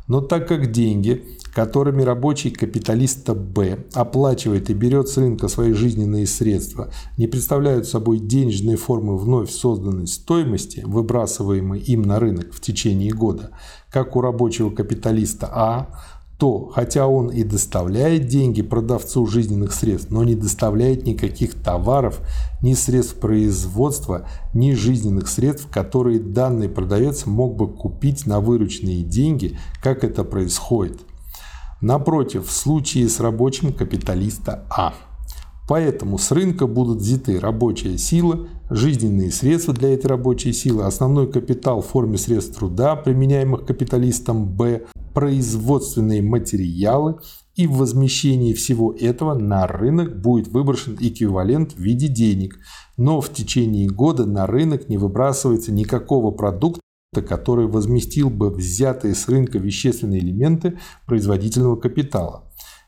Но 0.08 0.22
так 0.22 0.48
как 0.48 0.72
деньги, 0.72 1.22
которыми 1.56 2.02
рабочий 2.02 2.50
капиталиста 2.50 3.34
Б 3.34 3.86
оплачивает 3.94 4.68
и 4.68 4.74
берет 4.74 5.08
с 5.08 5.16
рынка 5.16 5.48
свои 5.48 5.72
жизненные 5.72 6.26
средства, 6.26 6.90
не 7.16 7.28
представляют 7.28 7.86
собой 7.86 8.18
денежные 8.18 8.76
формы 8.76 9.16
вновь 9.16 9.50
созданной 9.50 10.06
стоимости, 10.06 10.82
выбрасываемой 10.84 11.80
им 11.80 12.02
на 12.02 12.20
рынок 12.20 12.52
в 12.52 12.60
течение 12.60 13.10
года, 13.10 13.52
как 13.90 14.16
у 14.16 14.20
рабочего 14.20 14.68
капиталиста 14.68 15.48
А, 15.50 15.88
то, 16.36 16.70
хотя 16.74 17.06
он 17.06 17.30
и 17.30 17.42
доставляет 17.42 18.26
деньги 18.26 18.60
продавцу 18.60 19.26
жизненных 19.26 19.72
средств, 19.72 20.10
но 20.10 20.24
не 20.24 20.34
доставляет 20.34 21.06
никаких 21.06 21.54
товаров, 21.54 22.20
ни 22.60 22.74
средств 22.74 23.14
производства, 23.14 24.28
ни 24.52 24.74
жизненных 24.74 25.26
средств, 25.26 25.70
которые 25.70 26.20
данный 26.20 26.68
продавец 26.68 27.24
мог 27.24 27.56
бы 27.56 27.66
купить 27.66 28.26
на 28.26 28.40
вырученные 28.40 29.02
деньги, 29.02 29.58
как 29.82 30.04
это 30.04 30.22
происходит. 30.22 31.00
Напротив, 31.86 32.48
в 32.48 32.50
случае 32.50 33.08
с 33.08 33.20
рабочим 33.20 33.72
капиталиста 33.72 34.66
А. 34.70 34.92
Поэтому 35.68 36.18
с 36.18 36.32
рынка 36.32 36.66
будут 36.66 36.98
взяты 36.98 37.38
рабочая 37.38 37.96
сила, 37.96 38.48
жизненные 38.68 39.30
средства 39.30 39.72
для 39.72 39.94
этой 39.94 40.08
рабочей 40.08 40.52
силы, 40.52 40.82
основной 40.82 41.30
капитал 41.30 41.82
в 41.82 41.86
форме 41.86 42.18
средств 42.18 42.58
труда, 42.58 42.96
применяемых 42.96 43.64
капиталистом 43.64 44.48
Б, 44.48 44.86
производственные 45.14 46.22
материалы, 46.22 47.20
и 47.54 47.68
в 47.68 47.76
возмещении 47.76 48.52
всего 48.52 48.92
этого 48.92 49.34
на 49.34 49.68
рынок 49.68 50.20
будет 50.20 50.48
выброшен 50.48 50.96
эквивалент 50.98 51.74
в 51.74 51.78
виде 51.78 52.08
денег, 52.08 52.58
но 52.96 53.20
в 53.20 53.32
течение 53.32 53.88
года 53.88 54.26
на 54.26 54.48
рынок 54.48 54.88
не 54.88 54.98
выбрасывается 54.98 55.70
никакого 55.70 56.32
продукта, 56.32 56.80
который 57.22 57.66
возместил 57.66 58.30
бы 58.30 58.50
взятые 58.50 59.14
с 59.14 59.28
рынка 59.28 59.58
вещественные 59.58 60.20
элементы 60.20 60.78
производительного 61.06 61.76
капитала. 61.76 62.44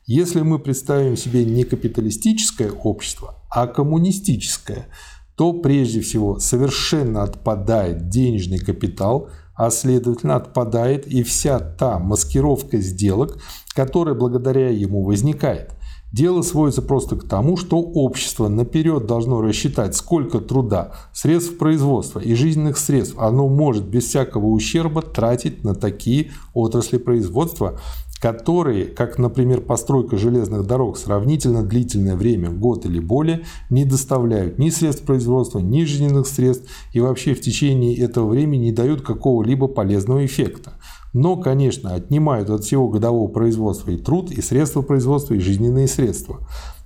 Если 0.06 0.40
мы 0.40 0.58
представим 0.58 1.16
себе 1.16 1.44
не 1.44 1.64
капиталистическое 1.64 2.70
общество, 2.70 3.42
а 3.50 3.66
коммунистическое, 3.66 4.88
то 5.36 5.52
прежде 5.52 6.00
всего 6.00 6.38
совершенно 6.38 7.22
отпадает 7.22 8.08
денежный 8.08 8.58
капитал– 8.58 9.30
а 9.58 9.70
следовательно 9.70 10.36
отпадает 10.36 11.08
и 11.08 11.24
вся 11.24 11.58
та 11.58 11.98
маскировка 11.98 12.78
сделок, 12.78 13.38
которая 13.74 14.14
благодаря 14.14 14.70
ему 14.70 15.02
возникает. 15.02 15.72
Дело 16.10 16.40
сводится 16.40 16.80
просто 16.80 17.16
к 17.16 17.28
тому, 17.28 17.58
что 17.58 17.78
общество 17.78 18.48
наперед 18.48 19.06
должно 19.06 19.42
рассчитать, 19.42 19.94
сколько 19.94 20.40
труда, 20.40 20.92
средств 21.12 21.58
производства 21.58 22.18
и 22.18 22.34
жизненных 22.34 22.78
средств 22.78 23.16
оно 23.18 23.46
может 23.46 23.86
без 23.86 24.04
всякого 24.04 24.46
ущерба 24.46 25.02
тратить 25.02 25.64
на 25.64 25.74
такие 25.74 26.30
отрасли 26.54 26.96
производства, 26.96 27.78
которые, 28.20 28.86
как, 28.86 29.18
например, 29.18 29.60
постройка 29.60 30.16
железных 30.16 30.66
дорог 30.66 30.96
сравнительно 30.96 31.62
длительное 31.62 32.16
время, 32.16 32.50
год 32.50 32.86
или 32.86 32.98
более, 32.98 33.44
не 33.68 33.84
доставляют 33.84 34.58
ни 34.58 34.70
средств 34.70 35.04
производства, 35.04 35.58
ни 35.58 35.84
жизненных 35.84 36.26
средств 36.26 36.68
и 36.92 37.00
вообще 37.00 37.34
в 37.34 37.40
течение 37.40 37.96
этого 37.96 38.28
времени 38.28 38.64
не 38.64 38.72
дают 38.72 39.02
какого-либо 39.02 39.68
полезного 39.68 40.24
эффекта. 40.24 40.72
Но, 41.12 41.36
конечно, 41.36 41.94
отнимают 41.94 42.50
от 42.50 42.64
всего 42.64 42.88
годового 42.88 43.28
производства 43.28 43.90
и 43.90 43.96
труд, 43.96 44.30
и 44.30 44.42
средства 44.42 44.82
производства, 44.82 45.34
и 45.34 45.38
жизненные 45.38 45.88
средства. 45.88 46.40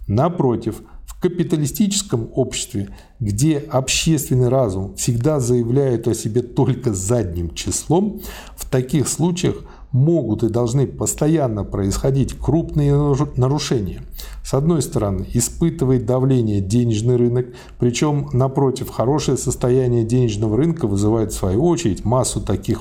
Напротив, 0.07 0.83
в 1.07 1.21
капиталистическом 1.21 2.31
обществе, 2.35 2.89
где 3.21 3.59
общественный 3.59 4.49
разум 4.49 4.95
всегда 4.97 5.41
заявляет 5.41 6.09
о 6.09 6.15
себе 6.15 6.43
только 6.43 6.93
задним 6.93 7.55
числом, 7.55 8.21
в 8.57 8.69
таких 8.69 9.09
случаях 9.09 9.57
могут 9.93 10.43
и 10.43 10.49
должны 10.49 10.87
постоянно 10.87 11.65
происходить 11.65 12.37
крупные 12.37 12.95
нарушения. 13.37 14.03
С 14.43 14.55
одной 14.55 14.83
стороны, 14.83 15.27
испытывает 15.35 16.07
давление 16.07 16.61
денежный 16.61 17.17
рынок, 17.17 17.47
причем, 17.79 18.29
напротив, 18.33 18.89
хорошее 18.89 19.37
состояние 19.37 20.05
денежного 20.05 20.57
рынка 20.57 20.87
вызывает 20.87 21.33
в 21.33 21.37
свою 21.37 21.65
очередь 21.65 22.05
массу 22.05 22.41
таких 22.41 22.81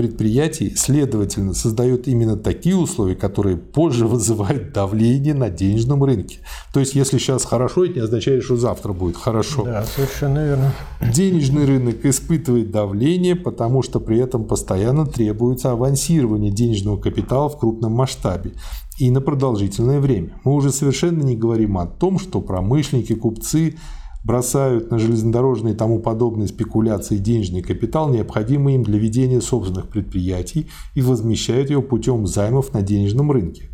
предприятий, 0.00 0.74
следовательно, 0.76 1.52
создает 1.52 2.08
именно 2.08 2.34
такие 2.34 2.74
условия, 2.74 3.14
которые 3.14 3.58
позже 3.58 4.06
вызывают 4.06 4.72
давление 4.72 5.34
на 5.34 5.50
денежном 5.50 6.02
рынке. 6.02 6.38
То 6.72 6.80
есть, 6.80 6.94
если 6.94 7.18
сейчас 7.18 7.44
хорошо, 7.44 7.84
это 7.84 7.96
не 7.96 8.00
означает, 8.00 8.42
что 8.42 8.56
завтра 8.56 8.94
будет 8.94 9.18
хорошо. 9.18 9.62
Да, 9.64 9.84
совершенно 9.84 10.42
верно. 10.42 10.72
Денежный 11.12 11.66
рынок 11.66 12.06
испытывает 12.06 12.70
давление, 12.70 13.36
потому 13.36 13.82
что 13.82 14.00
при 14.00 14.18
этом 14.18 14.44
постоянно 14.44 15.04
требуется 15.04 15.72
авансирование 15.72 16.50
денежного 16.50 16.96
капитала 16.96 17.50
в 17.50 17.58
крупном 17.58 17.92
масштабе 17.92 18.52
и 18.98 19.10
на 19.10 19.20
продолжительное 19.20 20.00
время. 20.00 20.40
Мы 20.44 20.54
уже 20.54 20.72
совершенно 20.72 21.22
не 21.22 21.36
говорим 21.36 21.76
о 21.76 21.84
том, 21.84 22.18
что 22.18 22.40
промышленники, 22.40 23.14
купцы 23.14 23.76
бросают 24.24 24.90
на 24.90 24.98
железнодорожные 24.98 25.74
и 25.74 25.76
тому 25.76 25.98
подобные 26.00 26.48
спекуляции 26.48 27.16
денежный 27.16 27.62
капитал, 27.62 28.08
необходимый 28.08 28.74
им 28.74 28.82
для 28.82 28.98
ведения 28.98 29.40
собственных 29.40 29.88
предприятий, 29.88 30.68
и 30.94 31.02
возмещают 31.02 31.70
его 31.70 31.82
путем 31.82 32.26
займов 32.26 32.72
на 32.72 32.82
денежном 32.82 33.30
рынке. 33.30 33.70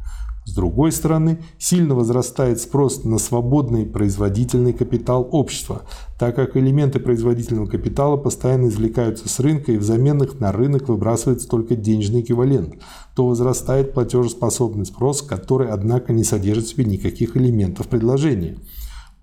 С 0.47 0.55
другой 0.55 0.93
стороны, 0.93 1.41
сильно 1.59 1.97
возрастает 1.97 2.61
спрос 2.61 3.03
на 3.03 3.19
свободный 3.19 3.85
производительный 3.85 4.73
капитал 4.73 5.29
общества, 5.33 5.83
так 6.21 6.37
как 6.37 6.57
элементы 6.57 7.01
производительного 7.01 7.67
капитала 7.67 8.17
постоянно 8.17 8.69
извлекаются 8.69 9.29
с 9.29 9.41
рынка 9.41 9.73
и 9.73 9.77
взамен 9.77 10.23
их 10.23 10.39
на 10.39 10.53
рынок 10.53 10.89
выбрасывается 10.89 11.49
только 11.49 11.75
денежный 11.75 12.21
эквивалент, 12.21 12.77
то 13.17 13.27
возрастает 13.27 13.93
платежеспособный 13.93 14.87
спрос, 14.87 15.21
который, 15.21 15.69
однако, 15.69 16.13
не 16.13 16.23
содержит 16.23 16.67
в 16.67 16.69
себе 16.69 16.85
никаких 16.85 17.37
элементов 17.37 17.89
предложения. 17.89 18.57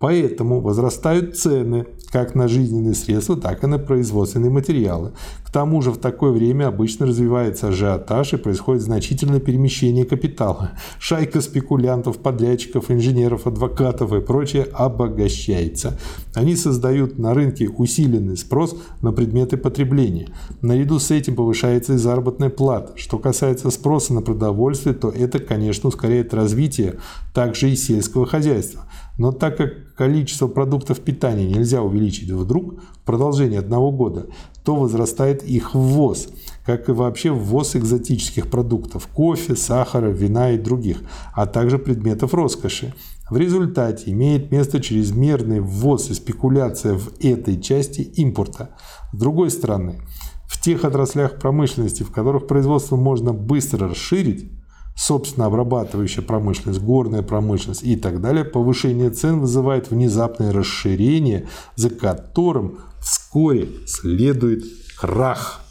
Поэтому 0.04 0.60
возрастают 0.60 1.38
цены 1.38 1.86
как 2.12 2.36
на 2.36 2.50
жизненные 2.50 2.94
средства, 2.94 3.38
так 3.38 3.64
и 3.64 3.68
на 3.68 3.80
производственные 3.80 4.52
материалы. 4.52 5.14
К 5.46 5.50
тому 5.50 5.82
же 5.82 5.92
в 5.92 5.98
такое 5.98 6.34
время 6.34 6.68
обычно 6.68 7.06
развивается 7.06 7.70
ажиотаж 7.70 8.34
и 8.34 8.38
происходит 8.38 8.84
значительное 8.84 9.40
перемещение 9.40 10.04
капитала. 10.04 10.72
Шайка 11.00 11.40
спекулянтов, 11.40 12.18
подрядчиков, 12.18 12.92
инженеров, 12.92 13.48
адвокатов 13.48 14.12
и 14.12 14.20
прочее 14.20 14.68
обогащается. 14.74 15.98
Они 16.34 16.58
создают 16.58 17.18
на 17.18 17.34
рынке 17.34 17.70
усиленный 17.70 18.36
спрос 18.36 18.76
на 19.02 19.14
предметы 19.14 19.56
потребления. 19.56 20.28
Наряду 20.62 21.00
с 21.00 21.12
этим 21.12 21.38
повышается 21.38 21.94
и 21.94 21.98
заработная 21.98 22.50
плата. 22.50 22.92
Что 22.98 23.20
касается 23.20 23.72
спроса 23.72 24.14
на 24.14 24.22
продовольствие, 24.22 24.96
то 24.96 25.10
это, 25.10 25.40
конечно, 25.40 25.88
ускоряет 25.88 26.34
развитие 26.34 26.96
также 27.34 27.70
и 27.70 27.78
сельского 27.78 28.26
хозяйства. 28.26 28.84
Но 29.18 29.32
так 29.32 29.58
как 29.58 29.94
количество 29.96 30.48
продуктов 30.48 31.00
питания 31.00 31.46
нельзя 31.46 31.82
увеличить 31.82 32.32
вдруг 32.32 32.82
в 32.82 33.00
продолжении 33.06 33.58
одного 33.58 33.92
года, 33.92 34.28
то 34.64 34.76
возрастает 34.76 35.44
их 35.44 35.76
ввоз, 35.76 36.30
как 36.66 36.90
и 36.90 36.94
вообще 36.94 37.32
ввоз 37.32 37.76
экзотических 37.76 38.50
продуктов– 38.50 39.08
кофе, 39.14 39.56
сахара, 39.56 40.08
вина 40.08 40.52
и 40.52 40.58
других, 40.58 41.02
а 41.34 41.46
также 41.46 41.78
предметов 41.78 42.34
роскоши. 42.34 42.94
В 43.30 43.38
результате 43.38 44.12
имеет 44.12 44.52
место 44.52 44.82
чрезмерный 44.82 45.60
ввоз 45.60 46.10
и 46.10 46.14
спекуляция 46.14 46.96
в 46.96 47.12
этой 47.20 47.62
части 47.62 48.02
импорта. 48.02 48.70
С 49.12 49.18
другой 49.18 49.52
стороны, 49.52 50.02
в 50.48 50.62
тех 50.62 50.84
отраслях 50.86 51.40
промышленности, 51.40 52.04
в 52.04 52.12
которых 52.12 52.48
производство 52.48 52.96
можно 52.96 53.34
быстро 53.34 53.90
расширить, 53.90 54.52
собственно 54.96 55.48
обрабатывающая 55.48 56.24
промышленность, 56.24 56.82
горная 56.82 57.24
промышленность 57.24 57.84
и 57.84 57.96
так 57.96 58.22
далее, 58.22 58.46
повышение 58.46 59.10
цен 59.10 59.40
вызывает 59.40 59.90
внезапное 59.90 60.52
расширение, 60.52 61.48
за 61.76 61.90
которым 61.90 62.80
вскоре 63.02 63.70
следует 63.86 64.64
крах. 64.98 65.62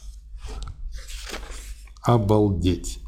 Обалдеть. 2.02 2.98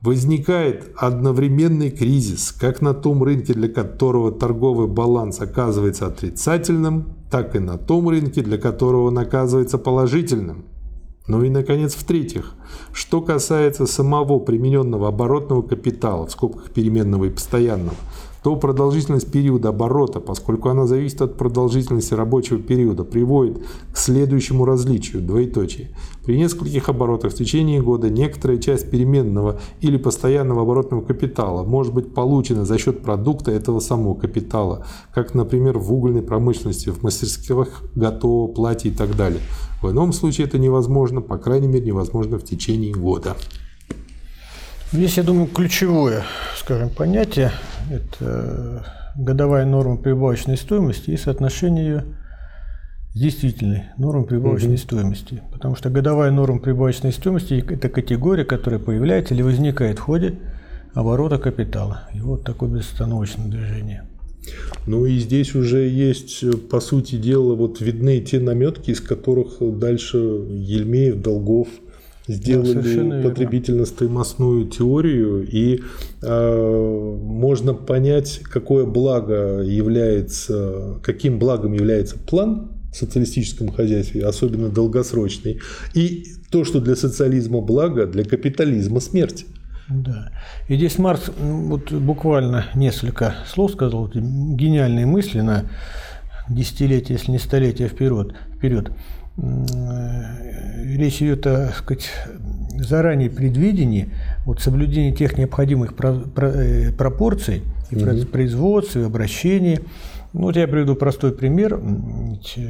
Возникает 0.00 0.92
одновременный 0.96 1.90
кризис, 1.90 2.52
как 2.52 2.80
на 2.80 2.94
том 2.94 3.24
рынке, 3.24 3.54
для 3.54 3.68
которого 3.68 4.30
торговый 4.30 4.86
баланс 4.86 5.40
оказывается 5.40 6.06
отрицательным, 6.06 7.16
так 7.28 7.56
и 7.56 7.58
на 7.58 7.76
том 7.76 8.08
рынке, 8.08 8.42
для 8.42 8.56
которого 8.56 9.08
он 9.08 9.18
оказывается 9.18 9.78
положительным– 9.78 10.66
ну 11.26 11.42
и, 11.42 11.48
наконец, 11.48 11.94
в-третьих, 11.94 12.52
что 12.92 13.20
касается 13.20 13.86
самого 13.86 14.38
примененного 14.38 15.08
оборотного 15.08 15.62
капитала, 15.62 16.26
в 16.26 16.30
скобках 16.30 16.70
переменного 16.70 17.24
и 17.24 17.30
постоянного, 17.30 17.96
то 18.46 18.54
продолжительность 18.54 19.28
периода 19.32 19.70
оборота, 19.70 20.20
поскольку 20.20 20.68
она 20.68 20.86
зависит 20.86 21.20
от 21.20 21.36
продолжительности 21.36 22.14
рабочего 22.14 22.60
периода, 22.60 23.02
приводит 23.02 23.58
к 23.92 23.96
следующему 23.96 24.64
различию, 24.64 25.20
двоеточие. 25.20 25.88
При 26.24 26.38
нескольких 26.38 26.88
оборотах 26.88 27.32
в 27.32 27.34
течение 27.34 27.82
года 27.82 28.08
некоторая 28.08 28.58
часть 28.58 28.88
переменного 28.88 29.58
или 29.80 29.96
постоянного 29.96 30.62
оборотного 30.62 31.02
капитала 31.02 31.64
может 31.64 31.92
быть 31.92 32.14
получена 32.14 32.64
за 32.64 32.78
счет 32.78 33.02
продукта 33.02 33.50
этого 33.50 33.80
самого 33.80 34.14
капитала, 34.14 34.86
как, 35.12 35.34
например, 35.34 35.78
в 35.78 35.92
угольной 35.92 36.22
промышленности, 36.22 36.90
в 36.90 37.02
мастерских 37.02 37.82
готового 37.96 38.46
платья 38.46 38.90
и 38.90 38.92
так 38.92 39.16
далее. 39.16 39.40
В 39.82 39.90
ином 39.90 40.12
случае 40.12 40.46
это 40.46 40.56
невозможно, 40.56 41.20
по 41.20 41.36
крайней 41.36 41.66
мере, 41.66 41.86
невозможно 41.86 42.38
в 42.38 42.44
течение 42.44 42.94
года. 42.94 43.34
Здесь, 44.92 45.16
я 45.16 45.24
думаю, 45.24 45.48
ключевое, 45.48 46.22
скажем, 46.56 46.90
понятие– 46.90 47.50
это 47.90 48.86
годовая 49.16 49.66
норма 49.66 49.96
прибавочной 49.96 50.56
стоимости 50.56 51.10
и 51.10 51.16
соотношение 51.16 51.84
ее 51.84 52.04
с 53.12 53.18
действительной 53.18 53.86
нормой 53.98 54.26
прибавочной 54.26 54.74
угу. 54.74 54.78
стоимости. 54.78 55.42
Потому 55.52 55.74
что 55.74 55.90
годовая 55.90 56.30
норма 56.30 56.60
прибавочной 56.60 57.12
стоимости– 57.12 57.64
это 57.68 57.88
категория, 57.88 58.44
которая 58.44 58.78
появляется 58.78 59.34
или 59.34 59.42
возникает 59.42 59.98
в 59.98 60.02
ходе 60.02 60.38
оборота 60.94 61.38
капитала. 61.38 62.02
И 62.14 62.20
вот 62.20 62.44
такое 62.44 62.70
безостановочное 62.70 63.48
движение. 63.48 64.04
Ну 64.86 65.04
и 65.04 65.18
здесь 65.18 65.56
уже 65.56 65.88
есть, 65.88 66.44
по 66.68 66.78
сути 66.78 67.16
дела, 67.16 67.56
вот 67.56 67.80
видны 67.80 68.20
те 68.20 68.38
наметки, 68.38 68.92
из 68.92 69.00
которых 69.00 69.56
дальше 69.60 70.18
Ельмеев, 70.18 71.20
Долгов– 71.20 71.66
сделали 72.28 73.20
да, 73.22 73.28
потребительно-стоимостную 73.28 74.66
теорию, 74.66 75.46
и 75.46 75.80
э, 76.22 77.18
можно 77.22 77.74
понять, 77.74 78.40
какое 78.42 78.84
благо 78.84 79.60
является, 79.60 80.98
каким 81.02 81.38
благом 81.38 81.72
является 81.72 82.18
план 82.18 82.72
в 82.92 82.96
социалистическом 82.96 83.68
хозяйстве, 83.68 84.26
особенно 84.26 84.68
долгосрочный, 84.68 85.60
и 85.94 86.24
то, 86.50 86.64
что 86.64 86.80
для 86.80 86.96
социализма 86.96 87.60
благо, 87.60 88.06
для 88.06 88.24
капитализма 88.24 89.00
смерть. 89.00 89.46
Да. 89.88 90.32
И 90.68 90.76
здесь 90.76 90.98
Маркс 90.98 91.30
вот 91.38 91.92
буквально 91.92 92.66
несколько 92.74 93.36
слов 93.46 93.72
сказал, 93.72 94.10
гениальные 94.12 95.06
мысли 95.06 95.40
на 95.40 95.66
десятилетия, 96.48 97.14
если 97.14 97.30
не 97.30 97.38
столетия 97.38 97.88
вперед. 97.88 98.34
вперед. 98.56 98.90
Э, 99.38 100.94
речь 100.96 101.20
идет 101.22 101.46
о 101.46 101.68
сказать, 101.68 102.10
заранее 102.78 103.30
предвидении, 103.30 104.08
вот 104.44 104.60
соблюдении 104.60 105.12
тех 105.12 105.36
необходимых 105.36 105.94
э, 105.98 106.92
пропорций 106.92 107.62
и 107.90 107.96
угу. 107.96 108.26
производства, 108.26 109.00
и 109.00 109.04
обращения. 109.04 109.80
Ну, 110.32 110.42
вот 110.42 110.56
я 110.56 110.66
приведу 110.66 110.94
простой 110.94 111.32
пример. 111.32 111.74
Э, 111.74 112.60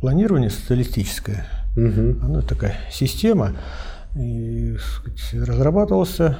планирование 0.00 0.50
социалистическое, 0.50 1.46
угу. 1.76 2.24
оно 2.24 2.42
такая 2.42 2.76
система, 2.90 3.52
и, 4.16 4.76
сказать, 4.78 5.48
разрабатывался 5.48 6.38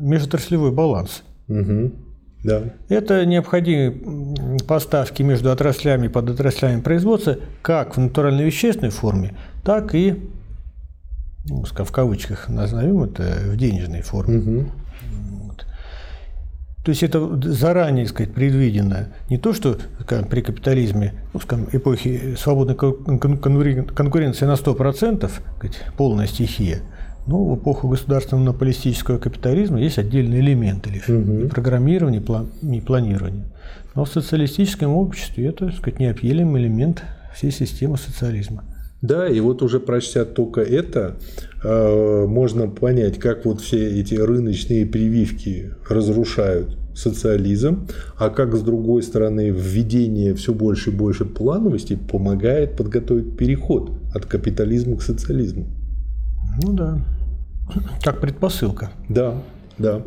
межотраслевой 0.00 0.72
баланс. 0.72 1.22
Угу. 1.48 1.92
Да. 2.42 2.62
Это 2.88 3.26
необходимые 3.26 4.58
поставки 4.66 5.22
между 5.22 5.50
отраслями 5.50 6.06
и 6.06 6.08
подотраслями 6.08 6.80
производства 6.80 7.36
как 7.60 7.96
в 7.96 8.00
натурально-вещественной 8.00 8.90
форме, 8.90 9.34
так 9.62 9.94
и, 9.94 10.30
ну, 11.44 11.64
в 11.64 11.92
кавычках 11.92 12.48
назовем 12.48 13.02
это, 13.02 13.22
в 13.44 13.56
денежной 13.56 14.00
форме. 14.00 14.38
Угу. 14.38 14.72
Вот. 15.32 15.66
То 16.82 16.90
есть 16.90 17.02
это 17.02 17.38
заранее 17.42 18.06
сказать, 18.06 18.32
предвидено. 18.32 19.08
Не 19.28 19.36
то, 19.36 19.52
что 19.52 19.76
скажем, 20.00 20.26
при 20.26 20.40
капитализме, 20.40 21.12
ну, 21.34 21.40
скажем, 21.40 21.68
эпохи 21.72 22.36
свободной 22.38 22.74
конкуренции 22.74 24.46
на 24.46 24.54
100%, 24.54 25.30
сказать, 25.56 25.84
полная 25.96 26.26
стихия– 26.26 26.80
ну, 27.26 27.44
в 27.44 27.56
эпоху 27.56 27.88
государственного 27.88 28.46
монополистического 28.46 29.18
капитализма 29.18 29.80
есть 29.80 29.98
отдельные 29.98 30.40
элементы 30.40 30.90
лишь 30.90 31.08
угу. 31.08 31.48
программирование, 31.48 32.22
и 32.62 32.80
планирование. 32.80 33.44
Но 33.94 34.04
в 34.04 34.08
социалистическом 34.08 34.92
обществе 34.92 35.46
это, 35.46 35.66
так 35.66 35.76
сказать, 35.76 36.00
неотъемлемый 36.00 36.62
элемент 36.62 37.02
всей 37.34 37.50
системы 37.50 37.96
социализма. 37.98 38.64
Да, 39.02 39.28
и 39.28 39.40
вот 39.40 39.62
уже 39.62 39.80
прочтя 39.80 40.24
только 40.24 40.60
это, 40.60 41.16
э, 41.64 42.26
можно 42.26 42.68
понять, 42.68 43.18
как 43.18 43.46
вот 43.46 43.62
все 43.62 43.98
эти 43.98 44.14
рыночные 44.14 44.84
прививки 44.84 45.72
разрушают 45.88 46.76
социализм, 46.94 47.88
а 48.18 48.28
как 48.28 48.54
с 48.54 48.60
другой 48.60 49.02
стороны 49.02 49.50
введение 49.50 50.34
все 50.34 50.52
больше 50.52 50.90
и 50.90 50.92
больше 50.92 51.24
плановости 51.24 51.96
помогает 51.96 52.76
подготовить 52.76 53.36
переход 53.38 53.92
от 54.14 54.26
капитализма 54.26 54.96
к 54.96 55.02
социализму. 55.02 55.66
Ну 56.62 56.72
да. 56.72 56.98
Как 58.02 58.20
предпосылка. 58.20 58.90
Да, 59.08 59.34
да. 59.78 60.02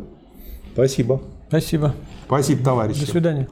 Спасибо. 0.72 1.22
Спасибо. 1.48 1.94
Спасибо, 2.26 2.64
товарищи. 2.64 3.00
До 3.00 3.10
свидания. 3.10 3.48